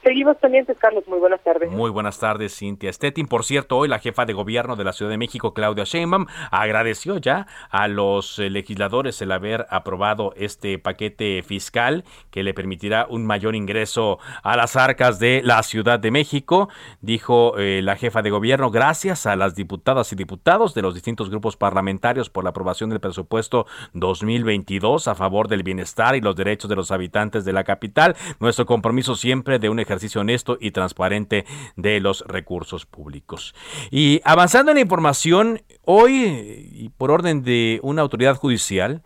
Seguimos 0.03 0.37
pendientes, 0.37 0.77
Carlos. 0.77 1.03
Muy 1.07 1.19
buenas 1.19 1.41
tardes. 1.43 1.69
Muy 1.69 1.91
buenas 1.91 2.19
tardes, 2.19 2.57
Cintia 2.57 2.91
Stettin. 2.91 3.27
Por 3.27 3.43
cierto, 3.43 3.77
hoy 3.77 3.89
la 3.89 3.99
jefa 3.99 4.25
de 4.25 4.31
gobierno 4.31 4.77
de 4.77 4.85
la 4.85 4.93
Ciudad 4.93 5.11
de 5.11 5.17
México, 5.17 5.53
Claudia 5.53 5.83
Sheinbaum, 5.83 6.25
agradeció 6.51 7.17
ya 7.17 7.47
a 7.69 7.89
los 7.89 8.39
eh, 8.39 8.49
legisladores 8.49 9.21
el 9.21 9.31
haber 9.33 9.65
aprobado 9.69 10.33
este 10.37 10.79
paquete 10.79 11.43
fiscal 11.43 12.05
que 12.31 12.43
le 12.43 12.53
permitirá 12.53 13.07
un 13.09 13.25
mayor 13.25 13.55
ingreso 13.55 14.19
a 14.41 14.55
las 14.55 14.77
arcas 14.77 15.19
de 15.19 15.41
la 15.43 15.61
Ciudad 15.63 15.99
de 15.99 16.11
México. 16.11 16.69
Dijo 17.01 17.57
eh, 17.57 17.81
la 17.83 17.97
jefa 17.97 18.21
de 18.21 18.29
gobierno, 18.29 18.71
gracias 18.71 19.25
a 19.25 19.35
las 19.35 19.53
diputadas 19.53 20.13
y 20.13 20.15
diputados 20.15 20.73
de 20.73 20.81
los 20.81 20.93
distintos 20.93 21.29
grupos 21.29 21.57
parlamentarios 21.57 22.29
por 22.29 22.45
la 22.45 22.51
aprobación 22.51 22.89
del 22.89 23.01
presupuesto 23.01 23.65
2022 23.93 25.09
a 25.09 25.15
favor 25.15 25.49
del 25.49 25.63
bienestar 25.63 26.15
y 26.15 26.21
los 26.21 26.37
derechos 26.37 26.69
de 26.69 26.77
los 26.77 26.91
habitantes 26.91 27.43
de 27.43 27.51
la 27.51 27.65
capital. 27.65 28.15
Nuestro 28.39 28.65
compromiso 28.65 29.15
siempre 29.15 29.59
de 29.59 29.67
un 29.67 29.79
ejercicio 29.89 30.21
honesto 30.21 30.57
y 30.61 30.71
transparente 30.71 31.45
de 31.75 31.99
los 31.99 32.23
recursos 32.27 32.85
públicos. 32.85 33.55
Y 33.89 34.21
avanzando 34.23 34.71
en 34.71 34.75
la 34.75 34.81
información, 34.81 35.61
hoy, 35.83 36.91
por 36.97 37.11
orden 37.11 37.43
de 37.43 37.79
una 37.81 38.03
autoridad 38.03 38.35
judicial, 38.35 39.01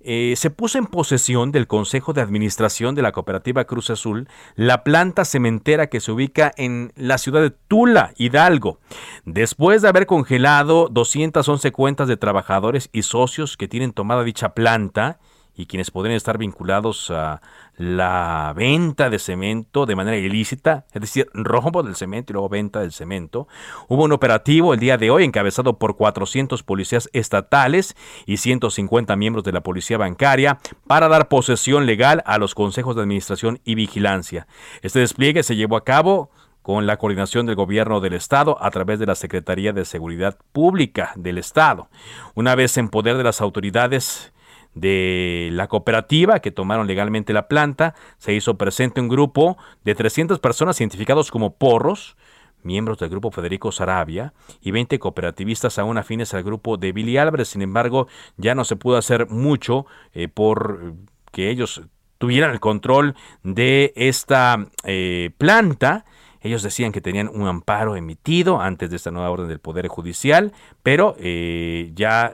eh, 0.00 0.34
se 0.36 0.50
puso 0.50 0.78
en 0.78 0.86
posesión 0.86 1.50
del 1.50 1.66
Consejo 1.66 2.12
de 2.12 2.20
Administración 2.20 2.94
de 2.94 3.02
la 3.02 3.10
Cooperativa 3.10 3.64
Cruz 3.64 3.90
Azul 3.90 4.28
la 4.54 4.84
planta 4.84 5.24
cementera 5.24 5.88
que 5.88 6.00
se 6.00 6.12
ubica 6.12 6.52
en 6.56 6.92
la 6.94 7.18
ciudad 7.18 7.42
de 7.42 7.50
Tula, 7.50 8.12
Hidalgo, 8.16 8.78
después 9.24 9.82
de 9.82 9.88
haber 9.88 10.06
congelado 10.06 10.88
211 10.88 11.72
cuentas 11.72 12.06
de 12.06 12.16
trabajadores 12.16 12.90
y 12.92 13.02
socios 13.02 13.56
que 13.56 13.66
tienen 13.66 13.92
tomada 13.92 14.22
dicha 14.22 14.54
planta 14.54 15.18
y 15.58 15.66
quienes 15.66 15.90
podrían 15.90 16.16
estar 16.16 16.38
vinculados 16.38 17.10
a 17.10 17.42
la 17.76 18.54
venta 18.56 19.10
de 19.10 19.18
cemento 19.18 19.86
de 19.86 19.96
manera 19.96 20.16
ilícita, 20.16 20.86
es 20.92 21.00
decir, 21.00 21.28
robo 21.34 21.82
del 21.82 21.96
cemento 21.96 22.32
y 22.32 22.34
luego 22.34 22.48
venta 22.48 22.80
del 22.80 22.92
cemento. 22.92 23.48
Hubo 23.88 24.04
un 24.04 24.12
operativo 24.12 24.72
el 24.72 24.78
día 24.78 24.96
de 24.96 25.10
hoy 25.10 25.24
encabezado 25.24 25.78
por 25.78 25.96
400 25.96 26.62
policías 26.62 27.10
estatales 27.12 27.96
y 28.24 28.36
150 28.36 29.16
miembros 29.16 29.44
de 29.44 29.52
la 29.52 29.62
policía 29.62 29.98
bancaria 29.98 30.60
para 30.86 31.08
dar 31.08 31.28
posesión 31.28 31.86
legal 31.86 32.22
a 32.24 32.38
los 32.38 32.54
consejos 32.54 32.94
de 32.94 33.02
administración 33.02 33.60
y 33.64 33.74
vigilancia. 33.74 34.46
Este 34.82 35.00
despliegue 35.00 35.42
se 35.42 35.56
llevó 35.56 35.76
a 35.76 35.84
cabo 35.84 36.30
con 36.62 36.86
la 36.86 36.98
coordinación 36.98 37.46
del 37.46 37.56
gobierno 37.56 38.00
del 38.00 38.12
Estado 38.12 38.58
a 38.60 38.70
través 38.70 38.98
de 39.00 39.06
la 39.06 39.14
Secretaría 39.16 39.72
de 39.72 39.84
Seguridad 39.84 40.38
Pública 40.52 41.12
del 41.16 41.38
Estado. 41.38 41.88
Una 42.34 42.54
vez 42.54 42.76
en 42.76 42.90
poder 42.90 43.16
de 43.16 43.24
las 43.24 43.40
autoridades, 43.40 44.32
de 44.74 45.48
la 45.52 45.66
cooperativa 45.66 46.40
que 46.40 46.50
tomaron 46.50 46.86
legalmente 46.86 47.32
la 47.32 47.48
planta, 47.48 47.94
se 48.18 48.32
hizo 48.32 48.56
presente 48.56 49.00
un 49.00 49.08
grupo 49.08 49.56
de 49.84 49.94
300 49.94 50.38
personas 50.38 50.80
identificados 50.80 51.30
como 51.30 51.54
porros, 51.54 52.16
miembros 52.62 52.98
del 52.98 53.10
grupo 53.10 53.30
Federico 53.30 53.72
Sarabia, 53.72 54.32
y 54.60 54.70
20 54.70 54.98
cooperativistas 54.98 55.78
aún 55.78 55.98
afines 55.98 56.34
al 56.34 56.42
grupo 56.42 56.76
de 56.76 56.92
Billy 56.92 57.16
Álvarez. 57.16 57.48
Sin 57.48 57.62
embargo, 57.62 58.08
ya 58.36 58.54
no 58.54 58.64
se 58.64 58.76
pudo 58.76 58.96
hacer 58.96 59.28
mucho 59.28 59.86
eh, 60.12 60.28
por 60.28 60.94
que 61.32 61.50
ellos 61.50 61.82
tuvieran 62.18 62.50
el 62.50 62.60
control 62.60 63.14
de 63.42 63.92
esta 63.96 64.68
eh, 64.84 65.30
planta. 65.38 66.04
Ellos 66.40 66.62
decían 66.62 66.92
que 66.92 67.00
tenían 67.00 67.28
un 67.28 67.46
amparo 67.46 67.96
emitido 67.96 68.60
antes 68.60 68.90
de 68.90 68.96
esta 68.96 69.10
nueva 69.10 69.30
orden 69.30 69.48
del 69.48 69.60
Poder 69.60 69.88
Judicial, 69.88 70.52
pero 70.82 71.16
eh, 71.18 71.90
ya 71.94 72.32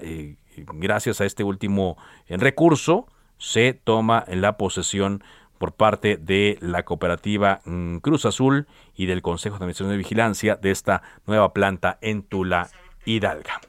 gracias 0.57 1.20
a 1.20 1.24
este 1.24 1.44
último 1.44 1.96
eh, 2.26 2.36
recurso, 2.36 3.07
se 3.38 3.74
toma 3.74 4.24
la 4.28 4.57
posesión 4.57 5.22
por 5.59 5.72
parte 5.72 6.16
de 6.16 6.59
la 6.61 6.84
cooperativa 6.84 7.61
mm, 7.64 7.98
Cruz 7.98 8.26
Azul 8.26 8.66
y 8.94 9.07
del 9.07 9.22
Consejo 9.22 9.55
de 9.55 9.64
Administración 9.64 9.90
de 9.90 9.98
Vigilancia 9.98 10.57
de 10.57 10.70
esta 10.70 11.02
nueva 11.26 11.52
planta 11.52 11.98
en 12.00 12.22
Tula 12.22 12.68
Hidalga. 13.05 13.61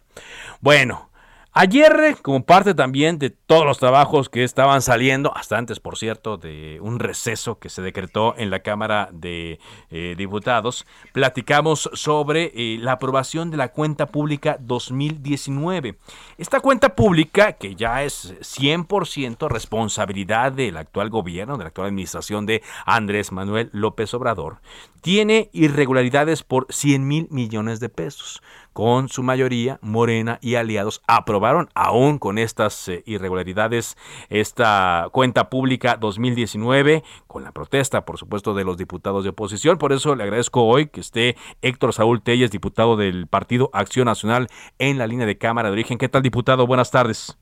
Bueno, 0.61 1.09
Ayer, 1.57 2.17
como 2.21 2.45
parte 2.45 2.73
también 2.73 3.17
de 3.17 3.29
todos 3.29 3.63
los 3.63 3.77
trabajos 3.77 4.27
que 4.27 4.43
estaban 4.43 4.81
saliendo, 4.81 5.33
hasta 5.37 5.57
antes, 5.57 5.79
por 5.79 5.97
cierto, 5.97 6.35
de 6.35 6.79
un 6.81 6.99
receso 6.99 7.59
que 7.59 7.69
se 7.69 7.81
decretó 7.81 8.35
en 8.37 8.49
la 8.49 8.59
Cámara 8.59 9.07
de 9.13 9.59
eh, 9.89 10.15
Diputados, 10.17 10.85
platicamos 11.13 11.89
sobre 11.93 12.51
eh, 12.53 12.77
la 12.81 12.91
aprobación 12.91 13.51
de 13.51 13.57
la 13.57 13.69
cuenta 13.69 14.07
pública 14.07 14.57
2019. 14.59 15.97
Esta 16.37 16.59
cuenta 16.59 16.93
pública, 16.93 17.53
que 17.53 17.73
ya 17.73 18.03
es 18.03 18.35
100% 18.41 19.47
responsabilidad 19.47 20.51
del 20.51 20.75
actual 20.75 21.09
gobierno, 21.09 21.55
de 21.55 21.63
la 21.63 21.69
actual 21.69 21.87
administración 21.87 22.45
de 22.45 22.63
Andrés 22.85 23.31
Manuel 23.31 23.69
López 23.71 24.13
Obrador, 24.13 24.57
tiene 24.99 25.49
irregularidades 25.53 26.43
por 26.43 26.67
100 26.69 27.07
mil 27.07 27.27
millones 27.31 27.79
de 27.79 27.87
pesos 27.87 28.41
con 28.75 29.07
su 29.07 29.23
mayoría, 29.23 29.79
Morena 29.81 30.37
y 30.41 30.55
aliados 30.55 31.01
aprobaron 31.07 31.69
aún 31.75 32.19
con 32.19 32.37
estas 32.37 32.89
eh, 32.89 33.03
irregularidades 33.05 33.95
esta 34.29 35.07
cuenta 35.13 35.49
pública 35.49 35.95
2019 35.95 37.01
con 37.25 37.45
la 37.45 37.53
protesta, 37.53 38.03
por 38.03 38.17
supuesto, 38.17 38.53
de 38.53 38.65
los 38.65 38.75
diputados 38.75 39.23
de 39.23 39.29
oposición. 39.29 39.77
Por 39.77 39.93
eso 39.93 40.13
le 40.13 40.23
agradezco 40.23 40.65
hoy 40.65 40.87
que 40.87 40.99
esté 40.99 41.37
Héctor 41.61 41.93
Saúl 41.93 42.21
Telles, 42.21 42.51
diputado 42.51 42.97
del 42.97 43.27
Partido 43.27 43.69
Acción 43.71 44.07
Nacional 44.07 44.49
en 44.77 44.97
la 44.97 45.07
línea 45.07 45.25
de 45.25 45.37
Cámara 45.37 45.69
de 45.69 45.73
Origen. 45.73 45.97
¿Qué 45.97 46.09
tal, 46.09 46.21
diputado? 46.21 46.67
Buenas 46.67 46.91
tardes. 46.91 47.39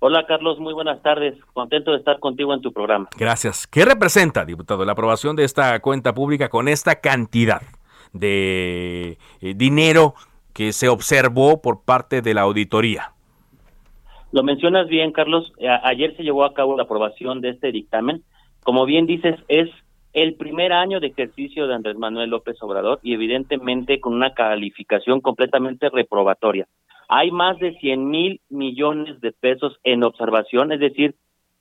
Hola 0.00 0.26
Carlos, 0.26 0.58
muy 0.58 0.74
buenas 0.74 1.00
tardes. 1.02 1.38
Contento 1.52 1.92
de 1.92 1.98
estar 1.98 2.18
contigo 2.18 2.52
en 2.52 2.62
tu 2.62 2.72
programa. 2.72 3.08
Gracias. 3.16 3.68
¿Qué 3.68 3.84
representa, 3.84 4.44
diputado, 4.44 4.84
la 4.84 4.90
aprobación 4.90 5.36
de 5.36 5.44
esta 5.44 5.78
cuenta 5.78 6.12
pública 6.12 6.48
con 6.48 6.66
esta 6.66 6.96
cantidad 6.96 7.62
de 8.12 9.18
eh, 9.40 9.54
dinero 9.54 10.14
que 10.54 10.72
se 10.72 10.88
observó 10.88 11.60
por 11.62 11.84
parte 11.84 12.22
de 12.22 12.34
la 12.34 12.42
auditoría. 12.42 13.12
Lo 14.32 14.42
mencionas 14.42 14.88
bien, 14.88 15.12
Carlos. 15.12 15.52
ayer 15.82 16.16
se 16.16 16.22
llevó 16.22 16.44
a 16.44 16.54
cabo 16.54 16.76
la 16.76 16.84
aprobación 16.84 17.40
de 17.40 17.50
este 17.50 17.70
dictamen. 17.70 18.22
Como 18.62 18.86
bien 18.86 19.06
dices, 19.06 19.36
es 19.48 19.68
el 20.12 20.34
primer 20.34 20.72
año 20.72 21.00
de 21.00 21.08
ejercicio 21.08 21.66
de 21.66 21.74
Andrés 21.74 21.96
Manuel 21.96 22.30
López 22.30 22.56
Obrador 22.62 23.00
y 23.02 23.14
evidentemente 23.14 24.00
con 24.00 24.14
una 24.14 24.34
calificación 24.34 25.20
completamente 25.20 25.88
reprobatoria. 25.90 26.66
Hay 27.08 27.30
más 27.30 27.58
de 27.58 27.74
100 27.78 28.08
mil 28.08 28.40
millones 28.48 29.20
de 29.20 29.32
pesos 29.32 29.78
en 29.84 30.02
observación, 30.02 30.72
es 30.72 30.80
decir, 30.80 31.14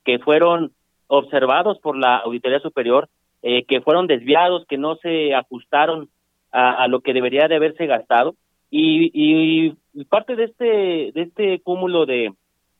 que 0.05 0.19
fueron 0.19 0.71
observados 1.07 1.79
por 1.79 1.97
la 1.97 2.17
Auditoría 2.17 2.59
Superior, 2.59 3.09
eh, 3.41 3.65
que 3.65 3.81
fueron 3.81 4.07
desviados, 4.07 4.65
que 4.67 4.77
no 4.77 4.95
se 4.95 5.33
ajustaron 5.33 6.09
a, 6.51 6.71
a, 6.83 6.87
lo 6.87 7.01
que 7.01 7.13
debería 7.13 7.47
de 7.47 7.55
haberse 7.55 7.85
gastado. 7.85 8.35
Y, 8.73 9.11
y 9.13 10.05
parte 10.05 10.35
de 10.35 10.45
este, 10.45 11.11
de 11.13 11.21
este 11.21 11.59
cúmulo 11.59 12.05
de 12.05 12.33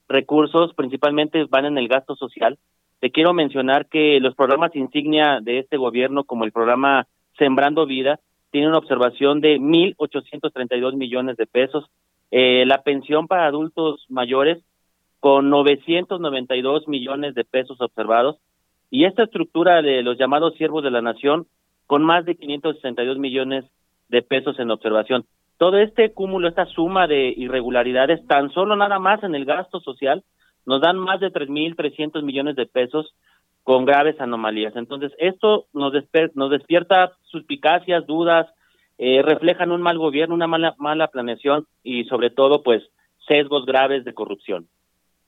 recursos 0.08 0.74
principalmente 0.74 1.44
van 1.44 1.66
en 1.66 1.78
el 1.78 1.88
gasto 1.88 2.16
social. 2.16 2.58
Te 3.00 3.10
quiero 3.10 3.32
mencionar 3.32 3.86
que 3.86 4.20
los 4.20 4.34
programas 4.34 4.74
insignia 4.76 5.40
de 5.42 5.58
este 5.58 5.76
gobierno, 5.76 6.24
como 6.24 6.44
el 6.44 6.52
programa 6.52 7.06
Sembrando 7.36 7.86
Vida, 7.86 8.20
tiene 8.50 8.68
una 8.68 8.78
observación 8.78 9.40
de 9.40 9.58
1.832 9.58 10.94
millones 10.94 11.36
de 11.36 11.46
pesos. 11.46 11.90
Eh, 12.30 12.64
la 12.66 12.82
pensión 12.82 13.26
para 13.26 13.46
adultos 13.46 14.06
mayores 14.08 14.62
con 15.20 15.50
992 15.50 16.88
millones 16.88 17.34
de 17.34 17.44
pesos 17.44 17.80
observados. 17.80 18.38
y 18.90 19.06
esta 19.06 19.22
estructura 19.22 19.80
de 19.80 20.02
los 20.02 20.18
llamados 20.18 20.54
siervos 20.56 20.84
de 20.84 20.90
la 20.90 21.00
nación 21.00 21.46
con 21.86 22.04
más 22.04 22.26
de 22.26 22.34
562 22.34 23.18
millones 23.18 23.64
de 24.10 24.20
pesos 24.20 24.58
en 24.58 24.70
observación. 24.70 25.24
Todo 25.62 25.78
este 25.78 26.12
cúmulo, 26.12 26.48
esta 26.48 26.66
suma 26.66 27.06
de 27.06 27.32
irregularidades, 27.36 28.26
tan 28.26 28.50
solo 28.50 28.74
nada 28.74 28.98
más 28.98 29.22
en 29.22 29.36
el 29.36 29.44
gasto 29.44 29.78
social, 29.78 30.24
nos 30.66 30.80
dan 30.80 30.98
más 30.98 31.20
de 31.20 31.32
3.300 31.32 32.20
millones 32.24 32.56
de 32.56 32.66
pesos 32.66 33.14
con 33.62 33.84
graves 33.84 34.20
anomalías. 34.20 34.74
Entonces, 34.74 35.12
esto 35.18 35.66
nos, 35.72 35.92
nos 36.34 36.50
despierta 36.50 37.12
suspicacias, 37.30 38.04
dudas, 38.08 38.48
eh, 38.98 39.22
reflejan 39.22 39.70
un 39.70 39.82
mal 39.82 39.98
gobierno, 39.98 40.34
una 40.34 40.48
mala, 40.48 40.74
mala 40.78 41.06
planeación 41.06 41.68
y 41.84 42.06
sobre 42.06 42.30
todo, 42.30 42.64
pues, 42.64 42.82
sesgos 43.28 43.64
graves 43.64 44.04
de 44.04 44.14
corrupción. 44.14 44.66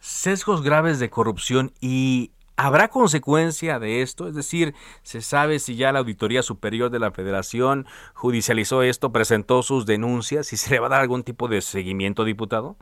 Sesgos 0.01 0.65
graves 0.65 0.99
de 0.99 1.11
corrupción 1.11 1.71
y 1.81 2.33
¿Habrá 2.57 2.89
consecuencia 2.89 3.81
de 3.81 4.03
esto? 4.03 4.29
Es 4.29 4.37
decir, 4.37 4.75
¿se 5.03 5.23
sabe 5.23 5.59
si 5.59 5.77
ya 5.77 5.91
la 5.91 5.99
Auditoría 5.99 6.43
Superior 6.43 6.89
de 6.91 7.01
la 7.01 7.11
Federación 7.11 7.85
judicializó 8.15 8.83
esto, 8.83 9.11
presentó 9.11 9.63
sus 9.63 9.87
denuncias 9.87 10.53
y 10.53 10.57
se 10.57 10.73
le 10.73 10.81
va 10.81 10.87
a 10.87 10.91
dar 10.91 11.01
algún 11.01 11.25
tipo 11.25 11.49
de 11.49 11.61
seguimiento, 11.61 12.25
diputado? 12.25 12.77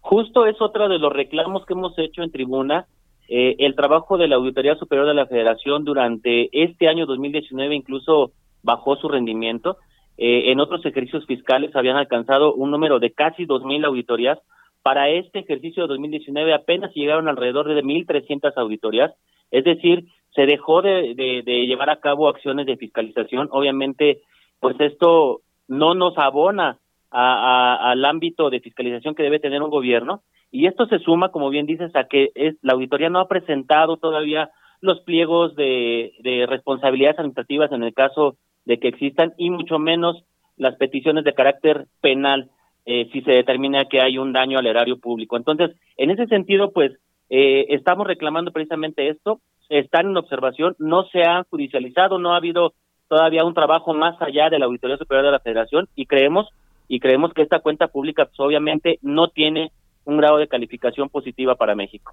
Justo 0.00 0.46
es 0.46 0.60
otro 0.60 0.88
de 0.88 0.98
los 0.98 1.12
reclamos 1.12 1.64
que 1.64 1.74
hemos 1.74 1.96
hecho 1.96 2.22
en 2.22 2.32
tribuna. 2.32 2.86
Eh, 3.28 3.54
el 3.60 3.76
trabajo 3.76 4.18
de 4.18 4.26
la 4.26 4.34
Auditoría 4.34 4.74
Superior 4.74 5.06
de 5.06 5.14
la 5.14 5.26
Federación 5.26 5.84
durante 5.84 6.50
este 6.52 6.88
año 6.88 7.06
2019 7.06 7.76
incluso 7.76 8.32
bajó 8.64 8.96
su 8.96 9.08
rendimiento. 9.08 9.76
Eh, 10.18 10.50
en 10.50 10.58
otros 10.58 10.84
ejercicios 10.84 11.24
fiscales 11.26 11.74
habían 11.76 11.96
alcanzado 11.96 12.52
un 12.52 12.72
número 12.72 12.98
de 12.98 13.12
casi 13.12 13.46
2.000 13.46 13.86
auditorías. 13.86 14.38
Para 14.82 15.08
este 15.08 15.40
ejercicio 15.40 15.82
de 15.84 15.88
2019 15.88 16.54
apenas 16.54 16.92
llegaron 16.94 17.28
alrededor 17.28 17.72
de 17.72 17.82
1.300 17.82 18.52
auditorías. 18.56 19.12
Es 19.50 19.64
decir, 19.64 20.06
se 20.34 20.46
dejó 20.46 20.82
de, 20.82 21.14
de 21.14 21.66
llevar 21.66 21.90
a 21.90 22.00
cabo 22.00 22.28
acciones 22.28 22.66
de 22.66 22.76
fiscalización. 22.76 23.48
Obviamente, 23.52 24.22
pues 24.60 24.76
esto 24.80 25.42
no 25.68 25.94
nos 25.94 26.16
abona 26.18 26.78
al 27.10 28.04
ámbito 28.04 28.48
de 28.48 28.60
fiscalización 28.60 29.14
que 29.14 29.22
debe 29.22 29.38
tener 29.38 29.62
un 29.62 29.70
gobierno. 29.70 30.22
Y 30.50 30.66
esto 30.66 30.86
se 30.86 30.98
suma, 30.98 31.30
como 31.30 31.50
bien 31.50 31.66
dices, 31.66 31.94
a 31.94 32.04
que 32.04 32.30
es, 32.34 32.56
la 32.62 32.74
auditoría 32.74 33.10
no 33.10 33.20
ha 33.20 33.28
presentado 33.28 33.96
todavía 33.96 34.50
los 34.80 35.00
pliegos 35.00 35.54
de, 35.56 36.12
responsabilidades 36.48 37.18
administrativas 37.18 37.72
en 37.72 37.82
el 37.82 37.94
caso 37.94 38.36
de 38.64 38.78
que 38.78 38.88
existan 38.88 39.32
y 39.38 39.50
mucho 39.50 39.78
menos 39.78 40.24
las 40.56 40.76
peticiones 40.76 41.24
de 41.24 41.34
carácter 41.34 41.86
penal 42.00 42.50
eh, 42.86 43.08
si 43.12 43.22
se 43.22 43.32
determina 43.32 43.84
que 43.86 44.00
hay 44.00 44.18
un 44.18 44.32
daño 44.32 44.58
al 44.58 44.66
erario 44.66 44.98
público. 44.98 45.36
Entonces, 45.36 45.70
en 45.96 46.10
ese 46.10 46.26
sentido, 46.26 46.72
pues 46.72 46.92
eh, 47.30 47.66
estamos 47.70 48.06
reclamando 48.06 48.52
precisamente 48.52 49.08
esto, 49.08 49.40
están 49.68 50.10
en 50.10 50.16
observación, 50.16 50.74
no 50.78 51.04
se 51.04 51.22
ha 51.22 51.44
judicializado, 51.48 52.18
no 52.18 52.34
ha 52.34 52.36
habido 52.36 52.74
todavía 53.08 53.44
un 53.44 53.54
trabajo 53.54 53.94
más 53.94 54.20
allá 54.20 54.50
de 54.50 54.58
la 54.58 54.66
Auditoría 54.66 54.96
Superior 54.96 55.24
de 55.24 55.32
la 55.32 55.40
Federación 55.40 55.88
y 55.94 56.06
creemos 56.06 56.48
y 56.88 57.00
creemos 57.00 57.32
que 57.32 57.42
esta 57.42 57.60
cuenta 57.60 57.88
pública 57.88 58.26
pues, 58.26 58.38
obviamente 58.40 58.98
no 59.02 59.28
tiene 59.28 59.70
un 60.04 60.18
grado 60.18 60.38
de 60.38 60.48
calificación 60.48 61.08
positiva 61.08 61.54
para 61.54 61.74
México. 61.74 62.12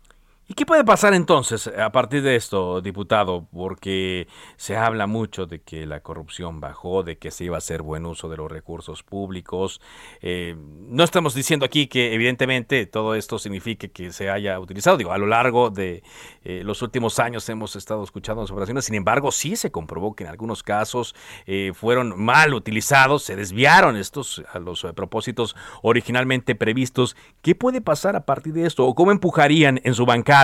¿Y 0.51 0.55
qué 0.55 0.65
puede 0.65 0.83
pasar 0.83 1.13
entonces 1.13 1.67
a 1.67 1.91
partir 1.91 2.23
de 2.23 2.35
esto, 2.35 2.81
diputado? 2.81 3.47
Porque 3.53 4.27
se 4.57 4.75
habla 4.75 5.05
mucho 5.05 5.45
de 5.45 5.61
que 5.61 5.85
la 5.85 5.99
corrupción 5.99 6.59
bajó, 6.59 7.03
de 7.03 7.19
que 7.19 7.29
se 7.29 7.43
iba 7.43 7.57
a 7.57 7.59
hacer 7.59 7.83
buen 7.83 8.07
uso 8.07 8.29
de 8.29 8.37
los 8.37 8.51
recursos 8.51 9.03
públicos. 9.03 9.79
Eh, 10.21 10.55
no 10.57 11.03
estamos 11.03 11.35
diciendo 11.35 11.67
aquí 11.67 11.85
que 11.85 12.15
evidentemente 12.15 12.87
todo 12.87 13.13
esto 13.13 13.37
signifique 13.37 13.91
que 13.91 14.11
se 14.11 14.31
haya 14.31 14.59
utilizado. 14.59 15.11
A 15.11 15.19
lo 15.19 15.27
largo 15.27 15.69
de 15.69 16.01
eh, 16.43 16.63
los 16.65 16.81
últimos 16.81 17.19
años 17.19 17.47
hemos 17.47 17.75
estado 17.75 18.03
escuchando 18.03 18.41
las 18.41 18.49
operaciones. 18.49 18.85
Sin 18.85 18.95
embargo, 18.95 19.31
sí 19.31 19.55
se 19.55 19.71
comprobó 19.71 20.15
que 20.15 20.23
en 20.23 20.31
algunos 20.31 20.63
casos 20.63 21.13
eh, 21.45 21.73
fueron 21.75 22.19
mal 22.19 22.55
utilizados, 22.55 23.21
se 23.21 23.35
desviaron 23.35 23.95
estos 23.97 24.41
a 24.51 24.57
los 24.57 24.81
propósitos 24.95 25.55
originalmente 25.83 26.55
previstos. 26.55 27.15
¿Qué 27.43 27.53
puede 27.53 27.81
pasar 27.81 28.15
a 28.15 28.25
partir 28.25 28.53
de 28.53 28.65
esto? 28.65 28.87
¿O 28.87 28.95
cómo 28.95 29.11
empujarían 29.11 29.79
en 29.83 29.93
su 29.93 30.07
bancada? 30.07 30.38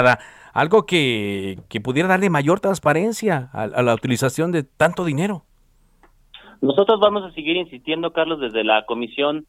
Algo 0.54 0.86
que, 0.86 1.58
pudiera 1.84 2.08
darle 2.08 2.30
mayor 2.30 2.62
transparencia 2.62 3.50
a, 3.52 3.68
la 3.68 3.94
utilización 3.94 4.52
de 4.52 4.64
tanto 4.64 5.04
dinero. 5.04 5.44
Nosotros 6.62 7.00
vamos 7.00 7.24
a 7.24 7.34
seguir 7.34 7.58
insistiendo, 7.58 8.12
Carlos, 8.12 8.40
desde 8.40 8.64
la 8.64 8.86
Comisión 8.86 9.46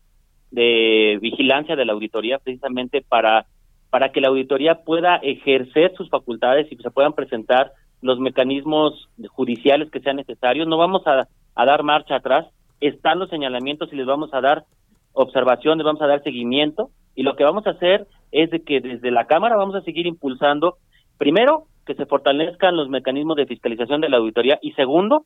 de 0.51 1.19
Vigilancia 1.23 1.77
de 1.77 1.85
la 1.85 1.93
Auditoría, 1.93 2.39
precisamente 2.39 3.03
para, 3.09 3.47
para 3.91 4.11
que 4.11 4.21
la 4.21 4.29
auditoría 4.29 4.83
pueda 4.85 5.17
ejercer 5.17 5.95
sus 5.97 6.11
facultades 6.11 6.67
y 6.71 6.77
se 6.77 6.91
puedan 6.91 7.13
presentar 7.13 7.73
los 8.03 8.19
mecanismos 8.19 9.09
judiciales 9.29 9.91
que 9.91 10.01
sean 10.01 10.17
necesarios. 10.17 10.67
No 10.67 10.77
vamos 10.77 11.07
a, 11.07 11.29
a 11.55 11.65
dar 11.65 11.85
marcha 11.85 12.17
atrás, 12.17 12.47
están 12.81 13.19
los 13.19 13.31
señalamientos 13.31 13.93
y 13.93 13.97
les 13.97 14.07
vamos 14.07 14.35
a 14.35 14.41
dar 14.41 14.65
observación, 15.13 15.79
les 15.79 15.85
vamos 15.85 16.03
a 16.03 16.07
dar 16.07 16.23
seguimiento 16.23 16.91
y 17.17 17.23
lo 17.23 17.35
que 17.35 17.45
vamos 17.45 17.67
a 17.67 17.71
hacer 17.71 18.07
es 18.31 18.51
de 18.51 18.63
que 18.63 18.81
desde 18.81 19.11
la 19.11 19.27
Cámara 19.27 19.57
vamos 19.57 19.75
a 19.75 19.81
seguir 19.81 20.07
impulsando, 20.07 20.77
primero, 21.19 21.65
que 21.87 21.95
se 21.95 22.07
fortalezcan 22.07 22.77
los 22.77 22.89
mecanismos 22.89 23.37
de 23.37 23.47
fiscalización 23.47 24.01
de 24.03 24.11
la 24.11 24.19
auditoría 24.19 24.59
y 24.61 24.73
segundo, 24.73 25.25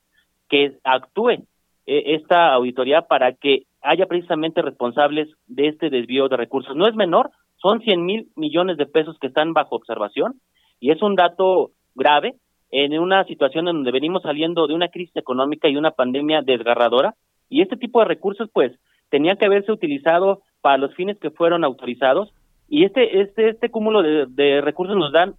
que 0.48 0.78
actúe 0.84 1.30
eh, 1.30 1.42
esta 1.86 2.54
auditoría 2.54 3.02
para 3.02 3.32
que 3.32 3.64
haya 3.82 4.06
precisamente 4.06 4.62
responsables 4.62 5.28
de 5.48 5.68
este 5.68 5.90
desvío 5.90 6.28
de 6.28 6.36
recursos. 6.36 6.76
No 6.76 6.86
es 6.86 6.94
menor, 6.94 7.30
son 7.56 7.80
100 7.80 8.04
mil 8.04 8.28
millones 8.36 8.76
de 8.76 8.86
pesos 8.86 9.18
que 9.18 9.26
están 9.26 9.52
bajo 9.52 9.76
observación 9.76 10.34
y 10.78 10.92
es 10.92 11.02
un 11.02 11.16
dato 11.16 11.72
grave 11.94 12.36
en 12.70 12.96
una 12.98 13.24
situación 13.24 13.66
en 13.66 13.76
donde 13.76 13.90
venimos 13.90 14.22
saliendo 14.22 14.66
de 14.66 14.74
una 14.74 14.88
crisis 14.88 15.16
económica 15.16 15.68
y 15.68 15.76
una 15.76 15.90
pandemia 15.90 16.42
desgarradora 16.42 17.14
y 17.48 17.62
este 17.62 17.76
tipo 17.76 17.98
de 17.98 18.06
recursos 18.06 18.48
pues 18.52 18.72
tenían 19.10 19.36
que 19.36 19.46
haberse 19.46 19.72
utilizado 19.72 20.42
para 20.60 20.78
los 20.78 20.94
fines 20.94 21.18
que 21.18 21.30
fueron 21.30 21.64
autorizados 21.64 22.32
y 22.68 22.84
este 22.84 23.20
este 23.20 23.50
este 23.50 23.70
cúmulo 23.70 24.02
de, 24.02 24.60
recursos 24.60 24.96
nos 24.96 25.12
dan 25.12 25.34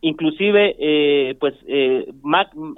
inclusive 0.00 0.76
eh, 0.78 1.36
pues 1.38 1.54
eh, 1.66 2.10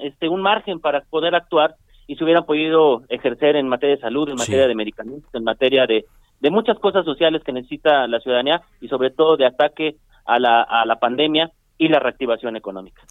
este 0.01 0.28
un 0.28 0.43
margen 0.43 0.80
para 0.80 1.03
poder 1.03 1.34
actuar 1.34 1.76
y 2.07 2.16
se 2.16 2.24
hubieran 2.24 2.45
podido 2.45 3.03
ejercer 3.09 3.57
en 3.57 3.68
materia 3.68 3.97
de 3.97 4.03
salud 4.03 4.28
en 4.28 4.36
materia 4.36 4.66
de 4.66 4.74
medicamentos 4.74 5.34
en 5.34 5.45
materia 5.45 5.86
de 5.86 6.05
de 6.40 6.51
muchas 6.51 6.78
cosas 6.80 7.05
sociales 7.05 7.43
que 7.45 7.53
necesita 7.53 8.07
la 8.09 8.18
ciudadanía 8.20 8.62
y 8.80 8.88
sobre 8.88 9.11
todo 9.11 9.36
de 9.36 9.47
ataque 9.47 9.97
a 10.24 10.38
la 10.38 10.62
a 10.62 10.84
la 10.84 10.97
pandemia 10.97 11.51
y 11.78 11.88
la 11.88 11.99
reactivación 11.99 12.57
económica. 12.57 13.03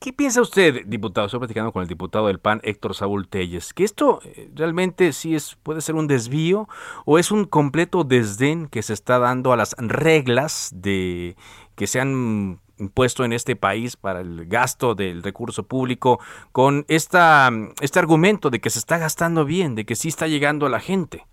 ¿Qué 0.00 0.12
piensa 0.12 0.40
usted, 0.40 0.86
diputado? 0.86 1.26
Estoy 1.26 1.40
platicando 1.40 1.72
con 1.72 1.82
el 1.82 1.88
diputado 1.88 2.28
del 2.28 2.38
PAN, 2.38 2.60
Héctor 2.62 2.94
Saúl 2.94 3.26
Telles, 3.26 3.74
que 3.74 3.82
esto 3.82 4.20
eh, 4.24 4.48
realmente 4.54 5.12
sí 5.12 5.34
es, 5.34 5.56
puede 5.64 5.80
ser 5.80 5.96
un 5.96 6.06
desvío 6.06 6.68
o 7.04 7.18
es 7.18 7.32
un 7.32 7.46
completo 7.46 8.04
desdén 8.04 8.68
que 8.68 8.82
se 8.82 8.92
está 8.92 9.18
dando 9.18 9.52
a 9.52 9.56
las 9.56 9.74
reglas 9.76 10.70
de 10.72 11.34
que 11.74 11.88
se 11.88 11.98
han 11.98 12.60
impuesto 12.78 13.24
en 13.24 13.32
este 13.32 13.56
país 13.56 13.96
para 13.96 14.20
el 14.20 14.46
gasto 14.46 14.94
del 14.94 15.20
recurso 15.20 15.66
público 15.66 16.20
con 16.52 16.84
esta, 16.86 17.50
este 17.80 17.98
argumento 17.98 18.50
de 18.50 18.60
que 18.60 18.70
se 18.70 18.78
está 18.78 18.98
gastando 18.98 19.44
bien, 19.44 19.74
de 19.74 19.84
que 19.84 19.96
sí 19.96 20.06
está 20.06 20.28
llegando 20.28 20.66
a 20.66 20.70
la 20.70 20.78
gente. 20.78 21.24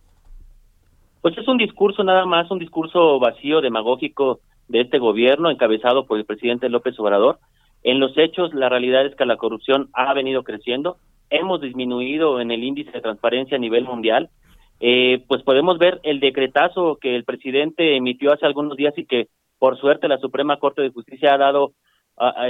Pues 1.22 1.38
es 1.38 1.48
un 1.48 1.58
discurso 1.58 2.04
nada 2.04 2.26
más, 2.26 2.50
un 2.50 2.58
discurso 2.58 3.20
vacío, 3.20 3.62
demagógico 3.62 4.40
de 4.70 4.82
este 4.82 4.98
gobierno 4.98 5.52
encabezado 5.52 6.08
por 6.08 6.18
el 6.18 6.26
presidente 6.26 6.68
López 6.68 7.00
Obrador 7.00 7.38
en 7.86 8.00
los 8.00 8.18
hechos, 8.18 8.52
la 8.56 8.68
realidad 8.68 9.06
es 9.06 9.16
que 9.16 9.28
la 9.28 9.38
corrupción 9.38 9.90
ha 9.94 10.12
venido 10.16 10.44
creciendo. 10.44 10.98
Hemos 11.30 11.62
disminuido 11.62 12.42
en 12.42 12.50
el 12.50 12.64
índice 12.64 12.90
de 12.90 13.00
transparencia 13.00 13.58
a 13.58 13.60
nivel 13.60 13.84
mundial. 13.84 14.32
Eh, 14.80 15.24
pues 15.28 15.44
podemos 15.44 15.78
ver 15.78 16.00
el 16.02 16.20
decretazo 16.20 16.98
que 17.00 17.16
el 17.16 17.26
presidente 17.26 17.96
emitió 17.96 18.34
hace 18.34 18.48
algunos 18.48 18.76
días 18.76 18.98
y 18.98 19.06
que, 19.06 19.28
por 19.60 19.78
suerte, 19.78 20.08
la 20.08 20.18
Suprema 20.18 20.58
Corte 20.58 20.82
de 20.82 20.90
Justicia 20.90 21.36
ha 21.36 21.38
dado 21.38 21.74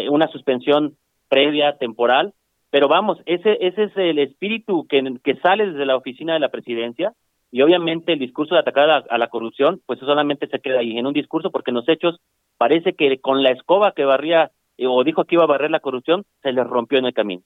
una 0.09 0.29
suspensión 0.29 0.95
previa 1.27 1.77
temporal. 1.79 2.33
Pero 2.69 2.87
vamos, 2.87 3.17
ese, 3.25 3.57
ese 3.59 3.83
es 3.83 3.97
el 3.97 4.19
espíritu 4.19 4.87
que, 4.87 5.03
que 5.21 5.35
sale 5.41 5.69
desde 5.69 5.85
la 5.85 5.97
oficina 5.97 6.33
de 6.33 6.39
la 6.39 6.49
presidencia 6.49 7.11
y 7.51 7.61
obviamente 7.61 8.13
el 8.13 8.19
discurso 8.19 8.55
de 8.55 8.61
atacar 8.61 8.89
a, 8.89 9.03
a, 9.09 9.17
la 9.17 9.27
corrupción, 9.27 9.81
pues 9.85 9.99
solamente 9.99 10.47
se 10.47 10.59
queda 10.59 10.79
ahí 10.79 10.97
en 10.97 11.07
un 11.07 11.13
discurso 11.13 11.51
porque 11.51 11.71
en 11.71 11.75
los 11.75 11.89
hechos 11.89 12.21
parece 12.57 12.93
que 12.93 13.19
con 13.19 13.43
la 13.43 13.51
escoba 13.51 13.91
que 13.91 14.05
barría 14.05 14.51
o 14.79 15.03
dijo 15.03 15.25
que 15.25 15.35
iba 15.35 15.43
a 15.43 15.47
barrer 15.47 15.71
la 15.71 15.79
corrupción, 15.79 16.25
se 16.41 16.51
le 16.51 16.63
rompió 16.63 16.99
en 16.99 17.05
el 17.05 17.13
camino. 17.13 17.43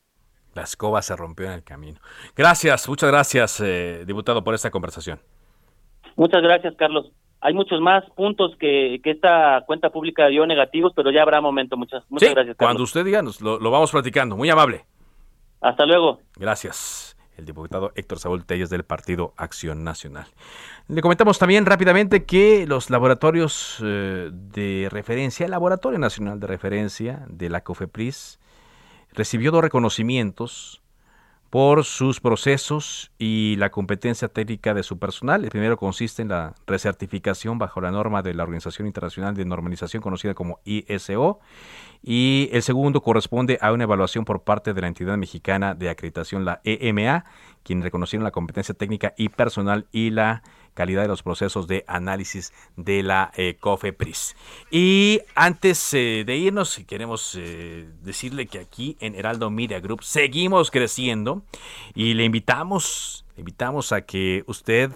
La 0.55 0.63
escoba 0.63 1.01
se 1.01 1.15
rompió 1.15 1.45
en 1.47 1.53
el 1.53 1.63
camino. 1.63 1.99
Gracias, 2.36 2.89
muchas 2.89 3.11
gracias, 3.11 3.61
eh, 3.61 4.03
diputado, 4.05 4.43
por 4.43 4.55
esta 4.55 4.71
conversación. 4.71 5.19
Muchas 6.15 6.41
gracias, 6.41 6.75
Carlos. 6.75 7.11
Hay 7.41 7.53
muchos 7.53 7.80
más 7.80 8.03
puntos 8.15 8.55
que, 8.59 8.99
que 9.03 9.11
esta 9.11 9.63
cuenta 9.65 9.91
pública 9.91 10.27
dio 10.27 10.45
negativos, 10.45 10.91
pero 10.95 11.11
ya 11.11 11.21
habrá 11.21 11.39
momento. 11.39 11.77
Muchas, 11.77 12.03
muchas 12.09 12.34
gracias, 12.34 12.57
Carlos. 12.57 12.67
Cuando 12.67 12.84
usted 12.84 13.05
diga, 13.05 13.21
nos 13.21 13.39
lo, 13.39 13.59
lo 13.59 13.71
vamos 13.71 13.91
platicando. 13.91 14.36
Muy 14.36 14.49
amable. 14.49 14.86
Hasta 15.61 15.86
luego. 15.86 16.19
Gracias 16.36 17.18
el 17.39 17.45
diputado 17.45 17.91
Héctor 17.95 18.19
Saúl 18.19 18.45
Telles 18.45 18.69
del 18.69 18.83
Partido 18.83 19.33
Acción 19.37 19.83
Nacional. 19.83 20.27
Le 20.87 21.01
comentamos 21.01 21.39
también 21.39 21.65
rápidamente 21.65 22.25
que 22.25 22.67
los 22.67 22.89
laboratorios 22.89 23.77
eh, 23.83 24.29
de 24.31 24.87
referencia, 24.91 25.45
el 25.45 25.51
Laboratorio 25.51 25.99
Nacional 25.99 26.39
de 26.39 26.47
Referencia 26.47 27.25
de 27.27 27.49
la 27.49 27.61
COFEPRIS, 27.61 28.39
recibió 29.13 29.51
dos 29.51 29.63
reconocimientos 29.63 30.81
por 31.49 31.83
sus 31.83 32.19
procesos 32.19 33.11
y 33.17 33.55
la 33.57 33.71
competencia 33.71 34.27
técnica 34.27 34.73
de 34.73 34.83
su 34.83 34.99
personal. 34.99 35.43
El 35.43 35.49
primero 35.49 35.77
consiste 35.77 36.21
en 36.21 36.29
la 36.29 36.53
recertificación 36.67 37.57
bajo 37.57 37.81
la 37.81 37.91
norma 37.91 38.21
de 38.21 38.33
la 38.35 38.43
Organización 38.43 38.85
Internacional 38.87 39.35
de 39.35 39.45
Normalización 39.45 40.01
conocida 40.01 40.35
como 40.35 40.59
ISO 40.63 41.39
y 42.03 42.49
el 42.51 42.61
segundo 42.61 43.01
corresponde 43.01 43.57
a 43.61 43.73
una 43.73 43.83
evaluación 43.83 44.25
por 44.25 44.43
parte 44.43 44.73
de 44.73 44.81
la 44.81 44.87
entidad 44.87 45.17
mexicana 45.17 45.73
de 45.73 45.89
acreditación, 45.89 46.45
la 46.45 46.61
EMA, 46.63 47.25
quien 47.63 47.81
reconocieron 47.81 48.23
la 48.23 48.31
competencia 48.31 48.75
técnica 48.75 49.13
y 49.17 49.29
personal 49.29 49.87
y 49.91 50.11
la 50.11 50.43
calidad 50.80 51.01
de 51.01 51.09
los 51.09 51.23
procesos 51.23 51.67
de 51.67 51.84
análisis 51.88 52.53
de 52.77 53.03
la 53.03 53.34
eh, 53.36 53.57
COFEPRIS. 53.59 54.38
Y 54.71 55.19
antes 55.36 55.93
eh, 55.93 56.23
de 56.25 56.38
irnos, 56.38 56.80
queremos 56.88 57.36
eh, 57.38 57.89
decirle 58.01 58.47
que 58.47 58.59
aquí 58.59 58.95
en 59.01 59.13
Heraldo 59.13 59.49
Media 59.49 59.82
Group 59.82 60.05
seguimos 60.05 60.71
creciendo 60.71 61.43
y 61.93 62.13
le 62.13 62.23
invitamos, 62.23 63.25
le 63.36 63.41
invitamos 63.41 63.91
a 63.91 64.03
que 64.03 64.45
usted 64.47 64.91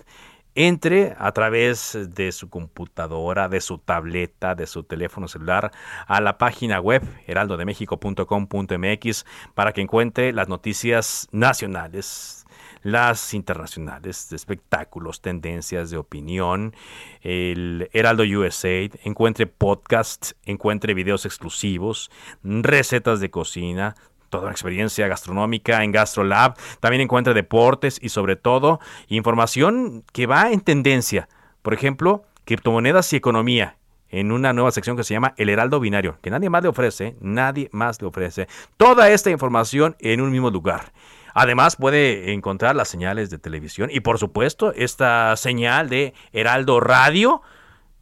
entre 0.55 1.15
a 1.17 1.33
través 1.33 1.97
de 2.15 2.31
su 2.31 2.47
computadora, 2.49 3.49
de 3.49 3.59
su 3.59 3.77
tableta, 3.77 4.55
de 4.55 4.67
su 4.67 4.83
teléfono 4.83 5.27
celular 5.27 5.73
a 6.07 6.21
la 6.21 6.37
página 6.37 6.79
web 6.79 7.03
heraldodemexico.com.mx 7.27 9.25
para 9.53 9.73
que 9.73 9.81
encuentre 9.81 10.31
las 10.31 10.47
noticias 10.47 11.27
nacionales 11.33 12.42
las 12.83 13.33
internacionales 13.33 14.29
de 14.29 14.35
espectáculos, 14.35 15.21
tendencias 15.21 15.89
de 15.89 15.97
opinión, 15.97 16.75
el 17.21 17.89
Heraldo 17.93 18.23
USA, 18.23 18.89
encuentre 19.03 19.47
podcasts, 19.47 20.35
encuentre 20.45 20.93
videos 20.93 21.25
exclusivos, 21.25 22.11
recetas 22.43 23.19
de 23.19 23.31
cocina, 23.31 23.95
toda 24.29 24.43
una 24.43 24.51
experiencia 24.51 25.07
gastronómica 25.07 25.83
en 25.83 25.91
GastroLab. 25.91 26.55
También 26.79 27.01
encuentre 27.01 27.33
deportes 27.33 27.99
y 28.01 28.09
sobre 28.09 28.35
todo 28.35 28.79
información 29.07 30.03
que 30.11 30.25
va 30.25 30.51
en 30.51 30.61
tendencia. 30.61 31.29
Por 31.61 31.73
ejemplo, 31.73 32.23
criptomonedas 32.43 33.13
y 33.13 33.15
economía 33.15 33.77
en 34.09 34.31
una 34.31 34.51
nueva 34.53 34.71
sección 34.71 34.97
que 34.97 35.03
se 35.03 35.13
llama 35.13 35.33
El 35.37 35.49
Heraldo 35.49 35.79
Binario, 35.79 36.17
que 36.21 36.29
nadie 36.29 36.49
más 36.49 36.63
le 36.63 36.69
ofrece, 36.69 37.15
nadie 37.21 37.69
más 37.71 38.01
le 38.01 38.07
ofrece. 38.07 38.47
Toda 38.77 39.09
esta 39.09 39.29
información 39.29 39.95
en 39.99 40.21
un 40.21 40.31
mismo 40.31 40.49
lugar. 40.49 40.93
Además 41.33 41.75
puede 41.75 42.33
encontrar 42.33 42.75
las 42.75 42.87
señales 42.87 43.29
de 43.29 43.39
televisión 43.39 43.89
y 43.91 43.99
por 44.01 44.19
supuesto 44.19 44.71
esta 44.73 45.35
señal 45.35 45.89
de 45.89 46.13
Heraldo 46.31 46.79
Radio. 46.79 47.41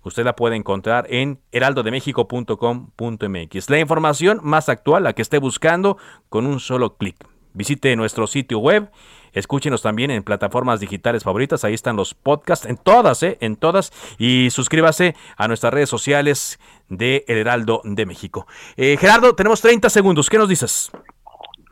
Usted 0.03 0.23
la 0.23 0.35
puede 0.35 0.55
encontrar 0.55 1.05
en 1.09 1.39
heraldodemexico.com.mx. 1.51 3.69
La 3.69 3.79
información 3.79 4.39
más 4.41 4.67
actual, 4.67 5.03
la 5.03 5.13
que 5.13 5.21
esté 5.21 5.37
buscando, 5.37 5.97
con 6.29 6.47
un 6.47 6.59
solo 6.59 6.97
clic. 6.97 7.23
Visite 7.53 7.95
nuestro 7.97 8.27
sitio 8.27 8.59
web, 8.59 8.89
escúchenos 9.33 9.81
también 9.81 10.09
en 10.09 10.23
plataformas 10.23 10.79
digitales 10.79 11.23
favoritas, 11.23 11.65
ahí 11.65 11.73
están 11.73 11.97
los 11.97 12.13
podcasts, 12.13 12.65
en 12.65 12.77
todas, 12.77 13.21
¿eh? 13.23 13.37
en 13.41 13.57
todas, 13.57 13.91
y 14.17 14.49
suscríbase 14.51 15.15
a 15.35 15.49
nuestras 15.49 15.73
redes 15.73 15.89
sociales 15.89 16.61
de 16.87 17.25
El 17.27 17.37
Heraldo 17.37 17.81
de 17.83 18.05
México. 18.05 18.47
Eh, 18.77 18.95
Gerardo, 18.97 19.35
tenemos 19.35 19.59
30 19.59 19.89
segundos, 19.89 20.29
¿qué 20.29 20.37
nos 20.37 20.47
dices? 20.47 20.91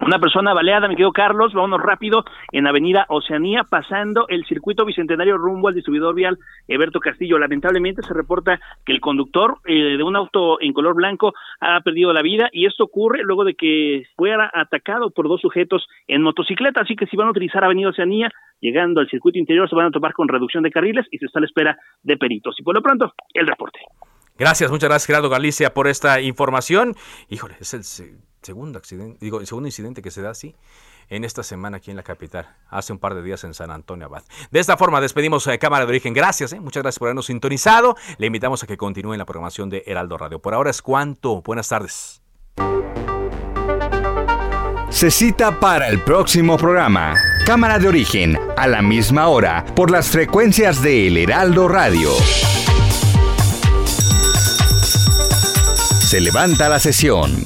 Una 0.01 0.17
persona 0.17 0.53
baleada, 0.53 0.87
mi 0.87 0.95
querido 0.95 1.11
Carlos, 1.11 1.53
vámonos 1.53 1.81
rápido, 1.81 2.23
en 2.53 2.67
Avenida 2.67 3.05
Oceanía, 3.09 3.65
pasando 3.69 4.27
el 4.29 4.45
circuito 4.45 4.85
bicentenario 4.85 5.37
rumbo 5.37 5.67
al 5.67 5.75
distribuidor 5.75 6.15
vial 6.15 6.37
Eberto 6.69 7.01
Castillo. 7.01 7.37
Lamentablemente 7.37 8.01
se 8.03 8.13
reporta 8.13 8.61
que 8.85 8.93
el 8.93 9.01
conductor 9.01 9.57
eh, 9.65 9.97
de 9.97 10.03
un 10.03 10.15
auto 10.15 10.61
en 10.61 10.71
color 10.71 10.95
blanco 10.95 11.33
ha 11.59 11.81
perdido 11.81 12.13
la 12.13 12.21
vida 12.21 12.47
y 12.53 12.65
esto 12.65 12.85
ocurre 12.85 13.23
luego 13.23 13.43
de 13.43 13.55
que 13.55 14.03
fuera 14.15 14.49
atacado 14.53 15.11
por 15.11 15.27
dos 15.27 15.41
sujetos 15.41 15.85
en 16.07 16.21
motocicleta. 16.21 16.81
Así 16.81 16.95
que 16.95 17.05
si 17.07 17.17
van 17.17 17.27
a 17.27 17.31
utilizar 17.31 17.65
Avenida 17.65 17.89
Oceanía, 17.89 18.31
llegando 18.61 19.01
al 19.01 19.09
circuito 19.09 19.37
interior, 19.37 19.69
se 19.69 19.75
van 19.75 19.87
a 19.87 19.91
topar 19.91 20.13
con 20.13 20.29
reducción 20.29 20.63
de 20.63 20.71
carriles 20.71 21.07
y 21.11 21.17
se 21.17 21.25
está 21.25 21.39
a 21.39 21.41
la 21.41 21.47
espera 21.47 21.77
de 22.03 22.15
peritos. 22.15 22.55
Y 22.57 22.63
por 22.63 22.73
lo 22.73 22.81
pronto, 22.81 23.13
el 23.33 23.47
reporte. 23.47 23.79
Gracias, 24.37 24.71
muchas 24.71 24.89
gracias 24.89 25.07
Gerardo 25.07 25.29
Galicia 25.29 25.73
por 25.73 25.89
esta 25.89 26.21
información. 26.21 26.95
Híjole, 27.27 27.55
es 27.59 27.73
el 27.73 27.83
segundo 28.41 28.77
accidente, 28.79 29.17
digo, 29.21 29.45
segundo 29.45 29.67
incidente 29.67 30.01
que 30.01 30.11
se 30.11 30.21
da 30.21 30.31
así 30.31 30.55
en 31.09 31.23
esta 31.23 31.43
semana 31.43 31.77
aquí 31.77 31.89
en 31.89 31.97
la 31.97 32.03
capital, 32.03 32.55
hace 32.69 32.93
un 32.93 32.99
par 32.99 33.15
de 33.15 33.23
días 33.23 33.43
en 33.43 33.53
San 33.53 33.71
Antonio 33.71 34.05
Abad. 34.05 34.23
De 34.51 34.59
esta 34.59 34.77
forma 34.77 35.01
despedimos 35.01 35.47
a 35.47 35.57
Cámara 35.57 35.85
de 35.85 35.89
Origen. 35.89 36.13
Gracias, 36.13 36.53
eh, 36.53 36.59
muchas 36.59 36.83
gracias 36.83 36.99
por 36.99 37.07
habernos 37.07 37.25
sintonizado. 37.25 37.95
Le 38.17 38.27
invitamos 38.27 38.63
a 38.63 38.67
que 38.67 38.77
continúe 38.77 39.15
la 39.15 39.25
programación 39.25 39.69
de 39.69 39.83
Heraldo 39.85 40.17
Radio. 40.17 40.39
Por 40.39 40.53
ahora 40.53 40.69
es 40.69 40.81
cuanto. 40.81 41.41
Buenas 41.41 41.67
tardes. 41.69 42.21
Se 44.89 45.11
cita 45.11 45.59
para 45.59 45.87
el 45.87 46.01
próximo 46.01 46.57
programa. 46.57 47.15
Cámara 47.45 47.79
de 47.79 47.87
Origen, 47.87 48.37
a 48.57 48.67
la 48.67 48.81
misma 48.81 49.27
hora, 49.27 49.65
por 49.75 49.91
las 49.91 50.09
frecuencias 50.09 50.81
de 50.81 51.07
El 51.07 51.17
Heraldo 51.17 51.67
Radio. 51.67 52.11
Se 56.01 56.19
levanta 56.19 56.69
la 56.69 56.79
sesión. 56.79 57.45